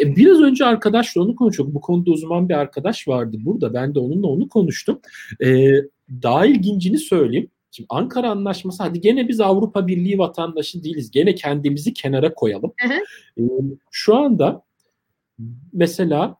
E, 0.00 0.16
biraz 0.16 0.40
önce 0.40 0.64
arkadaşla 0.64 1.22
onu 1.22 1.36
konuştuk. 1.36 1.74
Bu 1.74 1.80
konuda 1.80 2.10
uzman 2.10 2.48
bir 2.48 2.54
arkadaş 2.54 3.08
vardı 3.08 3.36
burada. 3.40 3.74
Ben 3.74 3.94
de 3.94 3.98
onunla 3.98 4.26
onu 4.26 4.48
konuştum. 4.48 5.00
Ee, 5.44 5.74
daha 6.22 6.46
ilgincini 6.46 6.98
söyleyeyim. 6.98 7.50
Şimdi 7.70 7.86
Ankara 7.90 8.30
Anlaşması 8.30 8.82
hadi 8.82 9.00
gene 9.00 9.28
biz 9.28 9.40
Avrupa 9.40 9.86
Birliği 9.86 10.18
vatandaşı 10.18 10.84
değiliz. 10.84 11.10
Gene 11.10 11.34
kendimizi 11.34 11.92
kenara 11.94 12.34
koyalım. 12.34 12.72
Hı 12.80 12.88
hı. 12.88 12.98
Ee, 13.38 13.44
şu 13.90 14.16
anda 14.16 14.62
mesela 15.72 16.36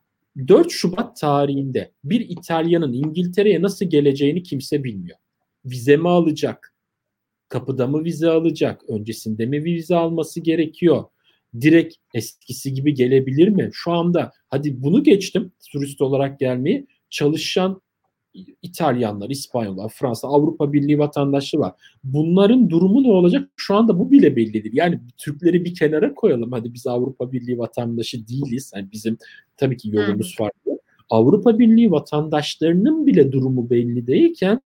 4 0.48 0.70
Şubat 0.70 1.16
tarihinde 1.16 1.92
bir 2.04 2.20
İtalyanın 2.20 2.92
İngiltere'ye 2.92 3.62
nasıl 3.62 3.86
geleceğini 3.86 4.42
kimse 4.42 4.84
bilmiyor. 4.84 5.18
Vize 5.64 5.96
mi 5.96 6.08
alacak? 6.08 6.74
Kapıda 7.48 7.86
mı 7.86 8.04
vize 8.04 8.28
alacak? 8.28 8.82
Öncesinde 8.88 9.46
mi 9.46 9.64
vize 9.64 9.96
alması 9.96 10.40
gerekiyor? 10.40 11.04
Direkt 11.60 11.94
eskisi 12.14 12.74
gibi 12.74 12.94
gelebilir 12.94 13.48
mi? 13.48 13.70
Şu 13.72 13.92
anda 13.92 14.32
hadi 14.48 14.82
bunu 14.82 15.02
geçtim 15.02 15.52
turist 15.72 16.00
olarak 16.00 16.38
gelmeyi. 16.38 16.86
Çalışan 17.10 17.80
İtalyanlar, 18.62 19.30
İspanyollar, 19.30 19.88
Fransa, 19.88 20.28
Avrupa 20.28 20.72
Birliği 20.72 20.98
vatandaşları 20.98 21.62
var. 21.62 21.72
Bunların 22.04 22.70
durumu 22.70 23.02
ne 23.02 23.10
olacak? 23.12 23.48
Şu 23.56 23.74
anda 23.74 23.98
bu 23.98 24.10
bile 24.10 24.36
bellidir. 24.36 24.72
Yani 24.72 25.00
Türkleri 25.18 25.64
bir 25.64 25.74
kenara 25.74 26.14
koyalım. 26.14 26.52
Hadi 26.52 26.74
biz 26.74 26.86
Avrupa 26.86 27.32
Birliği 27.32 27.58
vatandaşı 27.58 28.28
değiliz. 28.28 28.72
Yani 28.74 28.88
bizim 28.92 29.18
tabii 29.56 29.76
ki 29.76 29.90
yolumuz 29.92 30.36
farklı. 30.36 30.78
Avrupa 31.10 31.58
Birliği 31.58 31.90
vatandaşlarının 31.90 33.06
bile 33.06 33.32
durumu 33.32 33.70
belli 33.70 34.06
değilken 34.06 34.60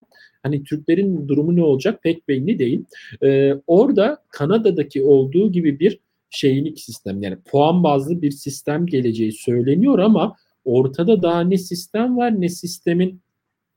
hani 0.43 0.63
Türklerin 0.63 1.27
durumu 1.27 1.55
ne 1.55 1.63
olacak 1.63 2.03
pek 2.03 2.27
belli 2.27 2.59
değil. 2.59 2.85
Ee, 3.23 3.53
orada 3.67 4.23
Kanada'daki 4.29 5.03
olduğu 5.03 5.51
gibi 5.51 5.79
bir 5.79 5.99
şeylik 6.29 6.79
sistem 6.79 7.21
yani 7.21 7.37
puan 7.45 7.83
bazlı 7.83 8.21
bir 8.21 8.31
sistem 8.31 8.85
geleceği 8.85 9.31
söyleniyor 9.31 9.99
ama 9.99 10.35
ortada 10.65 11.21
daha 11.21 11.41
ne 11.41 11.57
sistem 11.57 12.17
var 12.17 12.41
ne 12.41 12.49
sistemin 12.49 13.21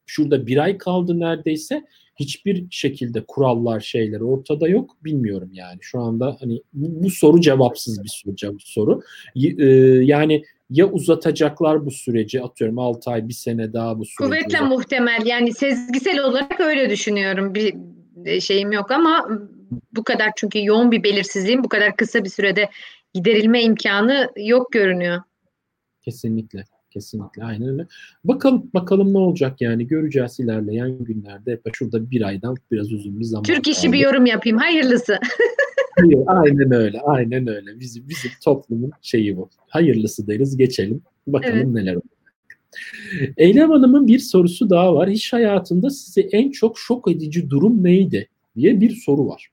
Şurada 0.06 0.46
bir 0.46 0.56
ay 0.56 0.78
kaldı 0.78 1.20
neredeyse. 1.20 1.84
Hiçbir 2.16 2.66
şekilde 2.70 3.24
kurallar 3.28 3.80
şeyler 3.80 4.20
ortada 4.20 4.68
yok. 4.68 4.96
Bilmiyorum 5.04 5.50
yani. 5.52 5.78
Şu 5.80 6.00
anda 6.00 6.36
hani 6.40 6.62
bu, 6.72 7.04
bu 7.04 7.10
soru 7.10 7.40
cevapsız 7.40 8.02
bir 8.04 8.34
soru. 8.36 8.56
soru. 8.60 9.02
E, 9.36 9.66
yani 10.04 10.44
ya 10.70 10.90
uzatacaklar 10.90 11.86
bu 11.86 11.90
süreci 11.90 12.42
atıyorum 12.42 12.78
6 12.78 13.10
ay 13.10 13.28
bir 13.28 13.34
sene 13.34 13.72
daha 13.72 13.98
bu 13.98 14.04
süreci. 14.04 14.30
Kuvvetle 14.30 14.58
uzat- 14.58 14.68
muhtemel 14.68 15.22
yani 15.26 15.52
sezgisel 15.52 16.18
olarak 16.18 16.60
öyle 16.60 16.90
düşünüyorum. 16.90 17.54
Bir 17.54 17.74
şeyim 18.40 18.72
yok 18.72 18.90
ama 18.90 19.28
bu 19.92 20.04
kadar 20.04 20.30
çünkü 20.36 20.64
yoğun 20.64 20.92
bir 20.92 21.02
belirsizliğin 21.02 21.64
bu 21.64 21.68
kadar 21.68 21.96
kısa 21.96 22.24
bir 22.24 22.28
sürede 22.28 22.70
giderilme 23.14 23.62
imkanı 23.62 24.30
yok 24.36 24.72
görünüyor. 24.72 25.22
Kesinlikle. 26.02 26.64
Kesinlikle 26.94 27.44
aynen 27.44 27.68
öyle. 27.68 27.86
Bakalım 28.24 28.70
bakalım 28.74 29.12
ne 29.12 29.18
olacak 29.18 29.60
yani 29.60 29.86
göreceğiz 29.86 30.40
ilerleyen 30.40 30.98
günlerde. 31.04 31.60
Şurada 31.72 32.10
bir 32.10 32.22
aydan 32.22 32.56
biraz 32.72 32.92
uzun 32.92 33.20
bir 33.20 33.24
zaman. 33.24 33.42
Türk 33.42 33.68
işi 33.68 33.92
bir 33.92 33.98
yorum 33.98 34.26
yapayım. 34.26 34.58
Hayırlısı. 34.58 35.18
aynen 36.26 36.72
öyle. 36.72 37.00
Aynen 37.00 37.46
öyle. 37.48 37.80
Bizim, 37.80 38.08
bizim 38.08 38.30
toplumun 38.44 38.90
şeyi 39.02 39.36
bu. 39.36 39.48
Hayırlısı 39.68 40.26
deriz 40.26 40.56
geçelim. 40.56 41.02
Bakalım 41.26 41.56
evet. 41.56 41.66
neler 41.66 41.94
olacak. 41.94 42.10
Eylem 43.36 43.70
Hanım'ın 43.70 44.06
bir 44.06 44.18
sorusu 44.18 44.70
daha 44.70 44.94
var. 44.94 45.08
İş 45.08 45.32
hayatında 45.32 45.90
size 45.90 46.20
en 46.20 46.50
çok 46.50 46.78
şok 46.78 47.10
edici 47.10 47.50
durum 47.50 47.84
neydi 47.84 48.28
diye 48.56 48.80
bir 48.80 48.90
soru 48.90 49.26
var. 49.28 49.48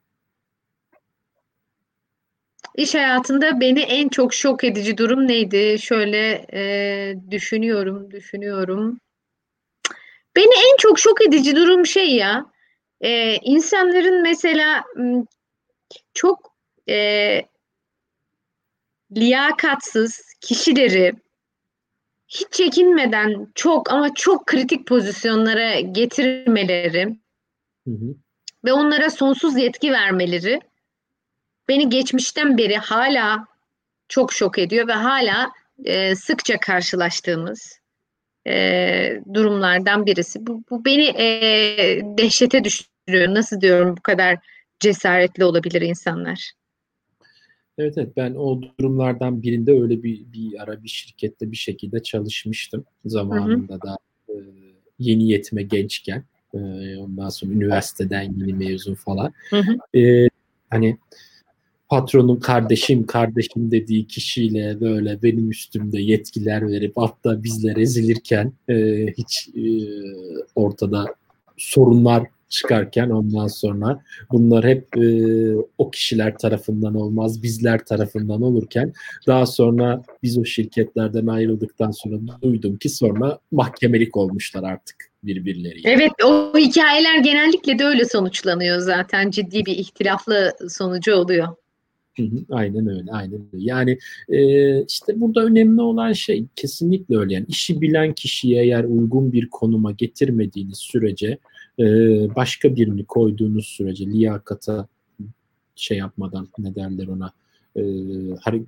İş 2.76 2.95
hayatında 2.95 3.59
beni 3.61 3.80
en 3.80 4.09
çok 4.09 4.34
şok 4.34 4.63
edici 4.63 4.97
durum 4.97 5.28
neydi? 5.28 5.80
Şöyle 5.80 6.45
e, 6.53 7.15
düşünüyorum, 7.32 8.11
düşünüyorum. 8.11 8.99
Beni 10.36 10.53
en 10.72 10.78
çok 10.78 10.99
şok 10.99 11.28
edici 11.28 11.55
durum 11.55 11.86
şey 11.86 12.15
ya. 12.15 12.45
E, 13.01 13.36
insanların 13.36 14.22
mesela 14.22 14.84
çok 16.13 16.55
e, 16.89 17.41
liyakatsız 19.15 20.22
kişileri 20.41 21.13
hiç 22.28 22.51
çekinmeden 22.51 23.47
çok 23.55 23.91
ama 23.91 24.13
çok 24.13 24.45
kritik 24.45 24.88
pozisyonlara 24.88 25.80
getirmeleri 25.80 27.05
hı 27.88 27.91
hı. 27.91 28.15
ve 28.65 28.74
onlara 28.74 29.09
sonsuz 29.09 29.57
yetki 29.57 29.91
vermeleri 29.91 30.61
beni 31.72 31.89
geçmişten 31.89 32.57
beri 32.57 32.78
hala 32.78 33.47
çok 34.07 34.34
şok 34.34 34.59
ediyor 34.59 34.88
ve 34.88 34.93
hala 34.93 35.51
e, 35.84 36.15
sıkça 36.15 36.59
karşılaştığımız 36.59 37.80
e, 38.47 38.53
durumlardan 39.34 40.05
birisi. 40.05 40.47
Bu, 40.47 40.63
bu 40.69 40.86
beni 40.86 41.03
e, 41.03 42.01
dehşete 42.17 42.63
düşürüyor. 42.63 43.34
Nasıl 43.34 43.61
diyorum 43.61 43.97
bu 43.97 44.01
kadar 44.01 44.38
cesaretli 44.80 45.45
olabilir 45.45 45.82
insanlar? 45.82 46.51
Evet 47.78 47.97
evet 47.97 48.17
ben 48.17 48.34
o 48.34 48.61
durumlardan 48.61 49.41
birinde 49.41 49.72
öyle 49.72 50.03
bir, 50.03 50.34
bir 50.34 50.63
ara 50.63 50.84
bir 50.84 50.89
şirkette 50.89 51.51
bir 51.51 51.57
şekilde 51.57 52.03
çalışmıştım. 52.03 52.86
Zamanında 53.05 53.74
hı 53.74 53.78
hı. 53.78 53.82
da 53.82 53.97
e, 54.30 54.34
yeni 54.99 55.30
yetme 55.30 55.63
gençken. 55.63 56.24
E, 56.53 56.57
ondan 56.97 57.30
sonra 57.30 57.51
üniversiteden 57.51 58.22
yeni 58.22 58.53
mezun 58.53 58.95
falan. 58.95 59.34
Hı 59.49 59.59
hı. 59.59 59.99
E, 59.99 60.30
hani 60.69 60.97
patronun 61.91 62.35
kardeşim 62.35 63.05
kardeşim 63.05 63.71
dediği 63.71 64.07
kişiyle 64.07 64.81
böyle 64.81 65.21
benim 65.23 65.49
üstümde 65.49 66.01
yetkiler 66.01 66.67
verip 66.67 66.93
hatta 66.95 67.43
bizle 67.43 67.81
ezilirken 67.81 68.53
e, 68.69 69.05
hiç 69.17 69.49
e, 69.55 69.63
ortada 70.55 71.05
sorunlar 71.57 72.23
çıkarken 72.49 73.09
ondan 73.09 73.47
sonra 73.47 74.03
bunlar 74.31 74.65
hep 74.65 74.97
e, 74.97 75.05
o 75.77 75.91
kişiler 75.91 76.37
tarafından 76.37 76.95
olmaz 76.95 77.43
bizler 77.43 77.85
tarafından 77.85 78.41
olurken 78.41 78.93
daha 79.27 79.45
sonra 79.45 80.03
biz 80.23 80.37
o 80.37 80.45
şirketlerden 80.45 81.27
ayrıldıktan 81.27 81.91
sonra 81.91 82.15
duydum 82.41 82.77
ki 82.77 82.89
sonra 82.89 83.39
mahkemelik 83.51 84.17
olmuşlar 84.17 84.63
artık 84.63 84.95
birbirleriyle. 85.23 85.89
Evet 85.91 86.11
o 86.25 86.57
hikayeler 86.57 87.17
genellikle 87.17 87.79
de 87.79 87.85
öyle 87.85 88.05
sonuçlanıyor 88.05 88.79
zaten 88.79 89.31
ciddi 89.31 89.65
bir 89.65 89.77
ihtilaflı 89.77 90.53
sonucu 90.69 91.15
oluyor. 91.15 91.47
Aynen 92.51 92.88
öyle, 92.88 93.11
aynen 93.11 93.41
öyle. 93.53 93.63
Yani 93.65 93.97
e, 94.30 94.84
işte 94.86 95.22
burada 95.22 95.43
önemli 95.43 95.82
olan 95.82 96.13
şey 96.13 96.45
kesinlikle 96.55 97.17
öyle. 97.17 97.34
Yani 97.34 97.45
işi 97.47 97.82
bilen 97.82 98.13
kişiye 98.13 98.63
eğer 98.63 98.84
uygun 98.84 99.34
bir 99.34 99.49
konuma 99.49 99.91
getirmediğiniz 99.91 100.78
sürece 100.78 101.38
e, 101.80 101.86
başka 102.36 102.76
birini 102.76 103.05
koyduğunuz 103.05 103.65
sürece 103.65 104.05
liyakata 104.05 104.88
şey 105.76 105.97
yapmadan 105.97 106.47
ne 106.57 106.76
derler 106.76 107.07
ona 107.07 107.32
e, 107.76 107.82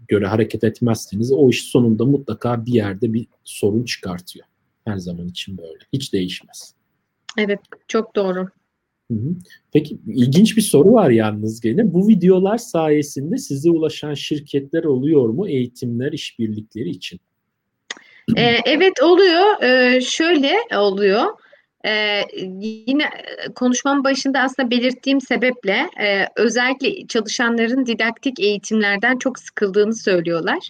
göre 0.08 0.28
hareket 0.28 0.64
etmezseniz 0.64 1.32
o 1.32 1.50
iş 1.50 1.64
sonunda 1.64 2.06
mutlaka 2.06 2.66
bir 2.66 2.74
yerde 2.74 3.14
bir 3.14 3.28
sorun 3.44 3.84
çıkartıyor. 3.84 4.46
Her 4.86 4.98
zaman 4.98 5.28
için 5.28 5.58
böyle. 5.58 5.80
Hiç 5.94 6.14
değişmez. 6.14 6.74
Evet, 7.38 7.60
çok 7.88 8.16
doğru. 8.16 8.48
Peki 9.74 9.98
ilginç 10.08 10.58
bir 10.58 10.62
soru 10.62 10.94
var 10.94 11.10
yalnız 11.10 11.62
gene. 11.62 11.94
Bu 11.94 12.08
videolar 12.08 12.58
sayesinde 12.58 13.38
size 13.38 13.70
ulaşan 13.70 14.14
şirketler 14.14 14.84
oluyor 14.84 15.30
mu 15.30 15.50
eğitimler, 15.50 16.12
işbirlikleri 16.12 16.90
için? 16.90 17.20
Ee, 18.38 18.58
evet 18.66 19.04
oluyor. 19.04 19.64
Ee, 19.64 20.02
şöyle 20.02 20.54
oluyor. 20.78 21.24
Ee, 21.86 22.22
yine 22.62 23.10
konuşmamın 23.56 24.04
başında 24.04 24.40
aslında 24.40 24.72
belirttiğim 24.72 25.22
sebeple 25.22 25.90
e, 26.02 26.28
özellikle 26.36 27.08
çalışanların 27.08 27.86
didaktik 27.86 28.40
eğitimlerden 28.40 29.18
çok 29.18 29.40
sıkıldığını 29.40 29.96
söylüyorlar. 29.96 30.70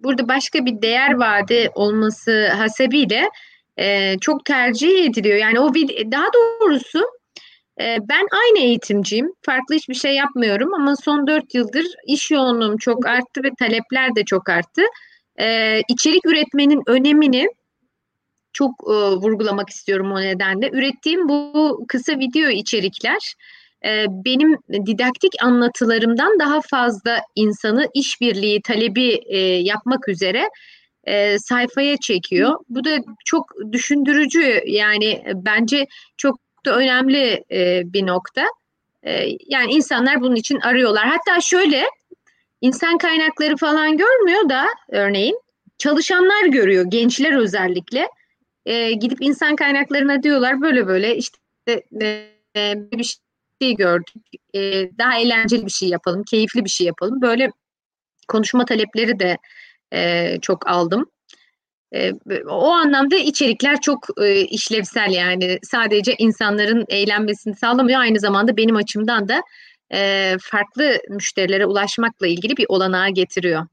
Burada 0.00 0.28
başka 0.28 0.66
bir 0.66 0.82
değer 0.82 1.14
vaadi 1.14 1.70
olması 1.74 2.48
hasebiyle 2.48 3.30
e, 3.76 4.18
çok 4.18 4.44
tercih 4.44 5.04
ediliyor. 5.04 5.36
Yani 5.36 5.60
o 5.60 5.74
daha 6.12 6.26
doğrusu 6.34 7.00
ben 7.80 8.26
aynı 8.32 8.58
eğitimciyim. 8.58 9.32
Farklı 9.42 9.74
hiçbir 9.74 9.94
şey 9.94 10.14
yapmıyorum 10.14 10.74
ama 10.74 10.96
son 10.96 11.26
dört 11.26 11.54
yıldır 11.54 11.86
iş 12.06 12.30
yoğunluğum 12.30 12.78
çok 12.78 13.06
arttı 13.06 13.42
ve 13.44 13.50
talepler 13.58 14.16
de 14.16 14.24
çok 14.24 14.48
arttı. 14.48 14.82
E, 15.40 15.78
içerik 15.88 16.26
üretmenin 16.26 16.82
önemini 16.86 17.48
çok 18.52 18.70
e, 18.86 18.92
vurgulamak 18.92 19.68
istiyorum 19.70 20.12
o 20.12 20.20
nedenle. 20.20 20.70
Ürettiğim 20.72 21.28
bu 21.28 21.78
kısa 21.88 22.18
video 22.18 22.50
içerikler 22.50 23.34
e, 23.84 24.06
benim 24.08 24.58
didaktik 24.86 25.32
anlatılarımdan 25.42 26.38
daha 26.38 26.60
fazla 26.60 27.20
insanı 27.34 27.88
işbirliği 27.94 28.62
talebi 28.62 29.20
e, 29.26 29.38
yapmak 29.38 30.08
üzere 30.08 30.48
sayfaya 31.38 31.96
çekiyor. 31.96 32.58
Bu 32.68 32.84
da 32.84 32.98
çok 33.24 33.52
düşündürücü 33.72 34.62
yani 34.66 35.24
bence 35.34 35.86
çok 36.16 36.47
da 36.66 36.76
önemli 36.76 37.44
e, 37.52 37.82
bir 37.84 38.06
nokta. 38.06 38.46
E, 39.02 39.26
yani 39.46 39.72
insanlar 39.72 40.20
bunun 40.20 40.36
için 40.36 40.60
arıyorlar. 40.60 41.06
Hatta 41.06 41.40
şöyle 41.40 41.84
insan 42.60 42.98
kaynakları 42.98 43.56
falan 43.56 43.96
görmüyor 43.96 44.48
da 44.48 44.66
örneğin 44.88 45.40
çalışanlar 45.78 46.46
görüyor 46.46 46.84
gençler 46.88 47.32
özellikle 47.32 48.08
e, 48.66 48.92
gidip 48.92 49.18
insan 49.20 49.56
kaynaklarına 49.56 50.22
diyorlar 50.22 50.60
böyle 50.60 50.86
böyle 50.86 51.16
işte 51.16 51.82
e, 52.02 52.74
bir 52.92 53.18
şey 53.62 53.76
gördük 53.76 54.14
e, 54.54 54.60
daha 54.98 55.18
eğlenceli 55.18 55.66
bir 55.66 55.70
şey 55.70 55.88
yapalım 55.88 56.22
keyifli 56.22 56.64
bir 56.64 56.70
şey 56.70 56.86
yapalım 56.86 57.22
böyle 57.22 57.50
konuşma 58.28 58.64
talepleri 58.64 59.18
de 59.18 59.38
e, 59.92 60.34
çok 60.42 60.68
aldım. 60.68 61.10
E, 61.94 62.12
o 62.50 62.70
anlamda 62.70 63.16
içerikler 63.16 63.80
çok 63.80 64.06
e, 64.22 64.40
işlevsel 64.40 65.10
yani 65.10 65.58
sadece 65.62 66.14
insanların 66.18 66.84
eğlenmesini 66.88 67.56
sağlamıyor 67.56 68.00
aynı 68.00 68.20
zamanda 68.20 68.56
benim 68.56 68.76
açımdan 68.76 69.28
da 69.28 69.42
e, 69.94 70.36
farklı 70.40 70.98
müşterilere 71.10 71.66
ulaşmakla 71.66 72.26
ilgili 72.26 72.56
bir 72.56 72.66
olanağı 72.68 73.08
getiriyor. 73.08 73.66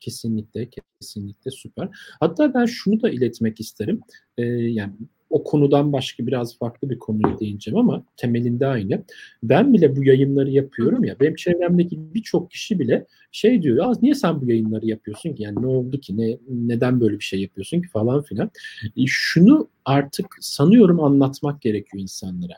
Kesinlikle, 0.00 0.68
kesinlikle 1.00 1.50
süper. 1.50 1.88
Hatta 2.20 2.54
ben 2.54 2.66
şunu 2.66 3.02
da 3.02 3.10
iletmek 3.10 3.60
isterim. 3.60 4.00
Ee, 4.38 4.42
yani 4.44 4.92
o 5.30 5.44
konudan 5.44 5.92
başka 5.92 6.26
biraz 6.26 6.58
farklı 6.58 6.90
bir 6.90 6.98
konuya 6.98 7.40
değineceğim 7.40 7.78
ama 7.78 8.04
temelinde 8.16 8.66
aynı. 8.66 9.02
Ben 9.42 9.72
bile 9.72 9.96
bu 9.96 10.04
yayınları 10.04 10.50
yapıyorum 10.50 11.04
ya. 11.04 11.20
Benim 11.20 11.34
çevremdeki 11.34 12.14
birçok 12.14 12.50
kişi 12.50 12.78
bile 12.78 13.06
şey 13.32 13.62
diyor. 13.62 13.76
Ya 13.76 13.92
niye 14.02 14.14
sen 14.14 14.40
bu 14.40 14.50
yayınları 14.50 14.86
yapıyorsun 14.86 15.34
ki? 15.34 15.42
Yani 15.42 15.62
ne 15.62 15.66
oldu 15.66 16.00
ki? 16.00 16.16
Ne 16.16 16.38
neden 16.48 17.00
böyle 17.00 17.18
bir 17.18 17.24
şey 17.24 17.42
yapıyorsun 17.42 17.82
ki 17.82 17.88
falan 17.88 18.22
filan. 18.22 18.50
E, 18.96 19.02
şunu 19.06 19.68
artık 19.84 20.36
sanıyorum 20.40 21.00
anlatmak 21.00 21.62
gerekiyor 21.62 22.02
insanlara. 22.02 22.54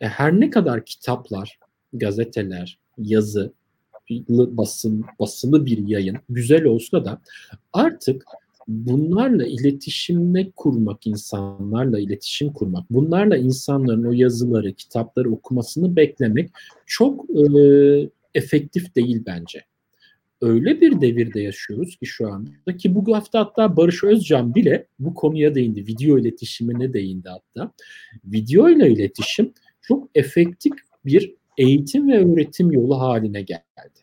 E, 0.00 0.06
her 0.06 0.40
ne 0.40 0.50
kadar 0.50 0.84
kitaplar, 0.84 1.58
gazeteler, 1.92 2.78
yazı 2.98 3.52
basın 4.28 5.04
basılı 5.20 5.66
bir 5.66 5.88
yayın 5.88 6.16
güzel 6.28 6.64
olsa 6.64 7.04
da 7.04 7.20
artık 7.72 8.24
bunlarla 8.68 9.46
iletişimle 9.46 10.50
kurmak, 10.56 11.06
insanlarla 11.06 12.00
iletişim 12.00 12.52
kurmak, 12.52 12.90
bunlarla 12.90 13.36
insanların 13.36 14.04
o 14.04 14.12
yazıları, 14.12 14.72
kitapları 14.72 15.30
okumasını 15.30 15.96
beklemek 15.96 16.50
çok 16.86 17.24
e, 17.30 18.10
efektif 18.34 18.96
değil 18.96 19.22
bence. 19.26 19.64
Öyle 20.40 20.80
bir 20.80 21.00
devirde 21.00 21.40
yaşıyoruz 21.40 21.96
ki 21.96 22.06
şu 22.06 22.32
anda 22.32 22.76
ki 22.76 22.94
bu 22.94 23.16
hafta 23.16 23.40
hatta 23.40 23.76
Barış 23.76 24.04
Özcan 24.04 24.54
bile 24.54 24.86
bu 24.98 25.14
konuya 25.14 25.54
değindi. 25.54 25.86
Video 25.86 26.18
iletişimine 26.18 26.92
değindi 26.92 27.28
hatta. 27.28 27.72
Video 28.24 28.68
ile 28.68 28.90
iletişim 28.90 29.52
çok 29.82 30.08
efektif 30.14 30.72
bir 31.04 31.34
eğitim 31.58 32.08
ve 32.08 32.32
öğretim 32.32 32.72
yolu 32.72 33.00
haline 33.00 33.42
geldi. 33.42 33.99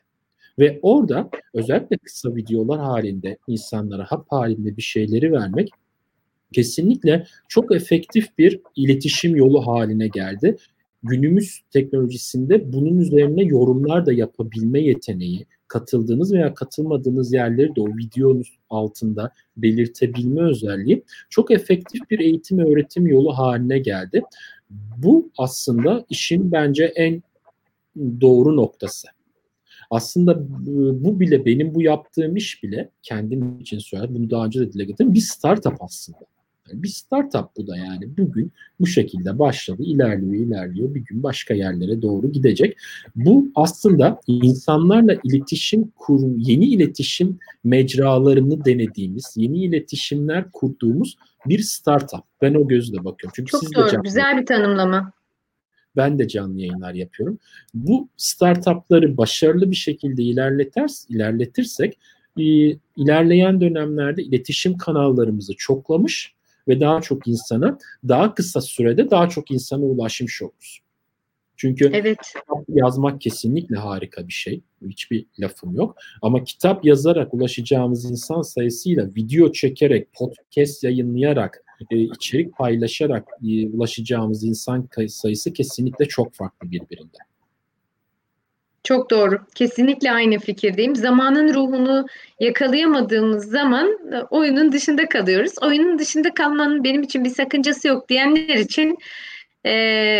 Ve 0.59 0.79
orada 0.81 1.29
özellikle 1.53 1.97
kısa 1.97 2.35
videolar 2.35 2.79
halinde 2.79 3.37
insanlara 3.47 4.05
hap 4.05 4.31
halinde 4.31 4.77
bir 4.77 4.81
şeyleri 4.81 5.31
vermek 5.31 5.69
kesinlikle 6.53 7.27
çok 7.47 7.75
efektif 7.75 8.37
bir 8.37 8.59
iletişim 8.75 9.35
yolu 9.35 9.67
haline 9.67 10.07
geldi. 10.07 10.57
Günümüz 11.03 11.61
teknolojisinde 11.71 12.73
bunun 12.73 12.97
üzerine 12.97 13.43
yorumlar 13.43 14.05
da 14.05 14.13
yapabilme 14.13 14.81
yeteneği, 14.81 15.45
katıldığınız 15.67 16.33
veya 16.33 16.53
katılmadığınız 16.53 17.33
yerleri 17.33 17.75
de 17.75 17.81
o 17.81 17.87
videonun 17.87 18.43
altında 18.69 19.31
belirtebilme 19.57 20.41
özelliği 20.41 21.03
çok 21.29 21.51
efektif 21.51 22.01
bir 22.11 22.19
eğitim 22.19 22.59
öğretim 22.59 23.07
yolu 23.07 23.37
haline 23.37 23.79
geldi. 23.79 24.21
Bu 24.97 25.29
aslında 25.37 26.05
işin 26.09 26.51
bence 26.51 26.85
en 26.85 27.23
doğru 28.21 28.55
noktası. 28.55 29.07
Aslında 29.91 30.39
bu 31.03 31.19
bile 31.19 31.45
benim 31.45 31.75
bu 31.75 31.81
yaptığım 31.81 32.35
iş 32.35 32.63
bile 32.63 32.89
kendim 33.03 33.59
için 33.59 33.79
söyledim. 33.79 34.15
Bunu 34.15 34.29
daha 34.29 34.45
önce 34.45 34.59
de 34.59 34.73
dile 34.73 34.85
getirdim. 34.85 35.13
Bir 35.13 35.19
startup 35.19 35.73
aslında. 35.79 36.17
Yani 36.69 36.83
bir 36.83 36.87
startup 36.87 37.45
bu 37.57 37.67
da 37.67 37.77
yani. 37.77 38.17
Bugün 38.17 38.51
bu 38.79 38.87
şekilde 38.87 39.39
başladı, 39.39 39.83
ilerliyor, 39.83 40.33
ilerliyor. 40.33 40.95
Bir 40.95 40.99
gün 40.99 41.23
başka 41.23 41.53
yerlere 41.53 42.01
doğru 42.01 42.31
gidecek. 42.31 42.77
Bu 43.15 43.47
aslında 43.55 44.21
insanlarla 44.27 45.17
iletişim 45.23 45.91
kur, 45.95 46.21
yeni 46.37 46.65
iletişim 46.65 47.39
mecralarını 47.63 48.65
denediğimiz, 48.65 49.33
yeni 49.35 49.63
iletişimler 49.63 50.51
kurduğumuz 50.51 51.17
bir 51.45 51.59
startup. 51.59 52.23
Ben 52.41 52.53
o 52.53 52.67
gözle 52.67 52.97
bakıyorum. 52.97 53.33
Çünkü 53.35 53.51
Çok 53.51 53.63
siz 53.63 53.73
doğru, 53.73 53.91
de 53.91 53.97
güzel 54.03 54.37
bir 54.41 54.45
tanımlama. 54.45 55.11
Ben 55.97 56.19
de 56.19 56.27
canlı 56.27 56.59
yayınlar 56.59 56.93
yapıyorum. 56.93 57.39
Bu 57.73 58.09
startupları 58.17 59.17
başarılı 59.17 59.71
bir 59.71 59.75
şekilde 59.75 60.23
ilerleter, 60.23 60.89
ilerletirsek 61.09 61.99
e, 62.37 62.43
ilerleyen 62.97 63.61
dönemlerde 63.61 64.23
iletişim 64.23 64.77
kanallarımızı 64.77 65.53
çoklamış 65.57 66.33
ve 66.67 66.79
daha 66.79 67.01
çok 67.01 67.27
insana 67.27 67.77
daha 68.07 68.35
kısa 68.35 68.61
sürede 68.61 69.11
daha 69.11 69.29
çok 69.29 69.51
insana 69.51 69.83
ulaşmış 69.83 70.41
oluruz. 70.41 70.81
Çünkü 71.57 71.89
evet. 71.93 72.17
kitap 72.21 72.63
yazmak 72.69 73.21
kesinlikle 73.21 73.75
harika 73.75 74.27
bir 74.27 74.33
şey. 74.33 74.61
Hiçbir 74.87 75.25
lafım 75.39 75.75
yok. 75.75 75.95
Ama 76.21 76.43
kitap 76.43 76.85
yazarak 76.85 77.33
ulaşacağımız 77.33 78.11
insan 78.11 78.41
sayısıyla 78.41 79.05
video 79.15 79.51
çekerek, 79.51 80.13
podcast 80.13 80.83
yayınlayarak, 80.83 81.63
e, 81.91 81.97
içerik 81.97 82.57
paylaşarak 82.57 83.27
e, 83.43 83.67
ulaşacağımız 83.69 84.43
insan 84.43 84.89
sayısı 85.07 85.53
kesinlikle 85.53 86.05
çok 86.05 86.33
farklı 86.33 86.71
birbirinden. 86.71 87.27
Çok 88.87 89.11
doğru. 89.11 89.39
Kesinlikle 89.55 90.11
aynı 90.11 90.39
fikirdeyim. 90.39 90.95
Zamanın 90.95 91.53
ruhunu 91.53 92.05
yakalayamadığımız 92.39 93.49
zaman 93.49 93.87
e, 94.13 94.21
oyunun 94.29 94.71
dışında 94.71 95.09
kalıyoruz. 95.09 95.51
Oyunun 95.61 95.99
dışında 95.99 96.33
kalmanın 96.33 96.83
benim 96.83 97.03
için 97.03 97.23
bir 97.23 97.29
sakıncası 97.29 97.87
yok 97.87 98.09
diyenler 98.09 98.55
için 98.55 98.97
e, 99.63 99.73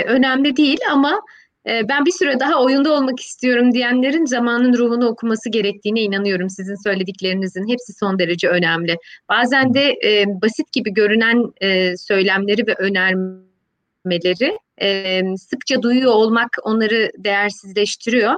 önemli 0.04 0.58
değil 0.58 0.80
ama 0.92 1.22
ben 1.68 2.06
bir 2.06 2.12
süre 2.12 2.40
daha 2.40 2.64
oyunda 2.64 2.94
olmak 2.94 3.20
istiyorum 3.20 3.74
diyenlerin 3.74 4.26
zamanın 4.26 4.78
ruhunu 4.78 5.08
okuması 5.08 5.50
gerektiğine 5.50 6.02
inanıyorum. 6.02 6.50
Sizin 6.50 6.84
söylediklerinizin 6.84 7.68
hepsi 7.68 7.94
son 7.94 8.20
derece 8.20 8.50
önemli. 8.50 8.98
Bazen 9.30 9.74
de 9.74 9.96
e, 10.06 10.26
basit 10.28 10.72
gibi 10.74 10.94
görünen 10.94 11.44
e, 11.62 11.98
söylemleri 11.98 12.68
ve 12.68 12.74
önermeleri 12.74 14.58
e, 14.82 15.22
sıkça 15.38 15.82
duyuyor 15.82 16.12
olmak 16.12 16.50
onları 16.64 17.12
değersizleştiriyor 17.18 18.34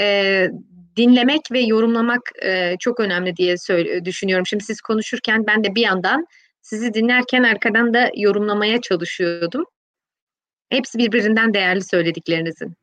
e, 0.00 0.46
dinlemek 0.96 1.40
ve 1.52 1.60
yorumlamak 1.60 2.22
e, 2.42 2.76
çok 2.80 3.00
önemli 3.00 3.36
diye 3.36 3.56
düşünüyorum. 4.04 4.46
Şimdi 4.46 4.64
siz 4.64 4.80
konuşurken 4.80 5.46
ben 5.46 5.64
de 5.64 5.74
bir 5.74 5.82
yandan 5.82 6.26
sizi 6.62 6.94
dinlerken 6.94 7.42
arkadan 7.42 7.94
da 7.94 8.10
yorumlamaya 8.16 8.80
çalışıyordum. 8.80 9.64
Hepsi 10.70 10.98
birbirinden 10.98 11.54
değerli 11.54 11.84
söylediklerinizin. 11.84 12.76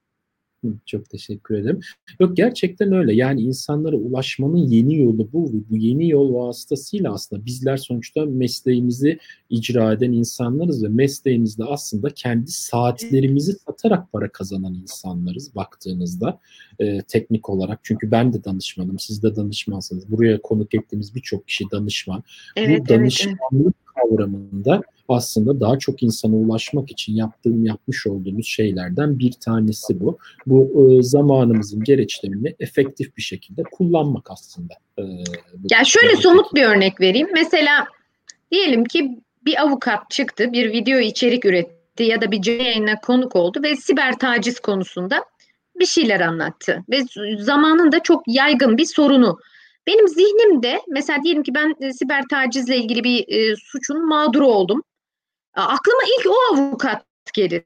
Çok 0.86 1.10
teşekkür 1.10 1.56
ederim. 1.56 1.80
Yok 2.20 2.38
gerçekten 2.38 2.92
öyle. 2.92 3.14
Yani 3.14 3.42
insanlara 3.42 3.96
ulaşmanın 3.96 4.58
yeni 4.58 4.98
yolu 4.98 5.34
bu. 5.34 5.52
Bu 5.70 5.78
yeni 5.78 6.10
yol 6.10 6.34
vasıtasıyla 6.34 7.14
aslında 7.14 7.46
bizler 7.46 7.78
sonuçta 7.78 8.26
mesleğimizi 8.26 9.20
icra 9.50 9.94
eden 9.94 10.12
insanlarız 10.12 10.84
ve 10.84 10.88
mesleğimizde 10.88 11.64
aslında 11.64 12.10
kendi 12.10 12.52
saatlerimizi 12.52 13.54
satarak 13.54 14.12
para 14.12 14.30
kazanan 14.30 14.74
insanlarız 14.74 15.56
baktığınızda 15.56 16.40
e, 16.80 17.02
teknik 17.02 17.50
olarak. 17.50 17.80
Çünkü 17.84 18.12
ben 18.12 18.34
de 18.34 18.44
danışmanım, 18.44 19.00
siz 19.00 19.24
de 19.24 19.36
danışmansınız. 19.36 20.12
Buraya 20.12 20.42
konuk 20.42 20.76
ettiğimiz 20.76 21.16
birçok 21.16 21.48
kişi 21.48 21.72
danışman. 21.72 22.24
Evet, 22.56 22.82
bu 22.82 22.90
danışmanlık 22.90 23.40
evet, 23.54 23.66
evet 23.66 23.74
kavramında 23.86 24.82
aslında 25.10 25.60
daha 25.60 25.80
çok 25.80 26.04
insana 26.04 26.36
ulaşmak 26.36 26.92
için 26.92 27.16
yaptığım 27.16 27.66
yapmış 27.66 28.08
olduğumuz 28.08 28.48
şeylerden 28.48 29.20
bir 29.20 29.32
tanesi 29.32 30.00
bu. 30.00 30.18
Bu 30.46 30.90
e, 30.92 31.04
zamanımızın 31.04 31.84
gereçlerini 31.84 32.56
efektif 32.60 33.18
bir 33.18 33.22
şekilde 33.22 33.64
kullanmak 33.64 34.32
aslında. 34.32 34.74
E, 34.98 35.04
ya 35.72 35.84
şöyle 35.84 36.16
somut 36.16 36.54
bir 36.54 36.64
örnek 36.64 37.02
vereyim. 37.02 37.28
Mesela 37.34 37.86
diyelim 38.52 38.86
ki 38.86 39.20
bir 39.46 39.62
avukat 39.62 40.10
çıktı, 40.10 40.54
bir 40.54 40.72
video 40.72 41.00
içerik 41.00 41.46
üretti 41.46 42.04
ya 42.04 42.22
da 42.22 42.32
bir 42.32 42.46
yayına 42.46 43.00
konuk 43.00 43.36
oldu 43.36 43.60
ve 43.64 43.76
siber 43.76 44.20
taciz 44.20 44.60
konusunda 44.60 45.26
bir 45.80 45.86
şeyler 45.86 46.20
anlattı 46.20 46.84
ve 46.90 47.02
zamanında 47.40 48.04
çok 48.04 48.24
yaygın 48.28 48.78
bir 48.78 48.86
sorunu 48.86 49.38
benim 49.88 50.08
zihnimde 50.08 50.82
mesela 50.88 51.24
diyelim 51.24 51.44
ki 51.44 51.54
ben 51.56 51.76
e, 51.80 51.94
siber 51.94 52.24
tacizle 52.30 52.78
ilgili 52.78 53.04
bir 53.04 53.26
e, 53.28 53.56
suçun 53.56 54.08
mağduru 54.08 54.48
oldum. 54.48 54.84
Aklıma 55.56 56.02
ilk 56.20 56.28
o 56.28 56.56
avukat 56.56 57.06
gelir. 57.34 57.64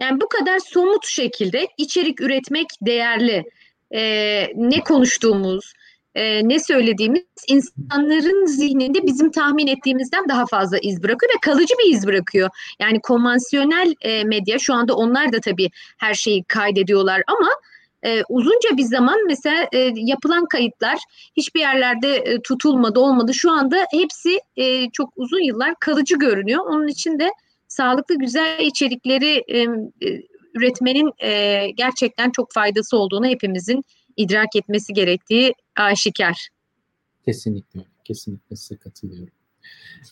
Yani 0.00 0.20
bu 0.20 0.28
kadar 0.28 0.58
somut 0.58 1.06
şekilde 1.06 1.68
içerik 1.78 2.20
üretmek 2.20 2.66
değerli. 2.82 3.44
E, 3.94 4.02
ne 4.54 4.80
konuştuğumuz, 4.80 5.72
e, 6.14 6.48
ne 6.48 6.58
söylediğimiz 6.60 7.22
insanların 7.48 8.46
zihninde 8.46 9.06
bizim 9.06 9.30
tahmin 9.30 9.66
ettiğimizden 9.66 10.28
daha 10.28 10.46
fazla 10.46 10.78
iz 10.78 11.02
bırakıyor 11.02 11.32
ve 11.34 11.40
kalıcı 11.42 11.74
bir 11.78 11.94
iz 11.94 12.06
bırakıyor. 12.06 12.50
Yani 12.80 13.00
konvansiyonel 13.00 13.94
e, 14.00 14.24
medya 14.24 14.58
şu 14.58 14.74
anda 14.74 14.94
onlar 14.94 15.32
da 15.32 15.40
tabii 15.40 15.70
her 15.98 16.14
şeyi 16.14 16.44
kaydediyorlar 16.44 17.22
ama 17.26 17.48
e, 18.06 18.22
uzunca 18.28 18.76
bir 18.76 18.82
zaman 18.82 19.26
mesela 19.26 19.68
e, 19.72 19.92
yapılan 19.96 20.46
kayıtlar 20.46 20.98
hiçbir 21.36 21.60
yerlerde 21.60 22.16
e, 22.16 22.40
tutulmadı 22.40 23.00
olmadı. 23.00 23.34
Şu 23.34 23.50
anda 23.50 23.86
hepsi 23.90 24.40
e, 24.56 24.90
çok 24.90 25.12
uzun 25.16 25.46
yıllar 25.46 25.74
kalıcı 25.80 26.18
görünüyor. 26.18 26.64
Onun 26.66 26.88
için 26.88 27.18
de 27.18 27.30
sağlıklı 27.68 28.18
güzel 28.18 28.66
içerikleri 28.66 29.44
e, 29.48 29.66
üretmenin 30.54 31.12
e, 31.22 31.70
gerçekten 31.70 32.30
çok 32.30 32.52
faydası 32.52 32.98
olduğunu 32.98 33.26
hepimizin 33.26 33.84
idrak 34.16 34.56
etmesi 34.56 34.92
gerektiği 34.92 35.54
aşikar. 35.76 36.48
Kesinlikle, 37.24 37.80
kesinlikle 38.04 38.56
size 38.56 38.76
katılıyorum. 38.76 39.34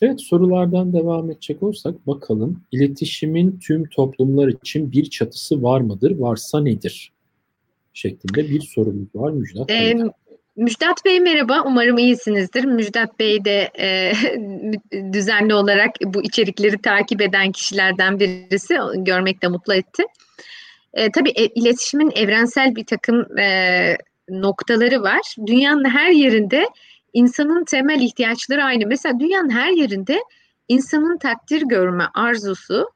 Evet 0.01 0.21
sorulardan 0.21 0.93
devam 0.93 1.31
edecek 1.31 1.63
olursak 1.63 2.07
bakalım 2.07 2.63
iletişimin 2.71 3.59
tüm 3.59 3.89
toplumlar 3.89 4.47
için 4.47 4.91
bir 4.91 5.09
çatısı 5.09 5.63
var 5.63 5.81
mıdır? 5.81 6.19
Varsa 6.19 6.61
nedir? 6.61 7.11
Şeklinde 7.97 8.49
bir 8.49 8.61
sorumuz 8.61 9.15
var 9.15 9.31
Müjdat. 9.31 9.71
Ee, 9.71 9.97
Müjdat 10.55 11.05
Bey 11.05 11.19
merhaba, 11.19 11.63
umarım 11.65 11.97
iyisinizdir. 11.97 12.63
Müjdat 12.63 13.19
Bey 13.19 13.45
de 13.45 13.71
e, 13.79 14.13
düzenli 15.13 15.53
olarak 15.53 15.91
bu 16.05 16.23
içerikleri 16.23 16.81
takip 16.81 17.21
eden 17.21 17.51
kişilerden 17.51 18.19
birisi, 18.19 18.77
görmek 18.95 19.41
de 19.41 19.47
mutlu 19.47 19.73
etti. 19.73 20.03
E, 20.93 21.11
tabii 21.11 21.29
e, 21.29 21.45
iletişimin 21.45 22.11
evrensel 22.15 22.75
bir 22.75 22.85
takım 22.85 23.37
e, 23.37 23.97
noktaları 24.29 25.01
var. 25.01 25.35
Dünyanın 25.47 25.85
her 25.85 26.11
yerinde 26.11 26.65
insanın 27.13 27.65
temel 27.65 28.01
ihtiyaçları 28.01 28.63
aynı. 28.63 28.87
Mesela 28.87 29.19
dünyanın 29.19 29.49
her 29.49 29.71
yerinde 29.71 30.23
insanın 30.67 31.17
takdir 31.17 31.61
görme 31.61 32.03
arzusu 32.13 32.89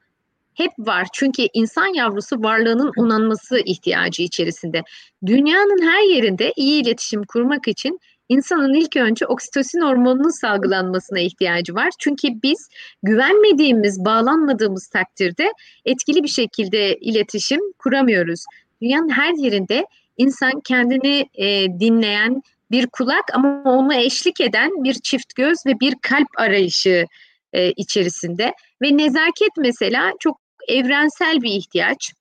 hep 0.54 0.70
var. 0.78 1.06
Çünkü 1.12 1.46
insan 1.52 1.94
yavrusu 1.94 2.42
varlığının 2.42 2.92
onanması 2.96 3.58
ihtiyacı 3.58 4.22
içerisinde. 4.22 4.82
Dünyanın 5.26 5.82
her 5.82 6.14
yerinde 6.14 6.52
iyi 6.56 6.82
iletişim 6.82 7.22
kurmak 7.24 7.68
için 7.68 8.00
insanın 8.28 8.74
ilk 8.74 8.96
önce 8.96 9.26
oksitosin 9.26 9.80
hormonunun 9.80 10.40
salgılanmasına 10.40 11.20
ihtiyacı 11.20 11.74
var. 11.74 11.90
Çünkü 11.98 12.28
biz 12.42 12.68
güvenmediğimiz, 13.02 14.04
bağlanmadığımız 14.04 14.86
takdirde 14.88 15.52
etkili 15.84 16.22
bir 16.22 16.28
şekilde 16.28 16.96
iletişim 16.96 17.60
kuramıyoruz. 17.78 18.44
Dünyanın 18.82 19.08
her 19.08 19.32
yerinde 19.32 19.86
insan 20.16 20.60
kendini 20.60 21.28
e, 21.34 21.66
dinleyen 21.80 22.42
bir 22.70 22.86
kulak 22.86 23.24
ama 23.34 23.62
ona 23.64 23.94
eşlik 23.94 24.40
eden 24.40 24.84
bir 24.84 24.94
çift 24.94 25.34
göz 25.34 25.58
ve 25.66 25.80
bir 25.80 25.94
kalp 26.02 26.28
arayışı 26.36 27.06
e, 27.52 27.72
içerisinde 27.72 28.54
ve 28.82 28.96
nezaket 28.96 29.50
mesela 29.58 30.12
çok 30.20 30.41
evrensel 30.68 31.42
bir 31.42 31.50
ihtiyaç. 31.50 32.12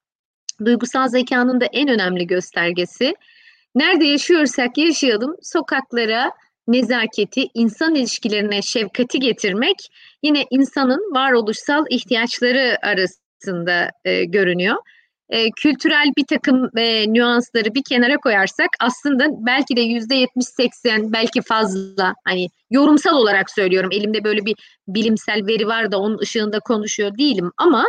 Duygusal 0.66 1.08
zekanın 1.08 1.62
da 1.62 1.66
en 1.66 1.88
önemli 1.88 2.28
göstergesi. 2.28 3.16
Nerede 3.76 4.06
yaşıyorsak 4.06 4.78
yaşayalım 4.78 5.36
sokaklara 5.42 6.32
nezaketi, 6.68 7.48
insan 7.54 7.96
ilişkilerine 7.96 8.62
şefkati 8.62 9.20
getirmek 9.20 9.78
yine 10.24 10.46
insanın 10.50 11.14
varoluşsal 11.14 11.86
ihtiyaçları 11.90 12.78
arasında 12.84 13.90
e, 14.06 14.26
görünüyor. 14.26 14.76
E, 15.30 15.52
kültürel 15.52 16.12
bir 16.18 16.26
takım 16.26 16.70
e, 16.78 17.14
nüansları 17.14 17.74
bir 17.74 17.84
kenara 17.90 18.18
koyarsak 18.18 18.70
aslında 18.80 19.26
belki 19.30 19.76
de 19.76 19.82
yüzde 19.82 20.16
yetmiş 20.16 20.46
seksen 20.46 21.14
belki 21.14 21.42
fazla 21.42 22.14
hani 22.26 22.48
yorumsal 22.70 23.16
olarak 23.16 23.50
söylüyorum 23.50 23.90
elimde 23.94 24.24
böyle 24.24 24.46
bir 24.46 24.56
bilimsel 24.88 25.48
veri 25.48 25.68
var 25.68 25.92
da 25.92 26.00
onun 26.00 26.18
ışığında 26.18 26.60
konuşuyor 26.60 27.18
değilim 27.18 27.52
ama 27.58 27.86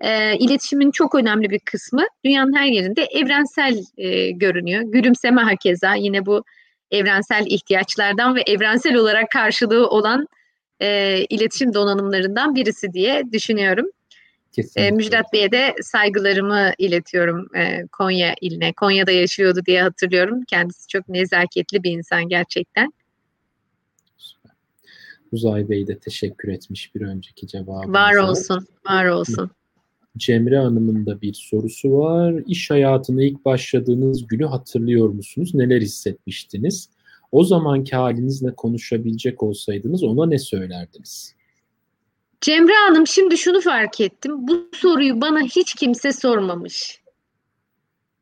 e, 0.00 0.36
iletişimin 0.38 0.90
çok 0.90 1.14
önemli 1.14 1.50
bir 1.50 1.58
kısmı 1.58 2.06
dünyanın 2.24 2.56
her 2.56 2.66
yerinde 2.66 3.04
evrensel 3.04 3.84
e, 3.98 4.30
görünüyor. 4.30 4.82
Gülümseme 4.82 5.42
hakeza 5.42 5.94
yine 5.94 6.26
bu 6.26 6.44
evrensel 6.90 7.46
ihtiyaçlardan 7.46 8.34
ve 8.34 8.42
evrensel 8.46 8.94
olarak 8.94 9.30
karşılığı 9.30 9.88
olan 9.88 10.26
e, 10.80 11.20
iletişim 11.30 11.74
donanımlarından 11.74 12.54
birisi 12.54 12.92
diye 12.92 13.22
düşünüyorum. 13.32 13.86
E, 14.76 14.90
Müjdat 14.90 15.32
Bey'e 15.32 15.52
de 15.52 15.74
saygılarımı 15.82 16.72
iletiyorum 16.78 17.48
e, 17.56 17.86
Konya 17.86 18.34
iline. 18.40 18.72
Konya'da 18.72 19.10
yaşıyordu 19.10 19.60
diye 19.66 19.82
hatırlıyorum. 19.82 20.42
Kendisi 20.44 20.88
çok 20.88 21.08
nezaketli 21.08 21.82
bir 21.82 21.90
insan 21.90 22.28
gerçekten. 22.28 22.92
Uzay 25.32 25.68
Bey 25.68 25.86
de 25.86 25.98
teşekkür 25.98 26.48
etmiş 26.48 26.94
bir 26.94 27.00
önceki 27.00 27.46
cevabınıza. 27.46 27.92
Var 27.92 28.14
olsun, 28.14 28.66
var 28.90 29.04
olsun. 29.04 29.50
Cemre 30.16 30.58
Hanım'ın 30.58 31.06
da 31.06 31.20
bir 31.20 31.34
sorusu 31.34 31.98
var. 31.98 32.34
İş 32.46 32.70
hayatına 32.70 33.24
ilk 33.24 33.44
başladığınız 33.44 34.26
günü 34.26 34.46
hatırlıyor 34.46 35.08
musunuz? 35.08 35.54
Neler 35.54 35.80
hissetmiştiniz? 35.80 36.88
O 37.32 37.44
zamanki 37.44 37.96
halinizle 37.96 38.54
konuşabilecek 38.54 39.42
olsaydınız 39.42 40.04
ona 40.04 40.26
ne 40.26 40.38
söylerdiniz? 40.38 41.34
Cemre 42.40 42.74
Hanım 42.74 43.06
şimdi 43.06 43.38
şunu 43.38 43.60
fark 43.60 44.00
ettim. 44.00 44.48
Bu 44.48 44.68
soruyu 44.72 45.20
bana 45.20 45.40
hiç 45.40 45.74
kimse 45.74 46.12
sormamış. 46.12 47.00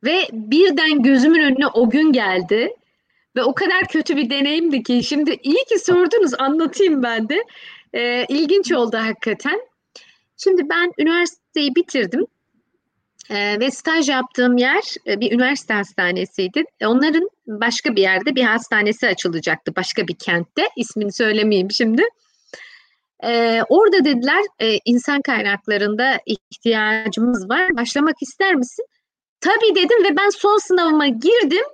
Ve 0.03 0.19
birden 0.33 1.03
gözümün 1.03 1.43
önüne 1.43 1.67
o 1.67 1.89
gün 1.89 2.11
geldi. 2.11 2.69
Ve 3.35 3.43
o 3.43 3.53
kadar 3.53 3.87
kötü 3.89 4.17
bir 4.17 4.29
deneyimdi 4.29 4.83
ki. 4.83 5.03
Şimdi 5.03 5.37
iyi 5.43 5.65
ki 5.69 5.79
sordunuz 5.79 6.33
anlatayım 6.39 7.03
ben 7.03 7.29
de. 7.29 7.43
Ee, 7.93 8.25
ilginç 8.29 8.71
oldu 8.71 8.97
hakikaten. 8.97 9.59
Şimdi 10.37 10.69
ben 10.69 10.91
üniversiteyi 11.55 11.75
bitirdim. 11.75 12.25
Ee, 13.29 13.59
ve 13.59 13.71
staj 13.71 14.09
yaptığım 14.09 14.57
yer 14.57 14.83
e, 15.07 15.19
bir 15.19 15.31
üniversite 15.31 15.73
hastanesiydi. 15.73 16.63
Onların 16.83 17.29
başka 17.47 17.95
bir 17.95 18.01
yerde 18.01 18.35
bir 18.35 18.43
hastanesi 18.43 19.07
açılacaktı. 19.07 19.75
Başka 19.75 20.07
bir 20.07 20.15
kentte. 20.15 20.69
İsmini 20.77 21.13
söylemeyeyim 21.13 21.71
şimdi. 21.71 22.03
Ee, 23.23 23.61
orada 23.69 24.05
dediler 24.05 24.43
e, 24.59 24.79
insan 24.85 25.21
kaynaklarında 25.21 26.19
ihtiyacımız 26.25 27.49
var. 27.49 27.77
Başlamak 27.77 28.15
ister 28.21 28.55
misin? 28.55 28.85
Tabii 29.39 29.75
dedim 29.75 30.03
ve 30.03 30.17
ben 30.17 30.29
son 30.29 30.57
sınavıma 30.57 31.07
girdim. 31.07 31.65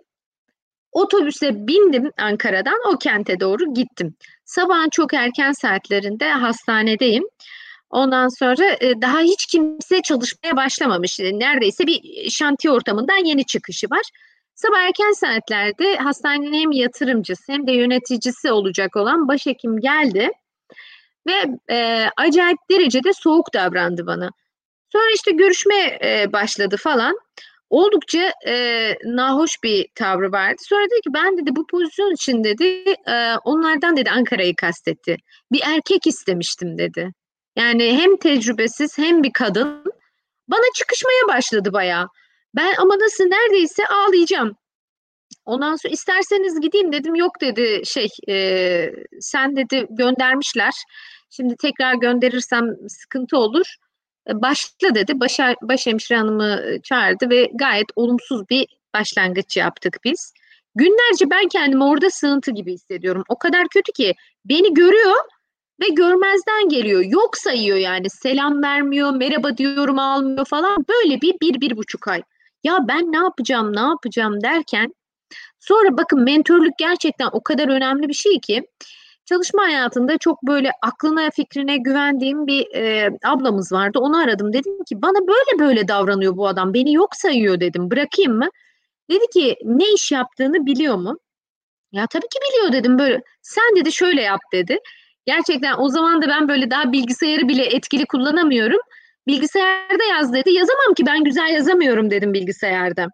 Otobüse 0.92 1.68
bindim 1.68 2.12
Ankara'dan 2.18 2.80
o 2.94 2.98
kente 2.98 3.40
doğru 3.40 3.74
gittim. 3.74 4.16
Sabahın 4.46 4.90
çok 4.90 5.14
erken 5.14 5.52
saatlerinde 5.52 6.30
hastanedeyim. 6.30 7.24
Ondan 7.92 8.28
sonra 8.28 8.66
e, 8.82 9.02
daha 9.02 9.20
hiç 9.20 9.46
kimse 9.46 10.02
çalışmaya 10.02 10.56
başlamamış. 10.56 11.20
E, 11.20 11.40
neredeyse 11.40 11.88
bir 11.88 12.30
şantiye 12.30 12.72
ortamından 12.74 13.26
yeni 13.26 13.46
çıkışı 13.46 13.88
var. 13.88 14.04
Sabah 14.56 14.80
erken 14.80 15.12
saatlerde 15.12 15.96
hastanenin 15.96 16.54
hem 16.54 16.72
yatırımcısı 16.72 17.52
hem 17.52 17.68
de 17.68 17.72
yöneticisi 17.72 18.52
olacak 18.52 18.96
olan 18.96 19.28
başhekim 19.28 19.80
geldi 19.80 20.32
ve 21.28 21.46
e, 21.76 22.08
acayip 22.18 22.58
derecede 22.72 23.14
soğuk 23.14 23.54
davrandı 23.54 24.08
bana. 24.08 24.30
Sonra 24.92 25.12
işte 25.16 25.32
görüşme 25.32 26.00
e, 26.04 26.34
başladı 26.34 26.78
falan. 26.78 27.16
Oldukça 27.70 28.34
e, 28.48 28.96
nahoş 29.06 29.64
bir 29.64 29.88
tavrı 29.96 30.32
vardı. 30.32 30.62
Sonra 30.66 30.86
dedi 30.86 31.02
ki 31.02 31.10
ben 31.14 31.38
dedi 31.38 31.56
bu 31.56 31.68
pozisyon 31.68 32.14
için 32.14 32.44
dedi 32.44 32.66
e, 33.08 33.36
onlardan 33.44 33.98
dedi 33.98 34.10
Ankara'yı 34.10 34.56
kastetti. 34.56 35.18
Bir 35.52 35.62
erkek 35.66 36.08
istemiştim 36.08 36.78
dedi. 36.78 37.12
Yani 37.56 37.98
hem 38.02 38.18
tecrübesiz 38.18 38.98
hem 38.98 39.24
bir 39.24 39.34
kadın 39.34 39.84
bana 40.48 40.66
çıkışmaya 40.76 41.28
başladı 41.28 41.74
bayağı. 41.74 42.08
Ben 42.56 42.74
ama 42.78 43.00
nasıl 43.00 43.24
neredeyse 43.24 43.88
ağlayacağım. 43.88 44.56
Ondan 45.46 45.76
sonra 45.76 45.94
isterseniz 45.94 46.62
gideyim 46.62 46.92
dedim. 46.92 47.16
Yok 47.16 47.42
dedi 47.42 47.82
şey 47.86 48.08
e, 48.30 48.94
sen 49.20 49.56
dedi 49.56 49.88
göndermişler. 49.90 50.74
Şimdi 51.30 51.56
tekrar 51.56 51.94
gönderirsem 51.96 52.70
sıkıntı 52.88 53.38
olur. 53.38 53.76
E, 54.30 54.42
başla 54.42 54.96
dedi. 54.96 55.20
Baş, 55.20 55.40
başhemşire 55.62 56.18
hanımı 56.18 56.82
çağırdı 56.84 57.30
ve 57.30 57.50
gayet 57.54 57.88
olumsuz 57.96 58.50
bir 58.50 58.68
başlangıç 58.96 59.58
yaptık 59.58 59.98
biz. 60.04 60.34
Günlerce 60.76 61.30
ben 61.30 61.48
kendimi 61.48 61.84
orada 61.84 62.10
sığıntı 62.10 62.52
gibi 62.52 62.74
hissediyorum. 62.74 63.24
O 63.30 63.38
kadar 63.38 63.68
kötü 63.68 63.92
ki 63.92 64.14
beni 64.46 64.74
görüyor 64.74 65.16
ve 65.82 65.88
görmezden 65.90 66.70
geliyor. 66.70 67.02
Yok 67.02 67.38
sayıyor 67.38 67.78
yani. 67.78 68.10
Selam 68.10 68.64
vermiyor, 68.64 69.12
merhaba 69.12 69.58
diyorum 69.58 70.00
almıyor 70.00 70.46
falan. 70.46 70.86
Böyle 70.90 71.22
bir, 71.22 71.36
bir, 71.42 71.62
bir 71.62 71.78
buçuk 71.78 72.08
ay. 72.08 72.22
Ya 72.64 72.78
ben 72.88 73.12
ne 73.12 73.18
yapacağım, 73.18 73.76
ne 73.76 73.80
yapacağım 73.80 74.42
derken 74.42 74.94
sonra 75.60 75.98
bakın 75.98 76.22
mentörlük 76.24 76.78
gerçekten 76.78 77.30
o 77.32 77.44
kadar 77.44 77.68
önemli 77.68 78.08
bir 78.08 78.14
şey 78.14 78.40
ki 78.40 78.68
çalışma 79.26 79.64
hayatında 79.64 80.18
çok 80.18 80.44
böyle 80.44 80.72
aklına 80.82 81.30
fikrine 81.30 81.78
güvendiğim 81.78 82.48
bir 82.48 82.76
e, 82.76 83.10
ablamız 83.26 83.72
vardı. 83.72 84.00
Onu 84.00 84.18
aradım. 84.18 84.54
Dedim 84.54 84.84
ki 84.84 85.02
bana 85.02 85.28
böyle 85.28 85.60
böyle 85.60 85.88
davranıyor 85.88 86.38
bu 86.38 86.48
adam. 86.48 86.74
Beni 86.74 86.94
yok 86.94 87.16
sayıyor 87.16 87.60
dedim. 87.60 87.92
Bırakayım 87.92 88.34
mı? 88.34 88.50
Dedi 89.10 89.26
ki 89.34 89.58
ne 89.64 89.94
iş 89.94 90.12
yaptığını 90.12 90.66
biliyor 90.66 90.96
mu? 90.96 91.18
Ya 91.92 92.08
tabii 92.08 92.28
ki 92.28 92.40
biliyor 92.50 92.74
dedim 92.74 93.00
böyle. 93.00 93.22
Sen 93.42 93.76
dedi 93.76 93.92
şöyle 93.92 94.22
yap 94.22 94.40
dedi. 94.54 94.80
Gerçekten 95.26 95.76
o 95.78 95.90
zaman 95.90 96.22
da 96.22 96.28
ben 96.28 96.48
böyle 96.48 96.72
daha 96.72 96.92
bilgisayarı 96.92 97.48
bile 97.48 97.66
etkili 97.66 98.06
kullanamıyorum. 98.06 98.80
Bilgisayarda 99.28 100.04
yaz 100.10 100.34
dedi. 100.34 100.52
Yazamam 100.52 100.94
ki 100.98 101.06
ben 101.06 101.24
güzel 101.24 101.50
yazamıyorum 101.54 102.12
dedim 102.12 102.34
bilgisayarda. 102.34 103.08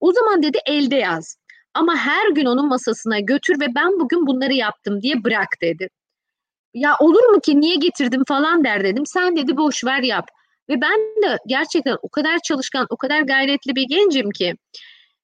O 0.00 0.12
zaman 0.12 0.42
dedi 0.42 0.58
elde 0.66 0.96
yaz. 0.96 1.36
Ama 1.74 1.96
her 1.96 2.30
gün 2.30 2.44
onun 2.44 2.68
masasına 2.68 3.20
götür 3.20 3.60
ve 3.60 3.74
ben 3.74 4.00
bugün 4.00 4.26
bunları 4.26 4.52
yaptım 4.52 5.02
diye 5.02 5.24
bırak 5.24 5.48
dedi. 5.62 5.88
Ya 6.74 6.94
olur 7.00 7.24
mu 7.24 7.40
ki 7.40 7.60
niye 7.60 7.76
getirdim 7.76 8.22
falan 8.28 8.64
der 8.64 8.84
dedim. 8.84 9.06
Sen 9.06 9.36
dedi 9.36 9.56
boş 9.56 9.84
ver 9.84 10.02
yap. 10.02 10.28
Ve 10.68 10.80
ben 10.80 10.98
de 11.22 11.38
gerçekten 11.46 11.96
o 12.02 12.08
kadar 12.08 12.38
çalışkan, 12.38 12.86
o 12.90 12.96
kadar 12.96 13.22
gayretli 13.22 13.76
bir 13.76 13.86
gencim 13.88 14.30
ki 14.30 14.54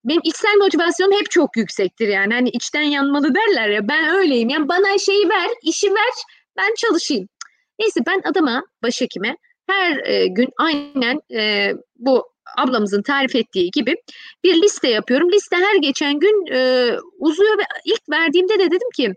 benim 0.05 0.21
içsel 0.25 0.57
motivasyonum 0.59 1.19
hep 1.19 1.31
çok 1.31 1.57
yüksektir 1.57 2.09
yani. 2.09 2.35
Hani 2.35 2.49
içten 2.49 2.83
yanmalı 2.83 3.35
derler 3.35 3.69
ya 3.69 3.89
ben 3.89 4.17
öyleyim. 4.17 4.49
Yani 4.49 4.69
bana 4.69 4.99
şeyi 4.99 5.29
ver, 5.29 5.51
işi 5.63 5.91
ver, 5.91 6.13
ben 6.57 6.75
çalışayım. 6.77 7.29
Neyse 7.79 8.01
ben 8.07 8.21
adama, 8.25 8.63
başhekime 8.83 9.37
her 9.67 10.07
e, 10.07 10.27
gün 10.27 10.49
aynen 10.59 11.21
e, 11.35 11.73
bu 11.97 12.29
ablamızın 12.59 13.03
tarif 13.03 13.37
ettiği 13.37 13.71
gibi 13.71 13.95
bir 14.45 14.63
liste 14.63 14.89
yapıyorum. 14.89 15.33
Liste 15.33 15.57
her 15.57 15.77
geçen 15.77 16.19
gün 16.19 16.47
e, 16.53 16.91
uzuyor 17.19 17.59
ve 17.59 17.63
ilk 17.85 18.11
verdiğimde 18.11 18.59
de 18.59 18.71
dedim 18.71 18.91
ki 18.97 19.15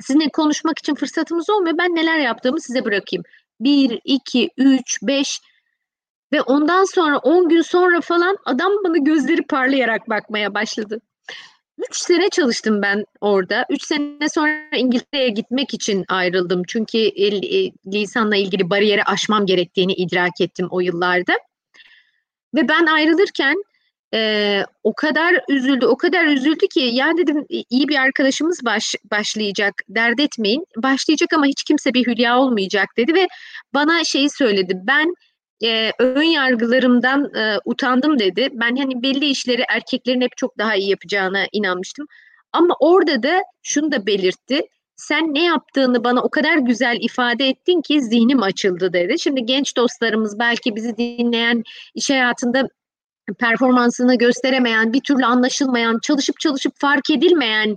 sizinle 0.00 0.30
konuşmak 0.32 0.78
için 0.78 0.94
fırsatımız 0.94 1.50
olmuyor. 1.50 1.78
Ben 1.78 1.94
neler 1.94 2.18
yaptığımı 2.18 2.60
size 2.60 2.84
bırakayım. 2.84 3.22
1, 3.60 4.00
2, 4.04 4.50
3, 4.56 4.98
5 5.02 5.40
ve 6.32 6.42
ondan 6.42 6.84
sonra 6.84 7.18
10 7.18 7.48
gün 7.48 7.62
sonra 7.62 8.00
falan 8.00 8.36
adam 8.44 8.72
bana 8.84 8.96
gözleri 8.96 9.42
parlayarak 9.42 10.08
bakmaya 10.08 10.54
başladı. 10.54 11.00
3 11.90 11.96
sene 11.96 12.28
çalıştım 12.28 12.82
ben 12.82 13.04
orada. 13.20 13.66
3 13.70 13.82
sene 13.84 14.28
sonra 14.34 14.76
İngiltere'ye 14.76 15.28
gitmek 15.28 15.74
için 15.74 16.04
ayrıldım. 16.08 16.62
Çünkü 16.68 16.98
e, 16.98 17.30
lisanla 17.92 18.36
ilgili 18.36 18.70
bariyeri 18.70 19.04
aşmam 19.04 19.46
gerektiğini 19.46 19.92
idrak 19.92 20.40
ettim 20.40 20.68
o 20.70 20.80
yıllarda. 20.80 21.32
Ve 22.54 22.68
ben 22.68 22.86
ayrılırken 22.86 23.56
e, 24.14 24.62
o 24.82 24.94
kadar 24.94 25.40
üzüldü, 25.48 25.86
o 25.86 25.96
kadar 25.96 26.24
üzüldü 26.24 26.68
ki 26.68 26.80
ya 26.80 27.16
dedim 27.16 27.46
iyi 27.70 27.88
bir 27.88 27.96
arkadaşımız 27.96 28.64
baş, 28.64 28.94
başlayacak, 29.10 29.74
dert 29.88 30.20
etmeyin. 30.20 30.66
Başlayacak 30.76 31.32
ama 31.32 31.46
hiç 31.46 31.64
kimse 31.64 31.94
bir 31.94 32.06
hülya 32.06 32.38
olmayacak 32.38 32.88
dedi 32.96 33.14
ve 33.14 33.28
bana 33.74 34.04
şeyi 34.04 34.30
söyledi. 34.30 34.74
Ben 34.86 35.14
e, 35.64 35.90
ön 35.98 36.22
yargılarımdan 36.22 37.34
e, 37.34 37.58
utandım 37.64 38.18
dedi. 38.18 38.48
Ben 38.52 38.76
hani 38.76 39.02
belli 39.02 39.26
işleri 39.26 39.64
erkeklerin 39.68 40.20
hep 40.20 40.36
çok 40.36 40.58
daha 40.58 40.74
iyi 40.74 40.90
yapacağına 40.90 41.46
inanmıştım. 41.52 42.06
Ama 42.52 42.74
orada 42.80 43.22
da 43.22 43.42
şunu 43.62 43.92
da 43.92 44.06
belirtti. 44.06 44.60
Sen 44.96 45.34
ne 45.34 45.44
yaptığını 45.44 46.04
bana 46.04 46.22
o 46.22 46.30
kadar 46.30 46.56
güzel 46.56 46.98
ifade 47.00 47.48
ettin 47.48 47.82
ki 47.82 48.02
zihnim 48.02 48.42
açıldı 48.42 48.92
dedi. 48.92 49.18
Şimdi 49.18 49.46
genç 49.46 49.76
dostlarımız 49.76 50.38
belki 50.38 50.76
bizi 50.76 50.96
dinleyen 50.96 51.62
iş 51.94 52.10
hayatında 52.10 52.68
performansını 53.38 54.18
gösteremeyen, 54.18 54.92
bir 54.92 55.00
türlü 55.00 55.24
anlaşılmayan, 55.24 55.98
çalışıp 56.02 56.40
çalışıp 56.40 56.72
fark 56.78 57.10
edilmeyen 57.10 57.76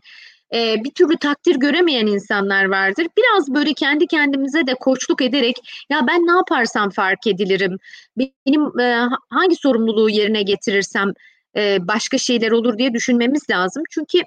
e, 0.53 0.83
bir 0.83 0.91
türlü 0.91 1.17
takdir 1.17 1.55
göremeyen 1.55 2.07
insanlar 2.07 2.65
vardır. 2.65 3.07
Biraz 3.17 3.53
böyle 3.53 3.73
kendi 3.73 4.07
kendimize 4.07 4.67
de 4.67 4.73
koçluk 4.73 5.21
ederek 5.21 5.55
ya 5.89 6.07
ben 6.07 6.27
ne 6.27 6.31
yaparsam 6.31 6.89
fark 6.89 7.27
edilirim, 7.27 7.77
benim 8.17 8.79
e, 8.79 9.07
hangi 9.29 9.55
sorumluluğu 9.55 10.09
yerine 10.09 10.43
getirirsem 10.43 11.13
e, 11.55 11.87
başka 11.87 12.17
şeyler 12.17 12.51
olur 12.51 12.77
diye 12.77 12.93
düşünmemiz 12.93 13.49
lazım. 13.49 13.83
Çünkü 13.89 14.21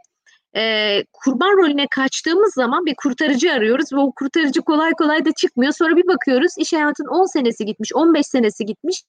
e, 0.57 1.05
kurban 1.13 1.57
rolüne 1.57 1.87
kaçtığımız 1.91 2.55
zaman 2.55 2.87
bir 2.87 2.95
kurtarıcı 2.95 3.53
arıyoruz 3.53 3.93
ve 3.93 3.99
o 3.99 4.13
kurtarıcı 4.13 4.63
kolay 4.63 4.93
kolay 4.93 5.25
da 5.25 5.33
çıkmıyor. 5.33 5.73
Sonra 5.73 5.97
bir 5.97 6.09
bakıyoruz 6.09 6.53
iş 6.59 6.73
hayatın 6.73 7.07
10 7.07 7.27
senesi 7.27 7.65
gitmiş, 7.65 7.95
15 7.95 8.27
senesi 8.27 8.67
gitmiş. 8.67 9.03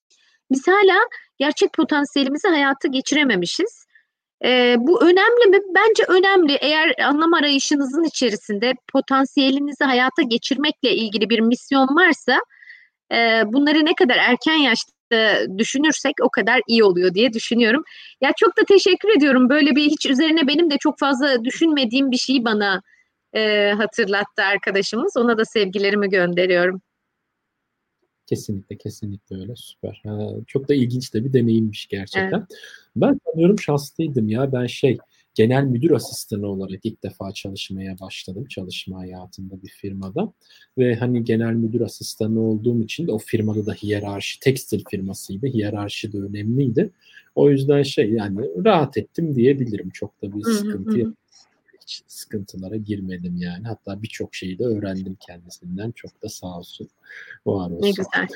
Biz 0.52 0.68
hala 0.68 0.98
gerçek 1.38 1.74
potansiyelimizi 1.74 2.48
hayata 2.48 2.88
geçirememişiz. 2.88 3.86
E, 4.44 4.76
bu 4.80 5.04
önemli 5.04 5.50
mi? 5.50 5.58
Bence 5.76 6.04
önemli. 6.08 6.54
Eğer 6.62 6.96
anlam 7.04 7.34
arayışınızın 7.34 8.04
içerisinde 8.04 8.74
potansiyelinizi 8.94 9.84
hayata 9.84 10.22
geçirmekle 10.22 10.96
ilgili 10.96 11.30
bir 11.30 11.40
misyon 11.40 11.88
varsa 11.88 12.40
e, 13.14 13.44
bunları 13.46 13.86
ne 13.86 13.96
kadar 13.96 14.18
erken 14.18 14.58
yaşta 14.58 14.94
düşünürsek 15.58 16.14
o 16.22 16.30
kadar 16.30 16.62
iyi 16.68 16.84
oluyor 16.84 17.14
diye 17.14 17.34
düşünüyorum. 17.34 17.84
Ya 18.22 18.32
çok 18.38 18.58
da 18.58 18.62
teşekkür 18.68 19.10
ediyorum. 19.18 19.50
Böyle 19.50 19.76
bir 19.76 19.86
hiç 19.86 20.06
üzerine 20.06 20.48
benim 20.48 20.72
de 20.72 20.78
çok 20.78 21.00
fazla 21.00 21.44
düşünmediğim 21.44 22.12
bir 22.12 22.18
şeyi 22.18 22.46
bana 22.46 22.82
e, 23.34 23.72
hatırlattı 23.78 24.44
arkadaşımız. 24.44 25.18
Ona 25.18 25.38
da 25.38 25.46
sevgilerimi 25.46 26.10
gönderiyorum. 26.10 26.82
Kesinlikle 28.26 28.78
kesinlikle 28.78 29.36
öyle 29.38 29.56
süper. 29.56 30.02
Ha, 30.06 30.30
çok 30.48 30.70
da 30.70 30.74
ilginç 30.74 31.14
de 31.14 31.26
bir 31.26 31.34
deneyimmiş 31.34 31.88
gerçekten. 31.88 32.40
Evet. 32.40 32.60
Ben 32.96 33.20
sanıyorum 33.26 33.60
şanslıydım 33.60 34.30
ya. 34.30 34.52
Ben 34.52 34.66
şey 34.66 34.98
genel 35.36 35.64
müdür 35.64 35.92
asistanı 35.92 36.48
olarak 36.48 36.80
ilk 36.84 37.04
defa 37.04 37.32
çalışmaya 37.32 38.00
başladım 38.00 38.46
çalışma 38.46 39.00
hayatında 39.00 39.62
bir 39.64 39.68
firmada 39.68 40.34
ve 40.78 40.96
hani 40.96 41.24
genel 41.24 41.54
müdür 41.54 41.82
asistanı 41.82 42.42
olduğum 42.42 42.82
için 42.82 43.08
de 43.08 43.12
o 43.12 43.18
firmada 43.18 43.66
da 43.66 43.74
hiyerarşi 43.74 44.40
tekstil 44.40 44.84
firmasıydı 44.90 45.48
hiyerarşi 45.48 46.14
de 46.14 46.18
önemliydi 46.18 46.90
o 47.36 47.50
yüzden 47.50 47.84
şey 47.84 48.12
yani 48.12 48.40
rahat 48.66 48.98
ettim 48.98 49.36
diyebilirim 49.36 49.90
çok 49.90 50.22
da 50.22 50.36
bir 50.38 50.44
sıkıntı 50.44 51.00
yok 51.00 51.14
hiç 51.94 52.12
sıkıntılara 52.12 52.76
girmedim 52.76 53.38
yani 53.38 53.68
hatta 53.68 54.02
birçok 54.02 54.36
şeyi 54.36 54.60
de 54.60 54.64
öğrendim 54.64 55.18
kendisinden 55.20 55.92
çok 55.92 56.24
da 56.24 56.30
sağ 56.30 56.58
olsun 56.58 56.90
var 57.46 57.72
olsun. 57.72 57.82
Ne 57.82 57.90
güzel. 57.90 58.28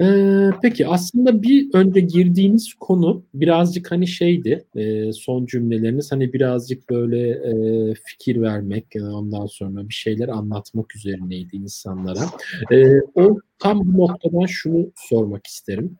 Ee, 0.00 0.50
peki 0.62 0.86
aslında 0.86 1.42
bir 1.42 1.74
önce 1.74 2.00
girdiğiniz 2.00 2.74
konu 2.74 3.22
birazcık 3.34 3.90
hani 3.90 4.06
şeydi 4.06 4.64
e, 4.76 5.12
son 5.12 5.46
cümleleriniz 5.46 6.12
hani 6.12 6.32
birazcık 6.32 6.90
böyle 6.90 7.30
e, 7.30 7.94
fikir 7.94 8.42
vermek 8.42 8.96
e, 8.96 9.04
ondan 9.04 9.46
sonra 9.46 9.88
bir 9.88 9.94
şeyler 9.94 10.28
anlatmak 10.28 10.96
üzerineydi 10.96 11.56
insanlara. 11.56 12.24
E, 12.72 13.00
o 13.14 13.38
tam 13.58 13.80
bu 13.86 13.98
noktadan 13.98 14.46
şunu 14.46 14.92
sormak 14.96 15.46
isterim. 15.46 15.96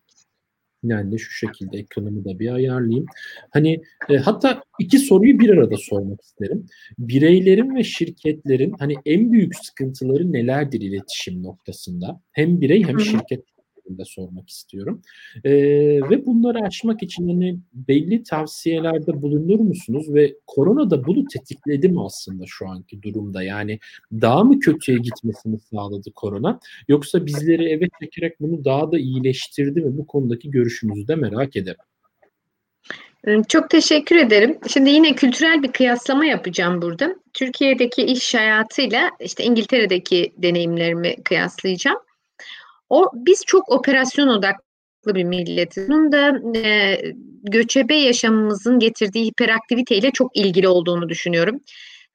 Yani 0.83 1.13
de 1.13 1.19
şu 1.19 1.31
şekilde 1.31 1.79
ekranımı 1.79 2.25
da 2.25 2.39
bir 2.39 2.55
ayarlayayım. 2.55 3.07
Hani 3.51 3.83
e, 4.09 4.17
hatta 4.17 4.63
iki 4.79 4.99
soruyu 4.99 5.39
bir 5.39 5.51
arada 5.51 5.77
sormak 5.77 6.21
isterim. 6.21 6.67
Bireylerin 6.99 7.75
ve 7.75 7.85
şirketlerin 7.85 8.75
hani 8.79 8.95
en 9.07 9.33
büyük 9.33 9.57
sıkıntıları 9.57 10.33
nelerdir 10.33 10.81
iletişim 10.81 11.43
noktasında? 11.43 12.21
Hem 12.33 12.61
birey 12.61 12.85
hem 12.85 13.01
şirket 13.01 13.45
şeklinde 13.87 14.05
sormak 14.05 14.49
istiyorum. 14.49 15.03
E, 15.45 15.53
ve 16.11 16.27
bunları 16.27 16.59
aşmak 16.67 17.03
için 17.03 17.29
hani 17.29 17.59
belli 17.75 18.23
tavsiyelerde 18.23 19.23
bulunur 19.23 19.61
musunuz 19.61 20.15
ve 20.15 20.35
korona 20.47 20.91
da 20.91 21.07
bunu 21.07 21.25
tetikledi 21.25 21.89
mi 21.89 22.05
aslında 22.05 22.45
şu 22.47 22.69
anki 22.69 23.03
durumda? 23.03 23.43
Yani 23.43 23.79
daha 24.13 24.45
mı 24.45 24.61
kötüye 24.61 24.99
gitmesini 24.99 25.59
sağladı 25.59 26.13
korona 26.15 26.61
yoksa 26.89 27.27
bizleri 27.27 27.69
eve 27.69 27.89
çekerek 28.03 28.41
bunu 28.41 28.65
daha 28.65 28.93
da 28.93 28.99
iyileştirdi 28.99 29.81
mi? 29.81 29.99
Bu 29.99 30.07
konudaki 30.07 30.51
görüşünüzü 30.51 31.09
de 31.09 31.15
merak 31.15 31.57
ederim. 31.57 31.81
Çok 33.49 33.71
teşekkür 33.71 34.17
ederim. 34.17 34.59
Şimdi 34.69 34.91
yine 34.91 35.15
kültürel 35.15 35.63
bir 35.63 35.73
kıyaslama 35.73 36.27
yapacağım 36.27 36.83
burada. 36.83 37.17
Türkiye'deki 37.35 38.03
iş 38.03 38.35
hayatıyla 38.35 39.11
işte 39.21 39.45
İngiltere'deki 39.45 40.33
deneyimlerimi 40.39 41.17
kıyaslayacağım. 41.25 42.06
O 42.89 43.11
biz 43.15 43.43
çok 43.47 43.73
operasyon 43.73 44.29
odaklı 44.29 45.15
bir 45.15 45.25
milletiz. 45.25 45.89
Bunun 45.89 46.13
da 46.13 46.41
e, 46.59 47.01
göçebe 47.43 47.95
yaşamımızın 47.95 48.79
getirdiği 48.79 49.27
hiperaktiviteyle 49.27 50.11
çok 50.11 50.37
ilgili 50.37 50.69
olduğunu 50.69 51.09
düşünüyorum. 51.09 51.61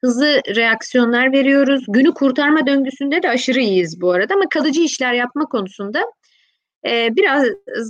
Hızlı 0.00 0.40
reaksiyonlar 0.56 1.32
veriyoruz. 1.32 1.84
Günü 1.88 2.14
kurtarma 2.14 2.66
döngüsünde 2.66 3.22
de 3.22 3.28
aşırı 3.28 3.60
iyiyiz 3.60 4.00
bu 4.00 4.12
arada 4.12 4.34
ama 4.34 4.44
kalıcı 4.50 4.80
işler 4.80 5.12
yapma 5.12 5.44
konusunda 5.44 6.04
e, 6.86 7.16
biraz 7.16 7.44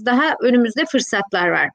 daha 0.07 0.37
önümüzde 0.43 0.85
fırsatlar 0.85 1.49
var. 1.49 1.69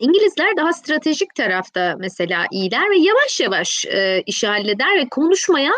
İngilizler 0.00 0.56
daha 0.56 0.72
stratejik 0.72 1.34
tarafta 1.34 1.96
mesela 1.98 2.46
iyiler 2.52 2.90
ve 2.90 2.96
yavaş 2.96 3.40
yavaş 3.40 3.86
e, 3.86 4.22
işi 4.26 4.46
halleder 4.46 4.96
ve 4.96 5.08
konuşmaya 5.10 5.72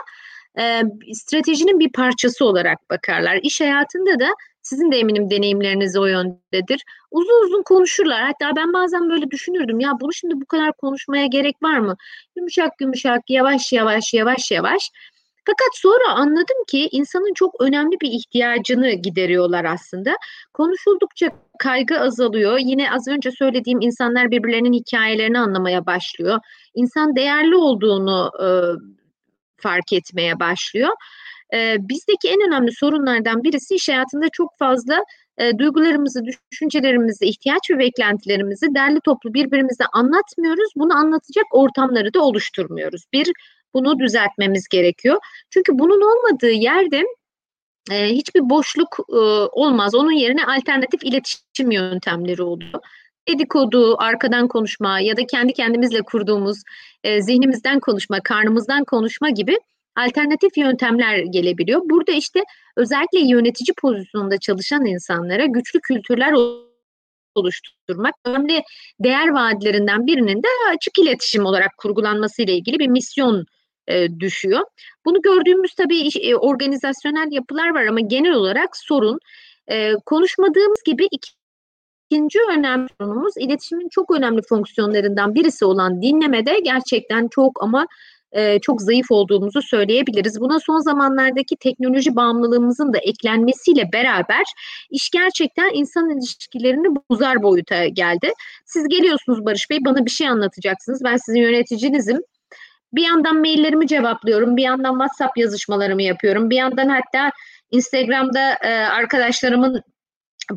e, 0.58 0.82
stratejinin 1.12 1.80
bir 1.80 1.92
parçası 1.92 2.44
olarak 2.44 2.90
bakarlar. 2.90 3.40
İş 3.42 3.60
hayatında 3.60 4.20
da 4.20 4.28
sizin 4.62 4.92
de 4.92 4.96
eminim 4.96 5.30
deneyimleriniz 5.30 5.96
o 5.96 6.06
yöndedir. 6.06 6.84
Uzun 7.10 7.46
uzun 7.46 7.62
konuşurlar. 7.62 8.22
Hatta 8.22 8.56
ben 8.56 8.72
bazen 8.72 9.10
böyle 9.10 9.30
düşünürdüm 9.30 9.80
ya 9.80 9.92
bunu 10.00 10.12
şimdi 10.12 10.34
bu 10.40 10.46
kadar 10.46 10.72
konuşmaya 10.72 11.26
gerek 11.26 11.62
var 11.62 11.78
mı? 11.78 11.96
Yumuşak 12.36 12.80
yumuşak, 12.80 13.30
yavaş 13.30 13.72
yavaş, 13.72 14.14
yavaş 14.14 14.50
yavaş. 14.50 14.90
Fakat 15.46 15.68
sonra 15.74 16.14
anladım 16.14 16.64
ki 16.68 16.88
insanın 16.92 17.34
çok 17.34 17.60
önemli 17.60 18.00
bir 18.00 18.10
ihtiyacını 18.10 18.90
gideriyorlar 18.90 19.64
aslında. 19.64 20.16
Konuşuldukça 20.54 21.28
kaygı 21.58 22.00
azalıyor. 22.00 22.58
Yine 22.58 22.92
az 22.92 23.08
önce 23.08 23.30
söylediğim 23.30 23.80
insanlar 23.80 24.30
birbirlerinin 24.30 24.72
hikayelerini 24.72 25.38
anlamaya 25.38 25.86
başlıyor. 25.86 26.38
İnsan 26.74 27.16
değerli 27.16 27.56
olduğunu 27.56 28.30
e, 28.42 28.46
fark 29.56 29.92
etmeye 29.92 30.40
başlıyor. 30.40 30.90
Bizdeki 31.78 32.28
en 32.28 32.48
önemli 32.48 32.72
sorunlardan 32.72 33.44
birisi 33.44 33.74
iş 33.74 33.88
hayatında 33.88 34.26
çok 34.32 34.58
fazla 34.58 35.04
duygularımızı, 35.58 36.20
düşüncelerimizi, 36.52 37.26
ihtiyaç 37.26 37.70
ve 37.70 37.78
beklentilerimizi 37.78 38.74
derli 38.74 39.00
toplu 39.04 39.34
birbirimize 39.34 39.84
anlatmıyoruz. 39.92 40.72
Bunu 40.76 40.96
anlatacak 40.96 41.44
ortamları 41.50 42.14
da 42.14 42.20
oluşturmuyoruz. 42.22 43.04
Bir, 43.12 43.32
bunu 43.74 43.98
düzeltmemiz 43.98 44.68
gerekiyor. 44.68 45.18
Çünkü 45.50 45.78
bunun 45.78 46.00
olmadığı 46.00 46.50
yerde 46.50 47.02
hiçbir 47.90 48.50
boşluk 48.50 48.98
olmaz. 49.52 49.94
Onun 49.94 50.12
yerine 50.12 50.44
alternatif 50.46 51.04
iletişim 51.04 51.70
yöntemleri 51.70 52.42
oluyor 52.42 52.80
dedikodu, 53.28 53.96
arkadan 53.98 54.48
konuşma 54.48 55.00
ya 55.00 55.16
da 55.16 55.26
kendi 55.26 55.52
kendimizle 55.52 56.02
kurduğumuz 56.02 56.62
e, 57.04 57.22
zihnimizden 57.22 57.80
konuşma, 57.80 58.20
karnımızdan 58.20 58.84
konuşma 58.84 59.30
gibi 59.30 59.58
alternatif 59.96 60.56
yöntemler 60.56 61.18
gelebiliyor. 61.18 61.80
Burada 61.84 62.12
işte 62.12 62.40
özellikle 62.76 63.18
yönetici 63.18 63.74
pozisyonunda 63.80 64.38
çalışan 64.38 64.84
insanlara 64.84 65.44
güçlü 65.46 65.80
kültürler 65.80 66.34
oluşturmak 67.34 68.14
önemli 68.24 68.62
değer 69.00 69.28
vaadilerinden 69.28 70.06
birinin 70.06 70.42
de 70.42 70.48
açık 70.74 70.98
iletişim 70.98 71.46
olarak 71.46 71.70
kurgulanması 71.78 72.42
ile 72.42 72.52
ilgili 72.52 72.78
bir 72.78 72.88
misyon 72.88 73.46
e, 73.88 74.20
düşüyor. 74.20 74.60
Bunu 75.04 75.22
gördüğümüz 75.22 75.74
tabii 75.74 76.08
e, 76.20 76.34
organizasyonel 76.34 77.32
yapılar 77.32 77.74
var 77.74 77.86
ama 77.86 78.00
genel 78.00 78.32
olarak 78.32 78.76
sorun 78.76 79.18
e, 79.68 79.92
konuşmadığımız 80.06 80.82
gibi 80.86 81.08
iki 81.10 81.30
İkinci 82.10 82.38
önemli 82.50 82.88
sorunumuz 83.00 83.34
iletişimin 83.38 83.88
çok 83.88 84.10
önemli 84.10 84.42
fonksiyonlarından 84.48 85.34
birisi 85.34 85.64
olan 85.64 86.02
dinlemede 86.02 86.60
gerçekten 86.60 87.28
çok 87.28 87.62
ama 87.62 87.86
e, 88.34 88.60
çok 88.60 88.82
zayıf 88.82 89.10
olduğumuzu 89.10 89.62
söyleyebiliriz. 89.62 90.40
Buna 90.40 90.60
son 90.60 90.78
zamanlardaki 90.78 91.56
teknoloji 91.56 92.16
bağımlılığımızın 92.16 92.92
da 92.92 92.98
eklenmesiyle 92.98 93.92
beraber 93.92 94.44
iş 94.90 95.10
gerçekten 95.10 95.70
insan 95.74 96.10
ilişkilerini 96.10 96.96
bozar 97.10 97.42
boyuta 97.42 97.86
geldi. 97.86 98.32
Siz 98.66 98.88
geliyorsunuz 98.88 99.44
Barış 99.44 99.70
Bey 99.70 99.78
bana 99.84 100.06
bir 100.06 100.10
şey 100.10 100.28
anlatacaksınız. 100.28 101.04
Ben 101.04 101.16
sizin 101.16 101.40
yöneticinizim. 101.40 102.20
Bir 102.92 103.02
yandan 103.02 103.36
maillerimi 103.36 103.86
cevaplıyorum, 103.86 104.56
bir 104.56 104.62
yandan 104.62 104.92
WhatsApp 104.92 105.38
yazışmalarımı 105.38 106.02
yapıyorum, 106.02 106.50
bir 106.50 106.56
yandan 106.56 106.88
hatta 106.88 107.30
Instagram'da 107.70 108.54
e, 108.62 108.68
arkadaşlarımın 108.74 109.82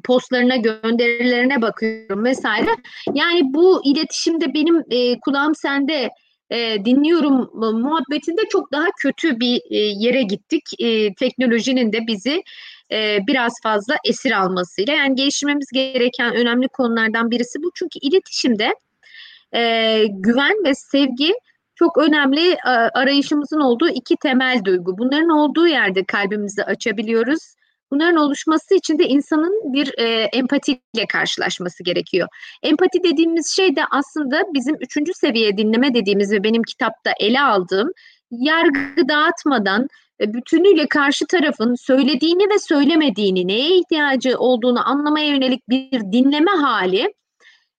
postlarına 0.03 0.55
gönderilerine 0.55 1.61
bakıyorum 1.61 2.23
vesaire. 2.23 2.69
Yani 3.13 3.41
bu 3.43 3.81
iletişimde 3.85 4.53
benim 4.53 4.83
e, 4.89 5.19
kulağım 5.19 5.55
sende 5.55 6.09
e, 6.49 6.85
dinliyorum 6.85 7.41
e, 7.41 7.71
muhabbetinde 7.77 8.41
çok 8.49 8.71
daha 8.71 8.87
kötü 9.01 9.39
bir 9.39 9.61
e, 9.69 9.77
yere 9.77 10.21
gittik. 10.21 10.63
E, 10.79 11.13
teknolojinin 11.13 11.93
de 11.93 12.07
bizi 12.07 12.43
e, 12.91 13.19
biraz 13.27 13.53
fazla 13.63 13.95
esir 14.05 14.31
almasıyla. 14.31 14.93
Yani 14.93 15.15
geliştirmemiz 15.15 15.67
gereken 15.73 16.35
önemli 16.35 16.67
konulardan 16.67 17.31
birisi 17.31 17.63
bu. 17.63 17.71
Çünkü 17.75 17.99
iletişimde 18.01 18.75
e, 19.55 20.03
güven 20.09 20.63
ve 20.65 20.73
sevgi 20.75 21.33
çok 21.75 21.97
önemli 21.97 22.51
e, 22.51 22.69
arayışımızın 22.93 23.59
olduğu 23.59 23.89
iki 23.89 24.15
temel 24.15 24.61
duygu. 24.65 24.97
Bunların 24.97 25.29
olduğu 25.29 25.67
yerde 25.67 26.03
kalbimizi 26.03 26.63
açabiliyoruz 26.63 27.56
Bunların 27.91 28.15
oluşması 28.15 28.75
için 28.75 28.99
de 28.99 29.03
insanın 29.03 29.73
bir 29.73 29.93
e, 29.97 30.23
empatiyle 30.23 31.07
karşılaşması 31.09 31.83
gerekiyor. 31.83 32.27
Empati 32.63 33.03
dediğimiz 33.03 33.55
şey 33.55 33.75
de 33.75 33.81
aslında 33.91 34.43
bizim 34.53 34.75
üçüncü 34.75 35.13
seviye 35.13 35.57
dinleme 35.57 35.93
dediğimiz 35.93 36.31
ve 36.31 36.43
benim 36.43 36.63
kitapta 36.63 37.11
ele 37.19 37.41
aldığım 37.41 37.91
yargı 38.31 39.07
dağıtmadan 39.09 39.87
e, 40.21 40.33
bütünüyle 40.33 40.87
karşı 40.87 41.25
tarafın 41.27 41.75
söylediğini 41.75 42.43
ve 42.49 42.59
söylemediğini, 42.59 43.47
neye 43.47 43.79
ihtiyacı 43.79 44.37
olduğunu 44.39 44.89
anlamaya 44.89 45.27
yönelik 45.27 45.69
bir 45.69 46.01
dinleme 46.11 46.51
hali 46.51 47.13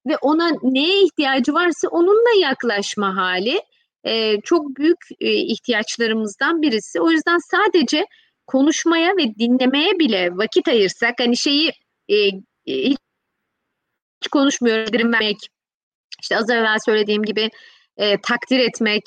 ve 0.06 0.16
ona 0.16 0.50
neye 0.62 1.04
ihtiyacı 1.04 1.54
varsa 1.54 1.88
onunla 1.88 2.40
yaklaşma 2.40 3.16
hali 3.16 3.62
e, 4.04 4.40
çok 4.40 4.76
büyük 4.76 4.98
e, 5.20 5.32
ihtiyaçlarımızdan 5.32 6.62
birisi. 6.62 7.00
O 7.00 7.10
yüzden 7.10 7.38
sadece 7.50 8.06
konuşmaya 8.48 9.16
ve 9.16 9.34
dinlemeye 9.38 9.98
bile 9.98 10.30
vakit 10.32 10.68
ayırsak 10.68 11.14
hani 11.18 11.36
şeyi 11.36 11.72
e, 12.08 12.16
e, 12.66 12.90
hiç 14.22 14.28
konuşmuyorum 14.32 15.12
vermek 15.12 15.36
işte 16.22 16.36
az 16.36 16.50
evvel 16.50 16.78
söylediğim 16.84 17.22
gibi 17.22 17.50
e, 17.96 18.20
takdir 18.20 18.58
etmek 18.58 19.02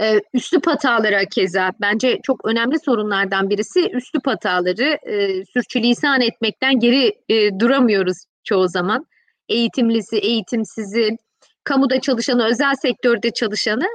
e, 0.00 0.20
üslup 0.34 0.66
hataları 0.66 1.28
keza 1.34 1.72
bence 1.80 2.20
çok 2.22 2.44
önemli 2.44 2.78
sorunlardan 2.84 3.50
birisi 3.50 3.90
üslup 3.92 4.26
hataları 4.26 4.98
e, 5.12 5.44
sürçülisan 5.44 6.20
etmekten 6.20 6.80
geri 6.80 7.12
e, 7.28 7.58
duramıyoruz 7.60 8.16
çoğu 8.44 8.68
zaman. 8.68 9.06
Eğitimlisi 9.48 10.16
eğitimsizi 10.18 11.16
kamuda 11.64 12.00
çalışanı 12.00 12.46
özel 12.46 12.74
sektörde 12.74 13.30
çalışanı 13.30 13.86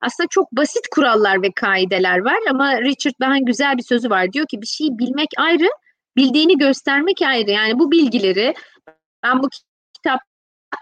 aslında 0.00 0.28
çok 0.30 0.52
basit 0.52 0.88
kurallar 0.90 1.42
ve 1.42 1.52
kaideler 1.52 2.18
var 2.18 2.38
ama 2.50 2.80
Richard 2.80 3.14
Bach'ın 3.20 3.44
güzel 3.44 3.76
bir 3.76 3.82
sözü 3.82 4.10
var. 4.10 4.32
Diyor 4.32 4.46
ki 4.46 4.62
bir 4.62 4.66
şeyi 4.66 4.98
bilmek 4.98 5.28
ayrı, 5.38 5.68
bildiğini 6.16 6.58
göstermek 6.58 7.22
ayrı. 7.22 7.50
Yani 7.50 7.78
bu 7.78 7.90
bilgileri 7.90 8.54
ben 9.22 9.42
bu 9.42 9.48
kitap 9.94 10.20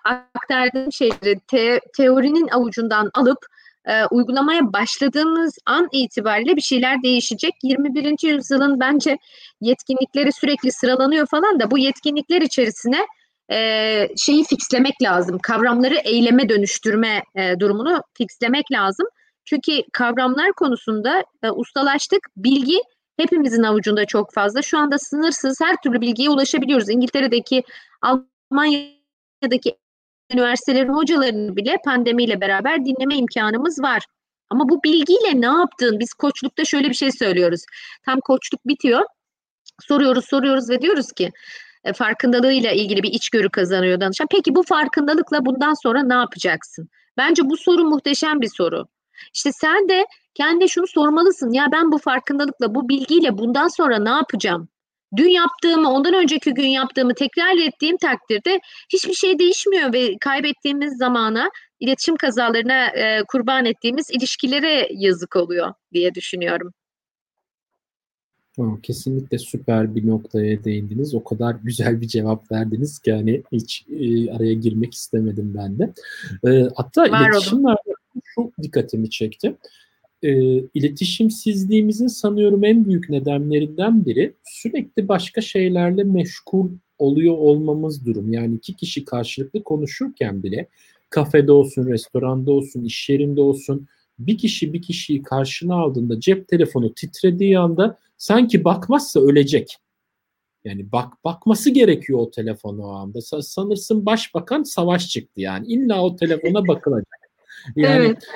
aktardığım 0.04 0.92
şeyleri 0.92 1.40
te, 1.40 1.80
teorinin 1.96 2.48
avucundan 2.48 3.10
alıp 3.14 3.38
e, 3.86 4.06
uygulamaya 4.06 4.72
başladığımız 4.72 5.58
an 5.66 5.88
itibariyle 5.92 6.56
bir 6.56 6.60
şeyler 6.60 7.02
değişecek. 7.02 7.54
21. 7.62 8.28
yüzyılın 8.28 8.80
bence 8.80 9.18
yetkinlikleri 9.60 10.32
sürekli 10.32 10.72
sıralanıyor 10.72 11.26
falan 11.26 11.60
da 11.60 11.70
bu 11.70 11.78
yetkinlikler 11.78 12.42
içerisine 12.42 13.06
e, 13.52 14.08
şeyi 14.16 14.44
fixlemek 14.44 15.02
lazım. 15.02 15.38
Kavramları 15.38 15.94
eyleme 15.94 16.48
dönüştürme 16.48 17.22
e, 17.34 17.60
durumunu 17.60 18.02
fixlemek 18.14 18.72
lazım. 18.72 19.06
Çünkü 19.44 19.72
kavramlar 19.92 20.52
konusunda 20.52 21.24
e, 21.42 21.50
ustalaştık. 21.50 22.20
Bilgi 22.36 22.78
hepimizin 23.16 23.62
avucunda 23.62 24.04
çok 24.04 24.34
fazla. 24.34 24.62
Şu 24.62 24.78
anda 24.78 24.98
sınırsız 24.98 25.60
her 25.60 25.76
türlü 25.84 26.00
bilgiye 26.00 26.30
ulaşabiliyoruz. 26.30 26.90
İngiltere'deki, 26.90 27.62
Almanya'daki 28.02 29.76
üniversitelerin 30.32 30.92
hocalarını 30.92 31.56
bile 31.56 31.76
pandemiyle 31.84 32.40
beraber 32.40 32.84
dinleme 32.84 33.16
imkanımız 33.16 33.82
var. 33.82 34.02
Ama 34.50 34.68
bu 34.68 34.82
bilgiyle 34.82 35.40
ne 35.40 35.46
yaptın? 35.46 36.00
Biz 36.00 36.14
koçlukta 36.14 36.64
şöyle 36.64 36.88
bir 36.88 36.94
şey 36.94 37.12
söylüyoruz. 37.12 37.60
Tam 38.04 38.20
koçluk 38.20 38.66
bitiyor. 38.66 39.02
Soruyoruz, 39.82 40.24
soruyoruz 40.24 40.70
ve 40.70 40.82
diyoruz 40.82 41.12
ki 41.12 41.32
farkındalığıyla 41.92 42.70
ilgili 42.72 43.02
bir 43.02 43.12
içgörü 43.12 43.50
kazanıyor 43.50 44.00
danışan. 44.00 44.26
Peki 44.30 44.54
bu 44.54 44.62
farkındalıkla 44.62 45.46
bundan 45.46 45.74
sonra 45.82 46.02
ne 46.02 46.14
yapacaksın? 46.14 46.88
Bence 47.16 47.42
bu 47.44 47.56
soru 47.56 47.84
muhteşem 47.84 48.40
bir 48.40 48.50
soru. 48.56 48.86
İşte 49.34 49.52
sen 49.52 49.88
de 49.88 50.06
kendine 50.34 50.68
şunu 50.68 50.86
sormalısın. 50.86 51.52
Ya 51.52 51.66
ben 51.72 51.92
bu 51.92 51.98
farkındalıkla, 51.98 52.74
bu 52.74 52.88
bilgiyle 52.88 53.38
bundan 53.38 53.68
sonra 53.68 53.98
ne 53.98 54.10
yapacağım? 54.10 54.68
Dün 55.16 55.28
yaptığımı, 55.28 55.90
ondan 55.92 56.14
önceki 56.14 56.54
gün 56.54 56.66
yaptığımı 56.66 57.14
tekrar 57.14 57.68
ettiğim 57.68 57.96
takdirde 57.96 58.60
hiçbir 58.92 59.14
şey 59.14 59.38
değişmiyor 59.38 59.92
ve 59.92 60.18
kaybettiğimiz 60.20 60.98
zamana, 60.98 61.50
iletişim 61.80 62.16
kazalarına 62.16 62.86
e, 62.86 63.22
kurban 63.28 63.64
ettiğimiz 63.64 64.10
ilişkilere 64.10 64.88
yazık 64.90 65.36
oluyor 65.36 65.74
diye 65.92 66.14
düşünüyorum. 66.14 66.72
Kesinlikle 68.82 69.38
süper 69.38 69.94
bir 69.94 70.06
noktaya 70.06 70.64
değindiniz. 70.64 71.14
O 71.14 71.24
kadar 71.24 71.54
güzel 71.64 72.00
bir 72.00 72.08
cevap 72.08 72.52
verdiniz 72.52 72.98
ki 72.98 73.12
hani 73.12 73.42
hiç 73.52 73.86
e, 73.90 74.32
araya 74.32 74.54
girmek 74.54 74.94
istemedim 74.94 75.54
ben 75.56 75.78
de. 75.78 75.92
E, 76.46 76.68
hatta 76.74 77.02
Var 77.02 77.78
şu 78.24 78.52
dikkatimi 78.62 79.10
çekti. 79.10 79.56
E, 80.22 80.32
iletişimsizliğimizin 80.74 82.06
sanıyorum 82.06 82.64
en 82.64 82.84
büyük 82.84 83.10
nedenlerinden 83.10 84.06
biri 84.06 84.32
sürekli 84.44 85.08
başka 85.08 85.40
şeylerle 85.40 86.04
meşgul 86.04 86.70
oluyor 86.98 87.34
olmamız 87.34 88.06
durum. 88.06 88.32
Yani 88.32 88.54
iki 88.54 88.76
kişi 88.76 89.04
karşılıklı 89.04 89.62
konuşurken 89.62 90.42
bile 90.42 90.66
kafede 91.10 91.52
olsun, 91.52 91.86
restoranda 91.86 92.52
olsun, 92.52 92.84
iş 92.84 93.08
yerinde 93.08 93.40
olsun 93.40 93.88
bir 94.18 94.38
kişi 94.38 94.72
bir 94.72 94.82
kişiyi 94.82 95.22
karşına 95.22 95.74
aldığında 95.74 96.20
cep 96.20 96.48
telefonu 96.48 96.94
titrediği 96.94 97.58
anda 97.58 97.98
sanki 98.16 98.64
bakmazsa 98.64 99.20
ölecek. 99.20 99.76
Yani 100.64 100.92
bak 100.92 101.24
bakması 101.24 101.70
gerekiyor 101.70 102.18
o 102.18 102.30
telefonu 102.30 102.82
o 102.82 102.90
anda. 102.90 103.20
Sanırsın 103.42 104.06
başbakan 104.06 104.62
savaş 104.62 105.08
çıktı 105.08 105.40
yani. 105.40 105.66
İlla 105.66 106.02
o 106.02 106.16
telefona 106.16 106.68
bakılacak. 106.68 107.30
Yani 107.76 108.06
evet. 108.06 108.26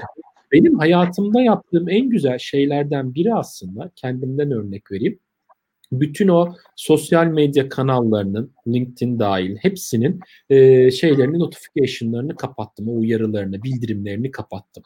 benim 0.53 0.79
hayatımda 0.79 1.41
yaptığım 1.41 1.89
en 1.89 2.09
güzel 2.09 2.39
şeylerden 2.39 3.15
biri 3.15 3.35
aslında 3.35 3.91
kendimden 3.97 4.51
örnek 4.51 4.93
vereyim. 4.93 5.19
Bütün 5.93 6.29
o 6.29 6.55
sosyal 6.77 7.27
medya 7.27 7.69
kanallarının, 7.69 8.53
LinkedIn 8.69 9.19
dahil 9.19 9.57
hepsinin 9.57 10.21
e, 10.51 10.91
şeylerini, 10.91 11.39
notification'larını 11.39 12.37
kapattım. 12.37 12.89
O 12.89 12.99
uyarılarını, 12.99 13.63
bildirimlerini 13.63 14.31
kapattım. 14.31 14.83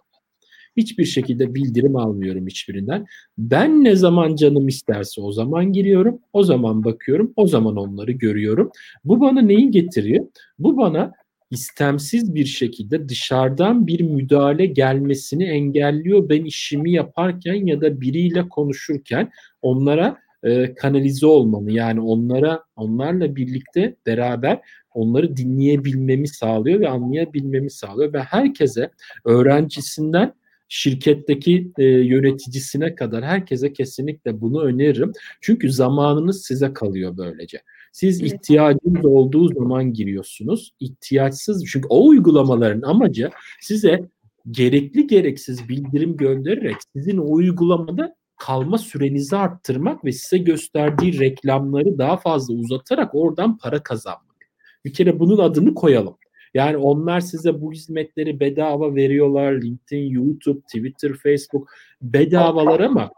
Hiçbir 0.76 1.04
şekilde 1.04 1.54
bildirim 1.54 1.96
almıyorum 1.96 2.46
hiçbirinden. 2.46 3.06
Ben 3.38 3.84
ne 3.84 3.96
zaman 3.96 4.36
canım 4.36 4.68
isterse 4.68 5.20
o 5.20 5.32
zaman 5.32 5.72
giriyorum, 5.72 6.18
o 6.32 6.42
zaman 6.42 6.84
bakıyorum, 6.84 7.32
o 7.36 7.46
zaman 7.46 7.76
onları 7.76 8.12
görüyorum. 8.12 8.70
Bu 9.04 9.20
bana 9.20 9.40
neyi 9.40 9.70
getiriyor? 9.70 10.26
Bu 10.58 10.76
bana 10.76 11.12
istemsiz 11.50 12.34
bir 12.34 12.44
şekilde 12.44 13.08
dışarıdan 13.08 13.86
bir 13.86 14.00
müdahale 14.00 14.66
gelmesini 14.66 15.44
engelliyor. 15.44 16.28
Ben 16.28 16.44
işimi 16.44 16.92
yaparken 16.92 17.66
ya 17.66 17.80
da 17.80 18.00
biriyle 18.00 18.48
konuşurken 18.48 19.30
onlara 19.62 20.18
e, 20.42 20.74
kanalize 20.74 21.26
olmamı 21.26 21.72
yani 21.72 22.00
onlara 22.00 22.62
onlarla 22.76 23.36
birlikte 23.36 23.96
beraber 24.06 24.60
onları 24.94 25.36
dinleyebilmemi 25.36 26.28
sağlıyor 26.28 26.80
ve 26.80 26.88
anlayabilmemi 26.88 27.70
sağlıyor 27.70 28.12
ve 28.12 28.20
herkese 28.22 28.90
öğrencisinden 29.24 30.32
şirketteki 30.74 31.72
e, 31.78 31.84
yöneticisine 31.84 32.94
kadar 32.94 33.24
herkese 33.24 33.72
kesinlikle 33.72 34.40
bunu 34.40 34.62
öneririm. 34.62 35.12
Çünkü 35.40 35.72
zamanınız 35.72 36.46
size 36.46 36.72
kalıyor 36.72 37.16
böylece. 37.16 37.62
Siz 37.92 38.20
evet. 38.20 38.32
ihtiyacınız 38.32 39.04
olduğu 39.04 39.54
zaman 39.54 39.92
giriyorsunuz. 39.92 40.74
İhtiyaçsız 40.80 41.64
çünkü 41.66 41.88
o 41.88 42.06
uygulamaların 42.06 42.82
amacı 42.82 43.30
size 43.60 44.08
gerekli 44.50 45.06
gereksiz 45.06 45.68
bildirim 45.68 46.16
göndererek 46.16 46.76
sizin 46.96 47.18
o 47.18 47.32
uygulamada 47.32 48.16
kalma 48.36 48.78
sürenizi 48.78 49.36
arttırmak 49.36 50.04
ve 50.04 50.12
size 50.12 50.38
gösterdiği 50.38 51.18
reklamları 51.18 51.98
daha 51.98 52.16
fazla 52.16 52.54
uzatarak 52.54 53.14
oradan 53.14 53.58
para 53.58 53.82
kazanmak. 53.82 54.36
Bir 54.84 54.92
kere 54.92 55.18
bunun 55.20 55.38
adını 55.38 55.74
koyalım. 55.74 56.16
Yani 56.54 56.76
onlar 56.76 57.20
size 57.20 57.60
bu 57.60 57.72
hizmetleri 57.72 58.40
bedava 58.40 58.94
veriyorlar. 58.94 59.62
LinkedIn, 59.62 60.10
YouTube, 60.10 60.60
Twitter, 60.60 61.12
Facebook 61.12 61.68
bedavalar 62.02 62.80
ama 62.80 63.10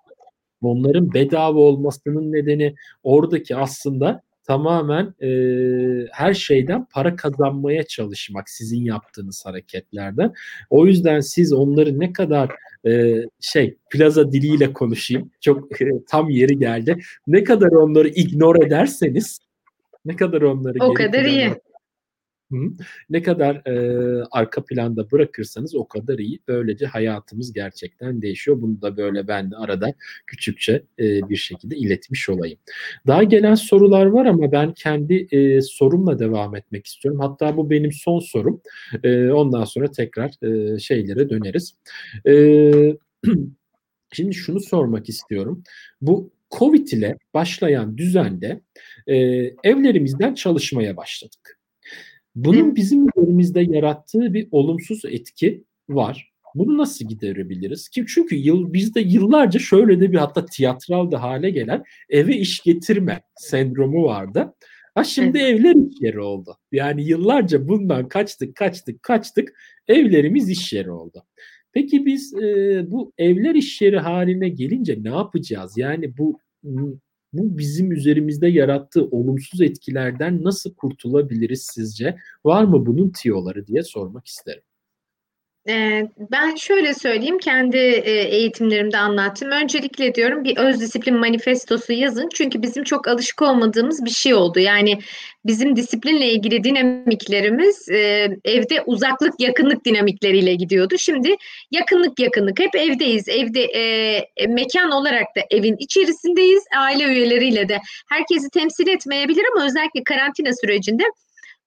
onların 0.63 1.15
bedava 1.15 1.59
olmasının 1.59 2.33
nedeni 2.33 2.75
oradaki 3.03 3.57
aslında 3.57 4.23
tamamen 4.47 5.15
e, 5.23 5.29
her 6.13 6.35
şeyden 6.35 6.87
para 6.93 7.17
kazanmaya 7.17 7.87
çalışmak 7.87 8.51
sizin 8.51 8.85
yaptığınız 8.85 9.47
hareketlerden. 9.47 10.33
O 10.71 10.87
yüzden 10.87 11.21
siz 11.21 11.53
onları 11.53 12.01
ne 12.01 12.13
kadar 12.13 12.51
e, 12.87 13.23
şey 13.41 13.77
plaza 13.91 14.33
diliyle 14.33 14.73
konuşayım 14.73 15.31
çok 15.41 15.83
e, 15.83 15.87
tam 16.09 16.31
yeri 16.31 16.59
geldi. 16.59 16.99
Ne 17.27 17.45
kadar 17.45 17.69
onları 17.69 18.09
ignore 18.09 18.67
ederseniz 18.67 19.39
ne 20.05 20.17
kadar 20.17 20.43
onları 20.43 20.79
o 20.81 20.95
kadar 20.95 21.25
iyi. 21.25 21.55
Ne 23.11 23.23
kadar 23.23 23.67
e, 23.67 24.25
arka 24.31 24.65
planda 24.65 25.11
bırakırsanız 25.11 25.75
o 25.75 25.89
kadar 25.89 26.19
iyi. 26.19 26.41
Böylece 26.49 26.87
hayatımız 26.87 27.53
gerçekten 27.53 28.23
değişiyor. 28.23 28.63
Bunu 28.63 28.83
da 28.83 28.97
böyle 28.97 29.29
ben 29.29 29.51
de 29.51 29.57
arada 29.57 29.95
küçükçe 30.27 30.73
e, 30.99 31.29
bir 31.29 31.37
şekilde 31.37 31.77
iletmiş 31.77 32.29
olayım. 32.29 32.59
Daha 33.07 33.23
gelen 33.23 33.55
sorular 33.55 34.07
var 34.07 34.27
ama 34.27 34.53
ben 34.53 34.73
kendi 34.73 35.27
e, 35.31 35.63
sorumla 35.63 36.19
devam 36.19 36.57
etmek 36.57 36.87
istiyorum. 36.87 37.21
Hatta 37.21 37.57
bu 37.57 37.71
benim 37.71 37.93
son 37.93 38.19
sorum. 38.19 38.61
E, 39.05 39.31
ondan 39.31 39.65
sonra 39.65 39.91
tekrar 39.91 40.31
e, 40.43 40.79
şeylere 40.79 41.31
döneriz. 41.31 41.75
E, 42.27 42.33
şimdi 44.13 44.35
şunu 44.35 44.61
sormak 44.61 45.09
istiyorum. 45.09 45.63
Bu 46.01 46.31
Covid 46.51 46.89
ile 46.89 47.19
başlayan 47.35 47.99
düzende 47.99 48.61
e, 49.07 49.17
evlerimizden 49.65 50.35
çalışmaya 50.35 50.97
başladık. 50.97 51.56
Bunun 52.37 52.77
bizim 52.77 53.09
üzerimizde 53.09 53.61
yarattığı 53.61 54.35
bir 54.35 54.49
olumsuz 54.51 55.05
etki 55.05 55.65
var. 55.89 56.33
Bunu 56.55 56.79
nasıl 56.79 57.09
giderebiliriz? 57.09 57.89
Ki 57.89 58.05
çünkü 58.09 58.37
yıl 58.37 58.73
bizde 58.73 59.01
yıllarca 59.01 59.61
şöyle 59.61 60.01
de 60.01 60.13
bir 60.13 60.19
hatta 60.19 60.47
tiyatral 60.47 61.11
da 61.11 61.23
hale 61.23 61.51
gelen 61.51 61.85
eve 62.09 62.37
iş 62.37 62.61
getirme 62.61 63.23
sendromu 63.37 64.05
vardı. 64.05 64.55
Ha 64.95 65.05
şimdi 65.05 65.39
evet. 65.39 65.61
evler 65.61 65.75
iş 65.75 66.01
yeri 66.01 66.21
oldu. 66.21 66.57
Yani 66.73 67.05
yıllarca 67.05 67.69
bundan 67.69 68.09
kaçtık, 68.09 68.55
kaçtık, 68.55 69.03
kaçtık. 69.03 69.53
Evlerimiz 69.89 70.51
iş 70.51 70.73
yeri 70.73 70.91
oldu. 70.91 71.23
Peki 71.73 72.07
biz 72.07 72.35
e, 72.35 72.85
bu 72.91 73.13
evler 73.19 73.55
iş 73.55 73.83
yeri 73.83 73.99
haline 73.99 74.49
gelince 74.49 74.99
ne 75.03 75.09
yapacağız? 75.09 75.73
Yani 75.77 76.19
bu 76.19 76.39
bu 77.33 77.59
bizim 77.59 77.93
üzerimizde 77.93 78.49
yarattığı 78.49 79.05
olumsuz 79.05 79.61
etkilerden 79.61 80.45
nasıl 80.45 80.75
kurtulabiliriz 80.75 81.63
sizce? 81.75 82.17
Var 82.45 82.65
mı 82.65 82.87
bunun 82.87 83.11
tiyoları 83.11 83.67
diye 83.67 83.83
sormak 83.83 84.27
isterim. 84.27 84.63
Ben 86.31 86.55
şöyle 86.57 86.95
söyleyeyim, 86.95 87.39
kendi 87.39 87.77
eğitimlerimde 87.77 88.99
anlattım. 88.99 89.51
Öncelikle 89.51 90.15
diyorum 90.15 90.45
bir 90.45 90.57
öz 90.57 90.81
disiplin 90.81 91.19
manifestosu 91.19 91.93
yazın. 91.93 92.29
Çünkü 92.35 92.63
bizim 92.63 92.85
çok 92.85 93.09
alışık 93.09 93.43
olmadığımız 93.43 94.05
bir 94.05 94.11
şey 94.11 94.35
oldu. 94.35 94.59
Yani 94.59 94.99
bizim 95.47 95.77
disiplinle 95.77 96.31
ilgili 96.31 96.65
dinamiklerimiz 96.65 97.89
evde 98.45 98.83
uzaklık 98.87 99.41
yakınlık 99.41 99.85
dinamikleriyle 99.85 100.55
gidiyordu. 100.55 100.95
Şimdi 100.99 101.37
yakınlık 101.71 102.21
yakınlık 102.21 102.61
hep 102.61 102.75
evdeyiz. 102.75 103.29
Evde 103.29 103.65
e, 103.65 104.47
mekan 104.47 104.91
olarak 104.91 105.37
da 105.37 105.41
evin 105.51 105.77
içerisindeyiz. 105.79 106.65
Aile 106.79 107.05
üyeleriyle 107.05 107.69
de 107.69 107.79
herkesi 108.09 108.51
temsil 108.51 108.89
etmeyebilir 108.89 109.45
ama 109.55 109.65
özellikle 109.65 110.05
karantina 110.05 110.51
sürecinde 110.61 111.05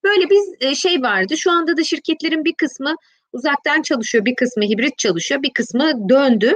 böyle 0.03 0.29
bir 0.29 0.75
şey 0.75 1.01
vardı. 1.01 1.37
Şu 1.37 1.51
anda 1.51 1.77
da 1.77 1.83
şirketlerin 1.83 2.45
bir 2.45 2.53
kısmı 2.53 2.95
uzaktan 3.33 3.81
çalışıyor, 3.81 4.25
bir 4.25 4.35
kısmı 4.35 4.63
hibrit 4.63 4.97
çalışıyor, 4.97 5.43
bir 5.43 5.53
kısmı 5.53 6.09
döndü. 6.09 6.53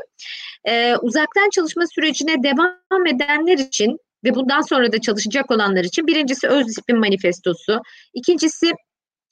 Ee, 0.65 0.95
uzaktan 1.01 1.49
çalışma 1.49 1.83
sürecine 1.87 2.43
devam 2.43 3.07
edenler 3.07 3.57
için 3.57 3.97
ve 4.23 4.35
bundan 4.35 4.61
sonra 4.61 4.91
da 4.91 5.01
çalışacak 5.01 5.51
olanlar 5.51 5.83
için 5.83 6.07
birincisi 6.07 6.47
öz 6.47 6.67
disiplin 6.67 6.99
manifestosu, 6.99 7.81
ikincisi 8.13 8.71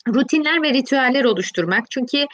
rutinler 0.07 0.63
ve 0.63 0.73
ritüeller 0.73 1.23
oluşturmak. 1.23 1.91
Çünkü 1.91 2.25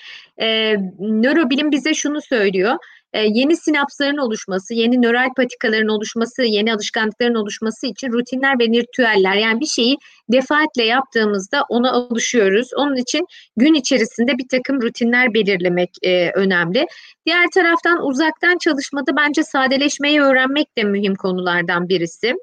e, 0.41 0.75
nörobilim 0.99 1.71
bize 1.71 1.93
şunu 1.93 2.21
söylüyor. 2.21 2.75
E, 3.17 3.21
yeni 3.33 3.57
sinapsların 3.57 4.17
oluşması, 4.17 4.73
yeni 4.73 5.01
nöral 5.01 5.29
patikaların 5.37 5.87
oluşması, 5.87 6.43
yeni 6.43 6.73
alışkanlıkların 6.73 7.35
oluşması 7.35 7.87
için 7.87 8.11
rutinler 8.11 8.59
ve 8.59 8.63
ritüeller 8.63 9.35
yani 9.35 9.59
bir 9.59 9.65
şeyi 9.65 9.97
defaatle 10.29 10.83
yaptığımızda 10.83 11.63
ona 11.69 11.91
alışıyoruz. 11.91 12.69
Onun 12.75 12.95
için 12.95 13.27
gün 13.57 13.73
içerisinde 13.73 14.37
bir 14.37 14.47
takım 14.47 14.81
rutinler 14.81 15.33
belirlemek 15.33 15.89
e, 16.01 16.31
önemli. 16.31 16.87
Diğer 17.25 17.47
taraftan 17.53 18.05
uzaktan 18.07 18.57
çalışmada 18.57 19.15
bence 19.17 19.43
sadeleşmeyi 19.43 20.21
öğrenmek 20.21 20.77
de 20.77 20.83
mühim 20.83 21.15
konulardan 21.15 21.89
birisi 21.89 22.35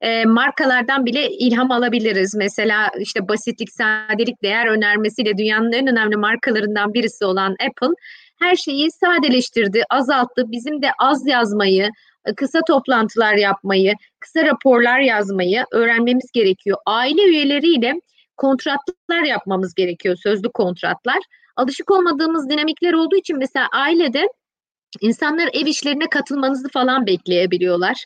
e, 0.00 0.24
markalardan 0.24 1.06
bile 1.06 1.30
ilham 1.30 1.70
alabiliriz. 1.70 2.34
Mesela 2.34 2.90
işte 2.98 3.28
basitlik, 3.28 3.72
sadelik, 3.72 4.42
değer 4.42 4.66
önermesiyle 4.66 5.38
dünyanın 5.38 5.72
en 5.72 5.86
önemli 5.86 6.16
markalarından 6.16 6.94
birisi 6.94 7.24
olan 7.24 7.50
Apple 7.52 7.94
her 8.40 8.56
şeyi 8.56 8.90
sadeleştirdi, 8.90 9.82
azalttı. 9.90 10.52
Bizim 10.52 10.82
de 10.82 10.90
az 10.98 11.26
yazmayı, 11.26 11.90
kısa 12.36 12.60
toplantılar 12.66 13.34
yapmayı, 13.34 13.94
kısa 14.20 14.44
raporlar 14.44 15.00
yazmayı 15.00 15.64
öğrenmemiz 15.72 16.30
gerekiyor. 16.32 16.78
Aile 16.86 17.22
üyeleriyle 17.22 18.00
kontratlar 18.36 19.22
yapmamız 19.22 19.74
gerekiyor, 19.74 20.16
sözlü 20.22 20.52
kontratlar. 20.52 21.18
Alışık 21.56 21.90
olmadığımız 21.90 22.48
dinamikler 22.48 22.92
olduğu 22.92 23.16
için 23.16 23.38
mesela 23.38 23.68
ailede 23.72 24.28
insanlar 25.00 25.50
ev 25.52 25.66
işlerine 25.66 26.08
katılmanızı 26.08 26.68
falan 26.68 27.06
bekleyebiliyorlar. 27.06 28.04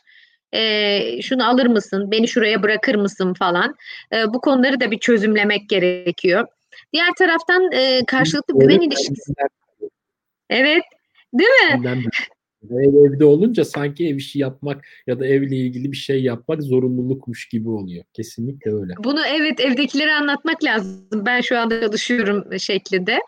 E, 0.53 1.21
şunu 1.21 1.49
alır 1.49 1.65
mısın, 1.65 2.11
beni 2.11 2.27
şuraya 2.27 2.63
bırakır 2.63 2.95
mısın 2.95 3.33
falan. 3.33 3.75
E, 4.13 4.33
bu 4.33 4.41
konuları 4.41 4.79
da 4.79 4.91
bir 4.91 4.99
çözümlemek 4.99 5.69
gerekiyor. 5.69 6.47
Diğer 6.93 7.13
taraftan 7.17 7.71
e, 7.71 8.05
karşılıklı 8.05 8.59
güven 8.59 8.79
ilişkisi. 8.79 9.33
Evet. 10.49 10.83
Değil 11.33 11.49
mi? 11.49 12.03
Ev, 12.71 13.05
evde 13.05 13.25
olunca 13.25 13.65
sanki 13.65 14.07
ev 14.07 14.15
işi 14.15 14.39
yapmak 14.39 14.85
ya 15.07 15.19
da 15.19 15.25
evle 15.27 15.55
ilgili 15.55 15.91
bir 15.91 15.97
şey 15.97 16.23
yapmak 16.23 16.63
zorunlulukmuş 16.63 17.47
gibi 17.47 17.69
oluyor. 17.69 18.03
Kesinlikle 18.13 18.71
öyle. 18.71 18.93
Bunu 18.99 19.25
evet 19.27 19.59
evdekilere 19.59 20.13
anlatmak 20.13 20.63
lazım. 20.63 21.07
Ben 21.13 21.41
şu 21.41 21.59
anda 21.59 21.81
çalışıyorum 21.81 22.59
şeklinde. 22.59 23.19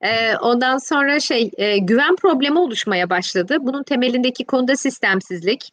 Ee, 0.00 0.36
ondan 0.36 0.78
sonra 0.78 1.20
şey 1.20 1.50
e, 1.58 1.78
güven 1.78 2.16
problemi 2.16 2.58
oluşmaya 2.58 3.10
başladı. 3.10 3.56
Bunun 3.60 3.82
temelindeki 3.82 4.44
konuda 4.44 4.76
sistemsizlik. 4.76 5.72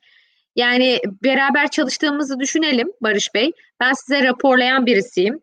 Yani 0.56 0.99
beraber 1.24 1.72
çalıştığımızı 1.72 2.40
düşünelim 2.40 2.91
Barış 3.02 3.34
Bey. 3.34 3.52
Ben 3.80 3.94
size 3.94 4.24
raporlayan 4.24 4.86
birisiyim 4.86 5.40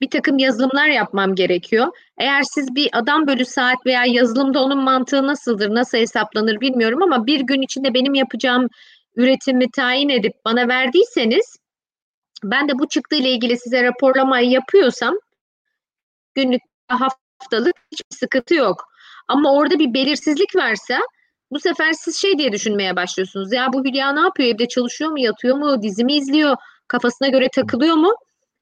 bir 0.00 0.10
takım 0.10 0.38
yazılımlar 0.38 0.88
yapmam 0.88 1.34
gerekiyor. 1.34 1.86
Eğer 2.18 2.42
siz 2.42 2.74
bir 2.74 2.88
adam 2.92 3.26
bölü 3.26 3.44
saat 3.44 3.86
veya 3.86 4.04
yazılımda 4.04 4.64
onun 4.64 4.78
mantığı 4.78 5.26
nasıldır, 5.26 5.74
nasıl 5.74 5.98
hesaplanır 5.98 6.60
bilmiyorum 6.60 7.02
ama 7.02 7.26
bir 7.26 7.40
gün 7.40 7.62
içinde 7.62 7.94
benim 7.94 8.14
yapacağım 8.14 8.68
üretimi 9.16 9.70
tayin 9.70 10.08
edip 10.08 10.32
bana 10.44 10.68
verdiyseniz 10.68 11.56
ben 12.44 12.68
de 12.68 12.78
bu 12.78 12.88
çıktı 12.88 13.16
ile 13.16 13.30
ilgili 13.30 13.58
size 13.58 13.82
raporlamayı 13.82 14.50
yapıyorsam 14.50 15.14
günlük 16.34 16.62
haftalık 16.88 17.76
hiçbir 17.92 18.16
sıkıntı 18.16 18.54
yok. 18.54 18.88
Ama 19.28 19.52
orada 19.52 19.78
bir 19.78 19.94
belirsizlik 19.94 20.56
varsa 20.56 21.00
bu 21.50 21.60
sefer 21.60 21.92
siz 21.92 22.16
şey 22.16 22.38
diye 22.38 22.52
düşünmeye 22.52 22.96
başlıyorsunuz. 22.96 23.52
Ya 23.52 23.72
bu 23.72 23.84
Hülya 23.84 24.12
ne 24.12 24.20
yapıyor? 24.20 24.54
Evde 24.54 24.68
çalışıyor 24.68 25.10
mu? 25.10 25.20
Yatıyor 25.20 25.56
mu? 25.56 25.82
Dizimi 25.82 26.14
izliyor? 26.14 26.56
Kafasına 26.88 27.28
göre 27.28 27.48
takılıyor 27.48 27.96
mu? 27.96 28.14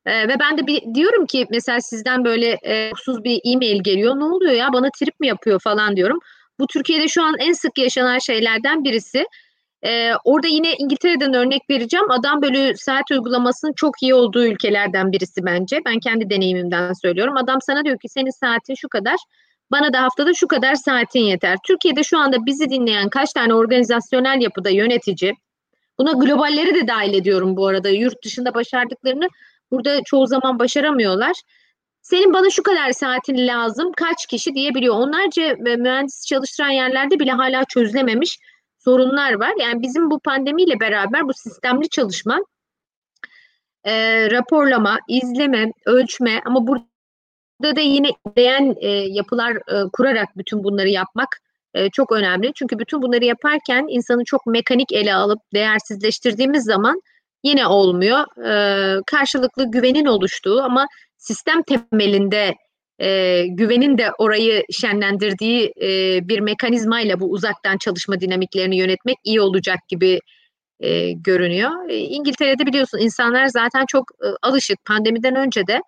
E, 0.06 0.28
ve 0.28 0.36
ben 0.40 0.59
de 0.59 0.66
bir 0.66 0.94
diyorum 0.94 1.26
ki 1.26 1.47
mesela 1.51 1.81
sizden 1.81 2.24
böyle 2.24 2.59
e, 2.66 2.90
bir 3.09 3.40
e-mail 3.44 3.82
geliyor. 3.82 4.16
Ne 4.16 4.24
oluyor 4.24 4.52
ya 4.52 4.72
bana 4.72 4.89
trip 4.98 5.20
mi 5.20 5.26
yapıyor 5.26 5.60
falan 5.60 5.97
diyorum. 5.97 6.18
Bu 6.59 6.66
Türkiye'de 6.66 7.09
şu 7.09 7.22
an 7.22 7.35
en 7.39 7.52
sık 7.52 7.78
yaşanan 7.78 8.18
şeylerden 8.18 8.85
birisi. 8.85 9.26
Ee, 9.86 10.12
orada 10.24 10.47
yine 10.47 10.74
İngiltere'den 10.78 11.35
örnek 11.35 11.62
vereceğim. 11.70 12.10
Adam 12.10 12.43
bölü 12.43 12.76
saat 12.76 13.10
uygulamasının 13.10 13.72
çok 13.72 14.02
iyi 14.02 14.14
olduğu 14.14 14.47
ülkelerden 14.47 15.12
birisi 15.12 15.44
bence. 15.44 15.78
Ben 15.86 16.01
kendi 16.01 16.31
deneyimimden 16.31 16.93
söylüyorum. 16.93 17.36
Adam 17.36 17.59
sana 17.60 17.85
diyor 17.85 17.98
ki 17.98 18.09
senin 18.09 18.31
saatin 18.31 18.74
şu 18.74 18.89
kadar. 18.89 19.16
Bana 19.70 19.93
da 19.93 20.02
haftada 20.02 20.35
şu 20.35 20.48
kadar 20.48 20.74
saatin 20.74 21.20
yeter. 21.20 21.59
Türkiye'de 21.66 22.02
şu 22.02 22.18
anda 22.18 22.47
bizi 22.47 22.70
dinleyen 22.70 23.09
kaç 23.09 23.32
tane 23.32 23.55
organizasyonel 23.55 24.40
yapıda 24.40 24.70
yönetici, 24.70 25.35
buna 25.98 26.12
globalleri 26.12 26.74
de 26.74 26.89
dahil 26.89 27.14
ediyorum 27.14 27.56
bu 27.56 27.66
arada. 27.66 27.89
Yurt 27.89 28.24
dışında 28.24 28.55
başardıklarını 28.55 29.28
Burada 29.70 30.03
çoğu 30.05 30.27
zaman 30.27 30.59
başaramıyorlar. 30.59 31.32
Senin 32.03 32.32
bana 32.32 32.51
şu 32.51 32.62
kadar 32.62 32.93
saatin 32.93 33.47
lazım, 33.47 33.93
kaç 33.97 34.27
kişi 34.27 34.55
diyebiliyor. 34.55 34.95
Onlarca 34.95 35.57
mühendis 35.59 36.27
çalıştıran 36.27 36.70
yerlerde 36.70 37.20
bile 37.20 37.32
hala 37.32 37.65
çözülememiş 37.65 38.39
sorunlar 38.78 39.32
var. 39.32 39.53
Yani 39.61 39.82
bizim 39.82 40.11
bu 40.11 40.20
pandemiyle 40.20 40.81
beraber 40.81 41.28
bu 41.28 41.35
sistemli 41.35 41.89
çalışma, 41.89 42.41
e, 43.85 44.27
raporlama, 44.31 44.99
izleme, 45.09 45.73
ölçme 45.86 46.41
ama 46.45 46.66
burada 46.66 47.77
da 47.77 47.81
yine 47.81 48.09
değen 48.36 48.74
e, 48.81 48.89
yapılar 48.89 49.53
e, 49.57 49.91
kurarak 49.93 50.28
bütün 50.36 50.65
bunları 50.65 50.89
yapmak 50.89 51.41
e, 51.74 51.91
çok 51.91 52.12
önemli. 52.12 52.53
Çünkü 52.55 52.78
bütün 52.78 53.03
bunları 53.03 53.24
yaparken 53.24 53.86
insanı 53.89 54.24
çok 54.24 54.47
mekanik 54.47 54.93
ele 54.93 55.15
alıp 55.15 55.39
değersizleştirdiğimiz 55.55 56.65
zaman 56.65 57.01
yine 57.45 57.66
olmuyor. 57.66 58.47
E, 58.47 59.03
karşılıklı 59.07 59.71
güvenin 59.71 60.07
oluştuğu 60.07 60.62
ama 60.62 60.87
sistem 61.19 61.62
temelinde 61.62 62.55
e, 62.99 63.43
güvenin 63.47 63.99
de 63.99 64.11
orayı 64.19 64.65
şenlendirdiği 64.71 65.73
e, 65.83 65.89
bir 66.29 66.41
mekanizmayla 66.41 67.21
bu 67.21 67.31
uzaktan 67.31 67.79
çalışma 67.79 68.21
dinamiklerini 68.21 68.77
yönetmek 68.77 69.16
iyi 69.25 69.41
olacak 69.41 69.79
gibi 69.89 70.21
e, 70.81 71.12
görünüyor. 71.12 71.89
E, 71.89 71.97
İngiltere'de 71.97 72.66
biliyorsun 72.66 72.99
insanlar 72.99 73.47
zaten 73.47 73.85
çok 73.89 74.05
e, 74.25 74.27
alışık. 74.43 74.85
Pandemiden 74.85 75.37
önce 75.37 75.66
de 75.66 75.81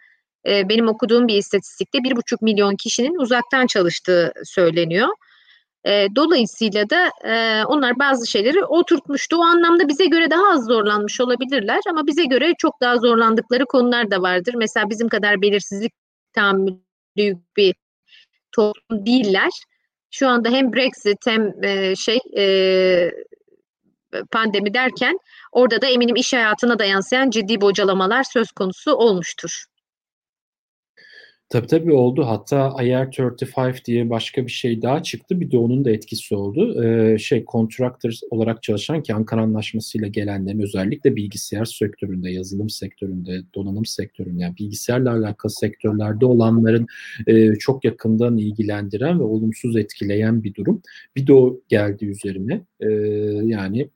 e, 0.49 0.69
benim 0.69 0.89
okuduğum 0.89 1.29
bir 1.29 1.37
istatistikte 1.37 2.03
bir 2.05 2.17
buçuk 2.17 2.43
milyon 2.43 2.77
kişinin 2.77 3.19
uzaktan 3.19 3.67
çalıştığı 3.67 4.33
söyleniyor. 4.45 5.09
E, 5.87 6.09
dolayısıyla 6.17 6.91
da 6.91 7.11
e, 7.25 7.65
onlar 7.65 7.99
bazı 7.99 8.27
şeyleri 8.27 8.65
oturtmuştu. 8.65 9.37
O 9.37 9.43
anlamda 9.43 9.89
bize 9.89 10.07
göre 10.07 10.31
daha 10.31 10.53
az 10.53 10.67
zorlanmış 10.67 11.21
olabilirler 11.21 11.81
ama 11.91 12.07
bize 12.07 12.25
göre 12.25 12.53
çok 12.59 12.81
daha 12.81 12.97
zorlandıkları 12.97 13.67
konular 13.67 14.11
da 14.11 14.23
vardır. 14.23 14.55
Mesela 14.55 14.91
bizim 14.91 15.09
kadar 15.09 15.43
belirsizlik 15.43 15.93
tahammülü 16.33 16.79
büyük 17.17 17.57
bir 17.57 17.75
toplum 18.53 19.07
değiller. 19.07 19.51
Şu 20.11 20.29
anda 20.29 20.49
hem 20.49 20.73
Brexit 20.73 21.27
hem 21.27 21.65
e, 21.65 21.97
şey 21.97 22.19
e, 22.37 23.11
pandemi 24.31 24.75
derken 24.75 25.19
orada 25.53 25.83
da 25.83 25.87
eminim 25.87 26.17
iş 26.17 26.33
hayatına 26.33 26.79
da 26.79 26.85
yansıyan 26.85 27.31
ciddi 27.31 27.61
bocalamalar 27.61 28.23
söz 28.23 28.53
konusu 28.53 28.93
olmuştur. 28.93 29.65
Tabii 31.49 31.67
tabii 31.67 31.93
oldu. 31.93 32.27
Hatta 32.27 32.57
IR35 32.69 33.85
diye 33.85 34.11
başka 34.11 34.47
bir 34.47 34.51
şey 34.51 34.83
daha 34.83 35.03
çıktı. 35.03 35.41
Bir 35.41 35.51
de 35.51 35.59
onun 35.59 35.85
da 35.85 35.91
etkisi 35.91 36.35
oldu. 36.35 36.85
Ee, 36.85 37.19
şey 37.19 37.45
contractor 37.53 38.13
olarak 38.31 38.63
çalışan 38.63 39.03
ki 39.03 39.15
Ankara 39.15 39.43
Anlaşması'yla 39.43 40.09
gelenlerin 40.09 40.61
özellikle 40.61 41.17
bilgisayar 41.17 41.65
sektöründe, 41.65 42.31
yazılım 42.31 42.71
sektöründe, 42.71 43.43
donanım 43.55 43.85
sektöründe 43.85 44.43
yani 44.43 44.57
bilgisayarla 44.57 45.13
alakalı 45.13 45.53
sektörlerde 45.53 46.27
olanların 46.27 46.87
e, 47.27 47.55
çok 47.55 47.85
yakından 47.85 48.37
ilgilendiren 48.37 49.19
ve 49.21 49.25
olumsuz 49.25 49.77
etkileyen 49.77 50.43
bir 50.43 50.55
durum. 50.55 50.83
Bir 51.17 51.27
de 51.27 51.33
o 51.33 51.61
geldi 51.69 52.07
üzerine. 52.07 52.61
E, 52.81 52.89
yani 53.45 53.89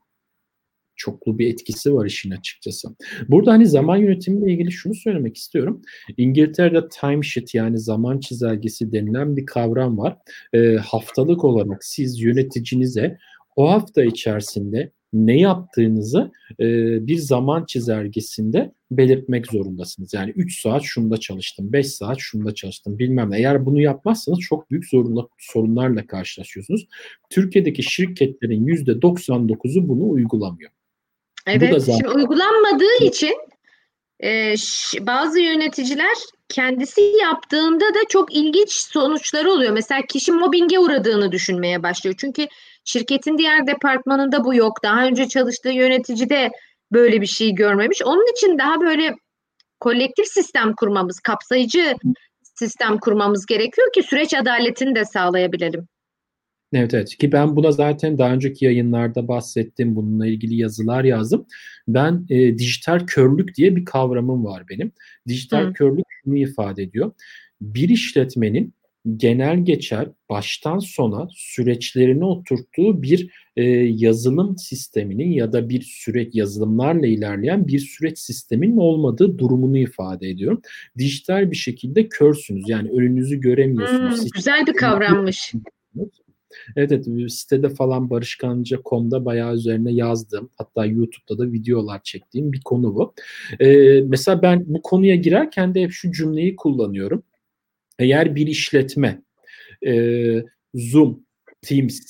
çoklu 1.01 1.39
bir 1.39 1.53
etkisi 1.53 1.95
var 1.95 2.07
işin 2.07 2.31
açıkçası. 2.31 2.89
Burada 3.29 3.53
hani 3.53 3.67
zaman 3.67 3.97
yönetimiyle 3.97 4.53
ilgili 4.53 4.73
şunu 4.73 4.95
söylemek 4.95 5.37
istiyorum. 5.37 5.83
İngiltere'de 6.17 6.89
time 6.89 7.23
sheet 7.23 7.55
yani 7.55 7.79
zaman 7.79 8.21
çizelgesi 8.21 8.93
denilen 8.93 9.37
bir 9.37 9.47
kavram 9.47 9.99
var. 9.99 10.17
E, 10.53 10.75
haftalık 10.77 11.45
olarak 11.45 11.85
siz 11.85 12.21
yöneticinize 12.21 13.19
o 13.57 13.71
hafta 13.71 14.05
içerisinde 14.05 14.93
ne 15.13 15.41
yaptığınızı 15.41 16.33
e, 16.61 16.67
bir 17.07 17.17
zaman 17.17 17.65
çizelgesinde 17.65 18.73
belirtmek 18.91 19.47
zorundasınız. 19.47 20.15
Yani 20.15 20.31
3 20.31 20.61
saat 20.61 20.83
şunda 20.83 21.17
çalıştım, 21.17 21.73
5 21.73 21.87
saat 21.87 22.17
şunda 22.21 22.55
çalıştım 22.55 22.99
bilmem 22.99 23.31
ne. 23.31 23.39
Eğer 23.39 23.67
bunu 23.67 23.81
yapmazsanız 23.81 24.39
çok 24.41 24.71
büyük 24.71 24.89
zorunla, 24.89 25.27
sorunlarla 25.39 26.07
karşılaşıyorsunuz. 26.07 26.87
Türkiye'deki 27.31 27.83
şirketlerin 27.83 28.67
%99'u 28.67 29.89
bunu 29.89 30.11
uygulamıyor. 30.11 30.71
Evet, 31.51 31.83
zaten... 31.83 31.99
şimdi 31.99 32.09
uygulanmadığı 32.09 33.05
için 33.05 33.35
e, 34.23 34.55
bazı 35.01 35.41
yöneticiler 35.41 36.17
kendisi 36.49 37.01
yaptığında 37.01 37.85
da 37.95 37.99
çok 38.09 38.35
ilginç 38.35 38.73
sonuçları 38.73 39.51
oluyor. 39.51 39.73
Mesela 39.73 40.03
kişi 40.03 40.33
mobbinge 40.33 40.79
uğradığını 40.79 41.33
düşünmeye 41.33 41.83
başlıyor. 41.83 42.17
Çünkü 42.19 42.47
şirketin 42.85 43.39
diğer 43.39 43.67
departmanında 43.67 44.45
bu 44.45 44.55
yok. 44.55 44.83
Daha 44.83 45.05
önce 45.07 45.29
çalıştığı 45.29 45.71
yönetici 45.71 46.31
de 46.31 46.51
böyle 46.93 47.21
bir 47.21 47.27
şey 47.27 47.55
görmemiş. 47.55 48.03
Onun 48.03 48.33
için 48.33 48.59
daha 48.59 48.81
böyle 48.81 49.15
kolektif 49.81 50.27
sistem 50.27 50.75
kurmamız, 50.75 51.21
kapsayıcı 51.21 51.95
sistem 52.43 52.99
kurmamız 52.99 53.47
gerekiyor 53.47 53.93
ki 53.93 54.03
süreç 54.03 54.35
adaletini 54.35 54.95
de 54.95 55.05
sağlayabilelim. 55.05 55.89
Evet 56.73 56.95
evet 56.95 57.17
ki 57.17 57.33
ben 57.33 57.57
buna 57.57 57.73
zaten 57.73 58.19
daha 58.19 58.33
önceki 58.33 58.65
yayınlarda 58.65 59.29
bahsettim. 59.29 59.97
Bununla 59.97 60.27
ilgili 60.27 60.55
yazılar 60.55 61.05
yazdım. 61.05 61.47
Ben 61.89 62.27
e, 62.31 62.59
dijital 62.59 63.07
körlük 63.07 63.57
diye 63.57 63.77
bir 63.77 63.85
kavramım 63.85 64.45
var 64.45 64.65
benim. 64.69 64.93
Dijital 65.29 65.67
Hı. 65.67 65.73
körlük 65.73 66.07
şunu 66.25 66.37
ifade 66.37 66.83
ediyor. 66.83 67.13
Bir 67.61 67.89
işletmenin 67.89 68.75
genel 69.17 69.65
geçer 69.65 70.09
baştan 70.31 70.79
sona 70.79 71.29
süreçlerini 71.33 72.25
oturttuğu 72.25 73.03
bir 73.03 73.31
e, 73.57 73.65
yazılım 73.87 74.59
sisteminin 74.59 75.33
ya 75.33 75.53
da 75.53 75.69
bir 75.69 75.83
süreç 75.83 76.35
yazılımlarla 76.35 77.07
ilerleyen 77.07 77.67
bir 77.67 77.79
süreç 77.79 78.19
sisteminin 78.19 78.77
olmadığı 78.77 79.39
durumunu 79.39 79.79
ifade 79.79 80.29
ediyorum. 80.29 80.63
Dijital 80.99 81.51
bir 81.51 81.57
şekilde 81.57 82.09
körsünüz 82.09 82.69
yani 82.69 82.91
önünüzü 82.91 83.41
göremiyorsunuz. 83.41 84.23
Hmm, 84.23 84.29
güzel 84.35 84.67
bir 84.67 84.73
kavrammış. 84.73 85.53
Evet, 86.77 86.93
evet 86.93 87.33
sitede 87.33 87.69
falan 87.69 88.11
barışkanca.com'da 88.11 89.25
bayağı 89.25 89.55
üzerine 89.55 89.93
yazdığım 89.93 90.51
hatta 90.59 90.87
YouTube'da 90.87 91.39
da 91.39 91.53
videolar 91.53 92.03
çektiğim 92.03 92.53
bir 92.53 92.61
konu 92.61 92.95
bu. 92.95 93.15
Ee, 93.61 94.01
mesela 94.01 94.43
ben 94.43 94.65
bu 94.67 94.83
konuya 94.83 95.15
girerken 95.15 95.75
de 95.75 95.83
hep 95.83 95.93
şu 95.93 96.13
cümleyi 96.13 96.57
kullanıyorum. 96.57 97.23
Eğer 97.99 98.35
bir 98.37 98.47
işletme 98.47 99.23
e, 99.87 100.45
Zoom, 100.75 101.21
Teams 101.63 102.01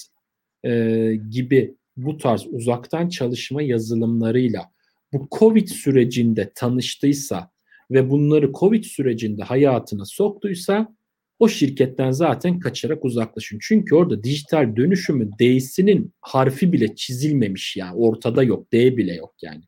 e, 0.64 1.12
gibi 1.30 1.74
bu 1.96 2.16
tarz 2.16 2.46
uzaktan 2.46 3.08
çalışma 3.08 3.62
yazılımlarıyla 3.62 4.70
bu 5.12 5.28
Covid 5.38 5.68
sürecinde 5.68 6.50
tanıştıysa 6.54 7.50
ve 7.90 8.10
bunları 8.10 8.52
Covid 8.52 8.84
sürecinde 8.84 9.42
hayatına 9.42 10.04
soktuysa 10.04 10.94
o 11.40 11.48
şirketten 11.48 12.10
zaten 12.10 12.60
kaçarak 12.60 13.04
uzaklaşın. 13.04 13.58
Çünkü 13.62 13.94
orada 13.94 14.22
dijital 14.22 14.76
dönüşümün 14.76 15.30
D'sinin 15.40 16.12
harfi 16.20 16.72
bile 16.72 16.94
çizilmemiş 16.94 17.76
yani 17.76 17.96
ortada 17.96 18.42
yok 18.42 18.72
D 18.72 18.96
bile 18.96 19.14
yok 19.14 19.34
yani. 19.42 19.62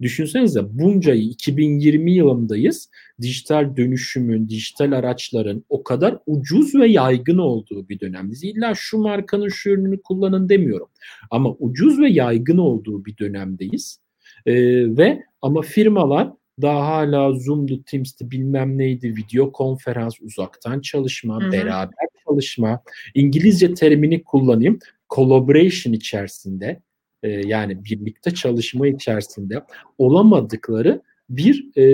Düşünsenize 0.00 0.60
bunca 0.78 1.14
2020 1.14 2.12
yılındayız. 2.12 2.90
Dijital 3.20 3.76
dönüşümün, 3.76 4.48
dijital 4.48 4.92
araçların 4.92 5.64
o 5.68 5.82
kadar 5.82 6.18
ucuz 6.26 6.74
ve 6.74 6.88
yaygın 6.88 7.38
olduğu 7.38 7.88
bir 7.88 8.00
dönemdeyiz. 8.00 8.44
İlla 8.44 8.74
şu 8.74 8.98
markanın 8.98 9.48
şu 9.48 9.70
ürününü 9.70 10.02
kullanın 10.02 10.48
demiyorum. 10.48 10.88
Ama 11.30 11.56
ucuz 11.58 12.00
ve 12.00 12.10
yaygın 12.10 12.58
olduğu 12.58 13.04
bir 13.04 13.18
dönemdeyiz. 13.18 14.00
Ee, 14.46 14.54
ve 14.96 15.22
ama 15.42 15.62
firmalar 15.62 16.32
daha 16.62 16.86
hala 16.86 17.32
Zoom'du, 17.32 17.84
Teams'ti 17.84 18.30
bilmem 18.30 18.78
neydi, 18.78 19.16
video 19.16 19.52
konferans, 19.52 20.20
uzaktan 20.20 20.80
çalışma, 20.80 21.42
Hı-hı. 21.42 21.52
beraber 21.52 22.06
çalışma. 22.28 22.82
İngilizce 23.14 23.74
terimini 23.74 24.22
kullanayım. 24.22 24.78
Collaboration 25.10 25.92
içerisinde 25.92 26.80
e, 27.22 27.28
yani 27.28 27.84
birlikte 27.84 28.30
çalışma 28.30 28.88
içerisinde 28.88 29.62
olamadıkları 29.98 31.02
bir 31.30 31.70
e, 31.76 31.84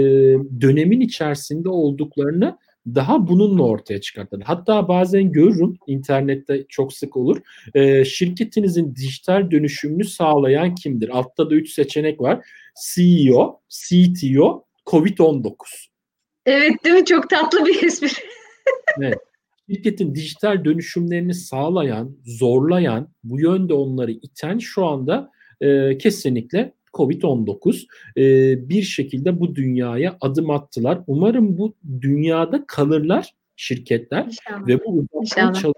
dönemin 0.60 1.00
içerisinde 1.00 1.68
olduklarını 1.68 2.58
daha 2.94 3.28
bununla 3.28 3.62
ortaya 3.62 4.00
çıkarttılar. 4.00 4.44
Hatta 4.46 4.88
bazen 4.88 5.32
görürüm 5.32 5.78
internette 5.86 6.64
çok 6.68 6.92
sık 6.92 7.16
olur. 7.16 7.40
E, 7.74 8.04
şirketinizin 8.04 8.94
dijital 8.94 9.50
dönüşümünü 9.50 10.04
sağlayan 10.04 10.74
kimdir? 10.74 11.08
Altta 11.08 11.50
da 11.50 11.54
üç 11.54 11.72
seçenek 11.72 12.20
var. 12.20 12.46
CEO, 12.94 13.60
CTO, 13.68 14.64
COVID-19. 14.86 15.54
Evet 16.46 16.84
değil 16.84 16.96
mi? 16.96 17.04
Çok 17.04 17.30
tatlı 17.30 17.66
bir 17.66 17.82
espri. 17.82 18.08
evet. 19.02 19.18
Şirketin 19.70 20.14
dijital 20.14 20.64
dönüşümlerini 20.64 21.34
sağlayan, 21.34 22.16
zorlayan, 22.24 23.08
bu 23.24 23.40
yönde 23.40 23.74
onları 23.74 24.10
iten 24.10 24.58
şu 24.58 24.86
anda 24.86 25.30
e, 25.60 25.98
kesinlikle 25.98 26.72
Covid-19 26.98 27.86
e, 28.16 28.68
bir 28.68 28.82
şekilde 28.82 29.40
bu 29.40 29.54
dünyaya 29.56 30.16
adım 30.20 30.50
attılar. 30.50 31.00
Umarım 31.06 31.58
bu 31.58 31.76
dünyada 32.00 32.64
kalırlar 32.66 33.34
şirketler 33.56 34.24
İnşallah. 34.24 34.66
ve 34.66 34.84
bu 34.84 34.90
uzaktan 34.90 35.52
çalışma 35.52 35.72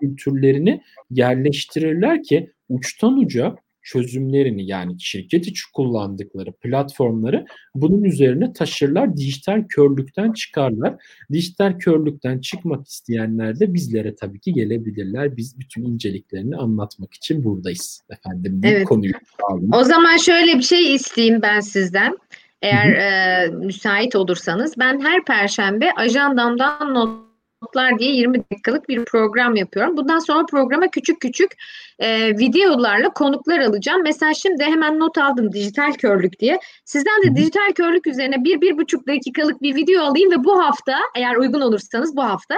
kültürlerini 0.00 0.82
yerleştirirler 1.10 2.22
ki 2.22 2.52
uçtan 2.68 3.18
uca 3.18 3.56
çözümlerini 3.84 4.66
yani 4.66 5.00
şirket 5.00 5.46
içi 5.46 5.72
kullandıkları 5.72 6.52
platformları 6.52 7.46
bunun 7.74 8.04
üzerine 8.04 8.52
taşırlar. 8.52 9.16
Dijital 9.16 9.64
körlükten 9.68 10.32
çıkarlar. 10.32 10.94
Dijital 11.32 11.78
körlükten 11.78 12.38
çıkmak 12.38 12.88
isteyenler 12.88 13.60
de 13.60 13.74
bizlere 13.74 14.14
tabii 14.14 14.40
ki 14.40 14.52
gelebilirler. 14.52 15.36
Biz 15.36 15.58
bütün 15.58 15.84
inceliklerini 15.84 16.56
anlatmak 16.56 17.14
için 17.14 17.44
buradayız 17.44 18.00
efendim. 18.10 18.62
Bu 18.62 18.66
evet. 18.66 18.84
konuyu 18.84 19.12
aldım. 19.50 19.70
O 19.72 19.84
zaman 19.84 20.16
şöyle 20.16 20.58
bir 20.58 20.62
şey 20.62 20.94
isteyeyim 20.94 21.42
ben 21.42 21.60
sizden. 21.60 22.18
Eğer 22.62 22.88
e, 22.88 23.48
müsait 23.48 24.16
olursanız 24.16 24.74
ben 24.78 25.00
her 25.00 25.24
perşembe 25.24 25.92
ajandamdan 25.96 26.94
not 26.94 27.33
Notlar 27.64 27.98
diye 27.98 28.12
20 28.12 28.38
dakikalık 28.50 28.88
bir 28.88 29.04
program 29.04 29.56
yapıyorum. 29.56 29.96
Bundan 29.96 30.18
sonra 30.18 30.46
programa 30.46 30.90
küçük 30.90 31.20
küçük 31.20 31.52
e, 31.98 32.38
videolarla 32.38 33.08
konuklar 33.12 33.58
alacağım. 33.58 34.02
Mesela 34.04 34.34
şimdi 34.34 34.64
hemen 34.64 34.98
not 34.98 35.18
aldım 35.18 35.52
dijital 35.52 35.92
körlük 35.92 36.40
diye. 36.40 36.58
Sizden 36.84 37.22
de 37.22 37.36
dijital 37.36 37.72
körlük 37.74 38.06
üzerine 38.06 38.44
bir, 38.44 38.60
bir 38.60 38.78
buçuk 38.78 39.08
dakikalık 39.08 39.62
bir 39.62 39.74
video 39.74 40.02
alayım 40.02 40.30
ve 40.30 40.44
bu 40.44 40.64
hafta 40.64 40.98
eğer 41.16 41.36
uygun 41.36 41.60
olursanız 41.60 42.16
bu 42.16 42.22
hafta 42.24 42.54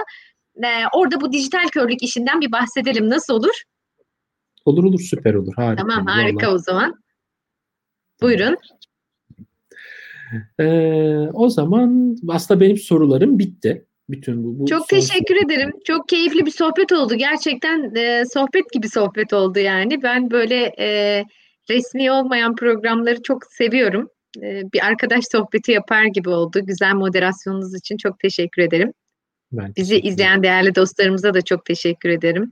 e, 0.63 0.69
orada 0.93 1.21
bu 1.21 1.31
dijital 1.31 1.67
körlük 1.67 2.03
işinden 2.03 2.41
bir 2.41 2.51
bahsedelim. 2.51 3.09
Nasıl 3.09 3.33
olur? 3.33 3.63
Olur 4.65 4.83
olur 4.83 4.99
süper 4.99 5.33
olur. 5.33 5.53
Harika. 5.55 5.87
Tamam 5.87 6.05
harika 6.05 6.47
Vallahi. 6.47 6.55
o 6.55 6.57
zaman. 6.57 6.95
Buyurun. 8.21 8.57
Ee, 10.59 11.29
o 11.33 11.49
zaman 11.49 12.17
aslında 12.29 12.59
benim 12.59 12.77
sorularım 12.77 13.39
bitti 13.39 13.86
bütün 14.09 14.43
bu. 14.43 14.59
bu 14.59 14.65
Çok 14.65 14.87
teşekkür 14.87 15.35
sohbet. 15.35 15.51
ederim. 15.51 15.71
Çok 15.85 16.09
keyifli 16.09 16.45
bir 16.45 16.51
sohbet 16.51 16.91
oldu. 16.91 17.15
Gerçekten 17.15 17.95
e, 17.95 18.23
sohbet 18.33 18.71
gibi 18.71 18.89
sohbet 18.89 19.33
oldu 19.33 19.59
yani. 19.59 20.03
Ben 20.03 20.31
böyle 20.31 20.73
e, 20.79 21.23
resmi 21.69 22.11
olmayan 22.11 22.55
programları 22.55 23.23
çok 23.23 23.45
seviyorum. 23.45 24.09
E, 24.41 24.61
bir 24.73 24.85
arkadaş 24.85 25.25
sohbeti 25.31 25.71
yapar 25.71 26.05
gibi 26.05 26.29
oldu. 26.29 26.59
Güzel 26.65 26.93
moderasyonunuz 26.93 27.75
için 27.75 27.97
çok 27.97 28.19
teşekkür 28.19 28.61
ederim. 28.61 28.93
Ben 29.51 29.73
Bizi 29.77 29.99
izleyen 29.99 30.43
değerli 30.43 30.75
dostlarımıza 30.75 31.33
da 31.33 31.41
çok 31.41 31.65
teşekkür 31.65 32.09
ederim. 32.09 32.51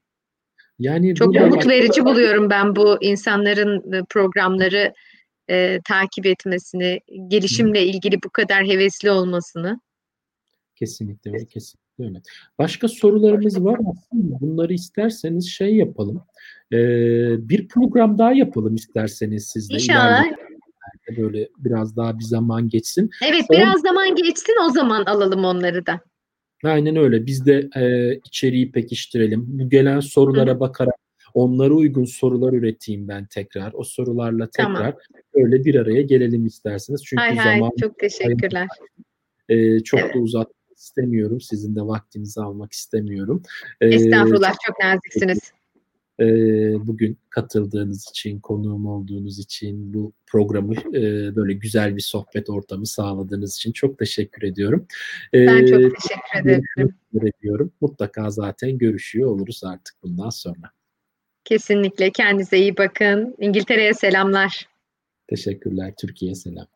Yani 0.79 1.15
Çok 1.15 1.35
umut 1.35 1.67
verici 1.67 2.05
buluyorum 2.05 2.49
ben 2.49 2.75
bu 2.75 2.97
insanların 3.01 3.93
e, 3.93 4.03
programları 4.09 4.93
e, 5.49 5.79
takip 5.85 6.25
etmesini, 6.25 6.99
gelişimle 7.27 7.85
ilgili 7.85 8.15
bu 8.23 8.29
kadar 8.29 8.65
hevesli 8.65 9.11
olmasını. 9.11 9.79
Kesinlikle 10.75 11.31
öyle, 11.31 11.45
kesinlikle 11.45 12.05
öyle. 12.05 12.21
Başka 12.59 12.87
sorularımız 12.87 13.63
var 13.63 13.79
aslında. 13.79 14.39
Bunları 14.41 14.73
isterseniz 14.73 15.49
şey 15.49 15.75
yapalım. 15.75 16.23
Ee, 16.73 17.49
bir 17.49 17.67
program 17.67 18.17
daha 18.17 18.31
yapalım 18.33 18.75
isterseniz 18.75 19.45
sizle. 19.47 19.73
İnşallah. 19.75 20.23
Böyle 21.17 21.49
biraz 21.57 21.95
daha 21.97 22.19
bir 22.19 22.23
zaman 22.23 22.69
geçsin. 22.69 23.09
Evet, 23.29 23.45
On- 23.49 23.57
biraz 23.57 23.81
zaman 23.81 24.15
geçsin 24.15 24.55
o 24.67 24.69
zaman 24.69 25.05
alalım 25.05 25.45
onları 25.45 25.85
da. 25.85 25.99
Aynen 26.63 26.95
öyle. 26.95 27.25
Biz 27.25 27.45
de 27.45 27.69
e, 27.75 28.15
içeriği 28.25 28.71
pekiştirelim. 28.71 29.43
Bu 29.47 29.69
gelen 29.69 29.99
sorulara 29.99 30.59
bakarak 30.59 30.95
onlara 31.33 31.73
uygun 31.73 32.05
sorular 32.05 32.53
üreteyim 32.53 33.07
ben 33.07 33.25
tekrar. 33.25 33.73
O 33.73 33.83
sorularla 33.83 34.49
tekrar 34.49 34.75
Tamam. 34.75 34.93
öyle 35.33 35.65
bir 35.65 35.75
araya 35.75 36.01
gelelim 36.01 36.45
isterseniz. 36.45 37.03
Çünkü 37.05 37.21
Hay 37.21 37.35
hay, 37.35 37.57
zaman 37.59 37.71
çok 37.81 37.99
teşekkürler. 37.99 38.67
e, 39.49 39.79
çok 39.79 39.99
Evet. 39.99 40.15
da 40.15 40.19
uzatmak 40.19 40.54
istemiyorum. 40.77 41.41
Sizin 41.41 41.75
de 41.75 41.81
vaktinizi 41.81 42.41
almak 42.41 42.71
istemiyorum. 42.73 43.43
E, 43.81 43.87
Estağfurullah, 43.87 44.53
çok 44.67 44.75
naziksiniz. 44.83 45.39
e, 46.19 46.25
bugün 46.87 47.17
katıldığınız 47.29 48.09
için, 48.09 48.39
konuğum 48.39 48.85
olduğunuz 48.87 49.39
için, 49.39 49.93
bu 49.93 50.13
programı 50.27 50.73
e, 50.75 51.35
böyle 51.35 51.53
güzel 51.53 51.95
bir 51.95 52.01
sohbet 52.01 52.49
ortamı 52.49 52.85
sağladığınız 52.85 53.55
için 53.55 53.71
çok 53.71 53.99
teşekkür 53.99 54.47
ediyorum. 54.47 54.87
E, 55.33 55.47
Ben 55.47 55.65
çok 55.65 55.81
teşekkür 56.01 56.39
ederim. 56.41 56.95
ediyorum. 57.39 57.71
Mutlaka 57.81 58.29
zaten 58.29 58.77
görüşüyor 58.77 59.29
oluruz 59.29 59.61
artık 59.63 59.95
bundan 60.03 60.29
sonra. 60.29 60.71
Kesinlikle. 61.43 62.11
Kendinize 62.11 62.57
iyi 62.57 62.77
bakın. 62.77 63.35
İngiltere'ye 63.39 63.93
selamlar. 63.93 64.69
Teşekkürler. 65.27 65.93
Türkiye'ye 65.99 66.35
selam. 66.35 66.67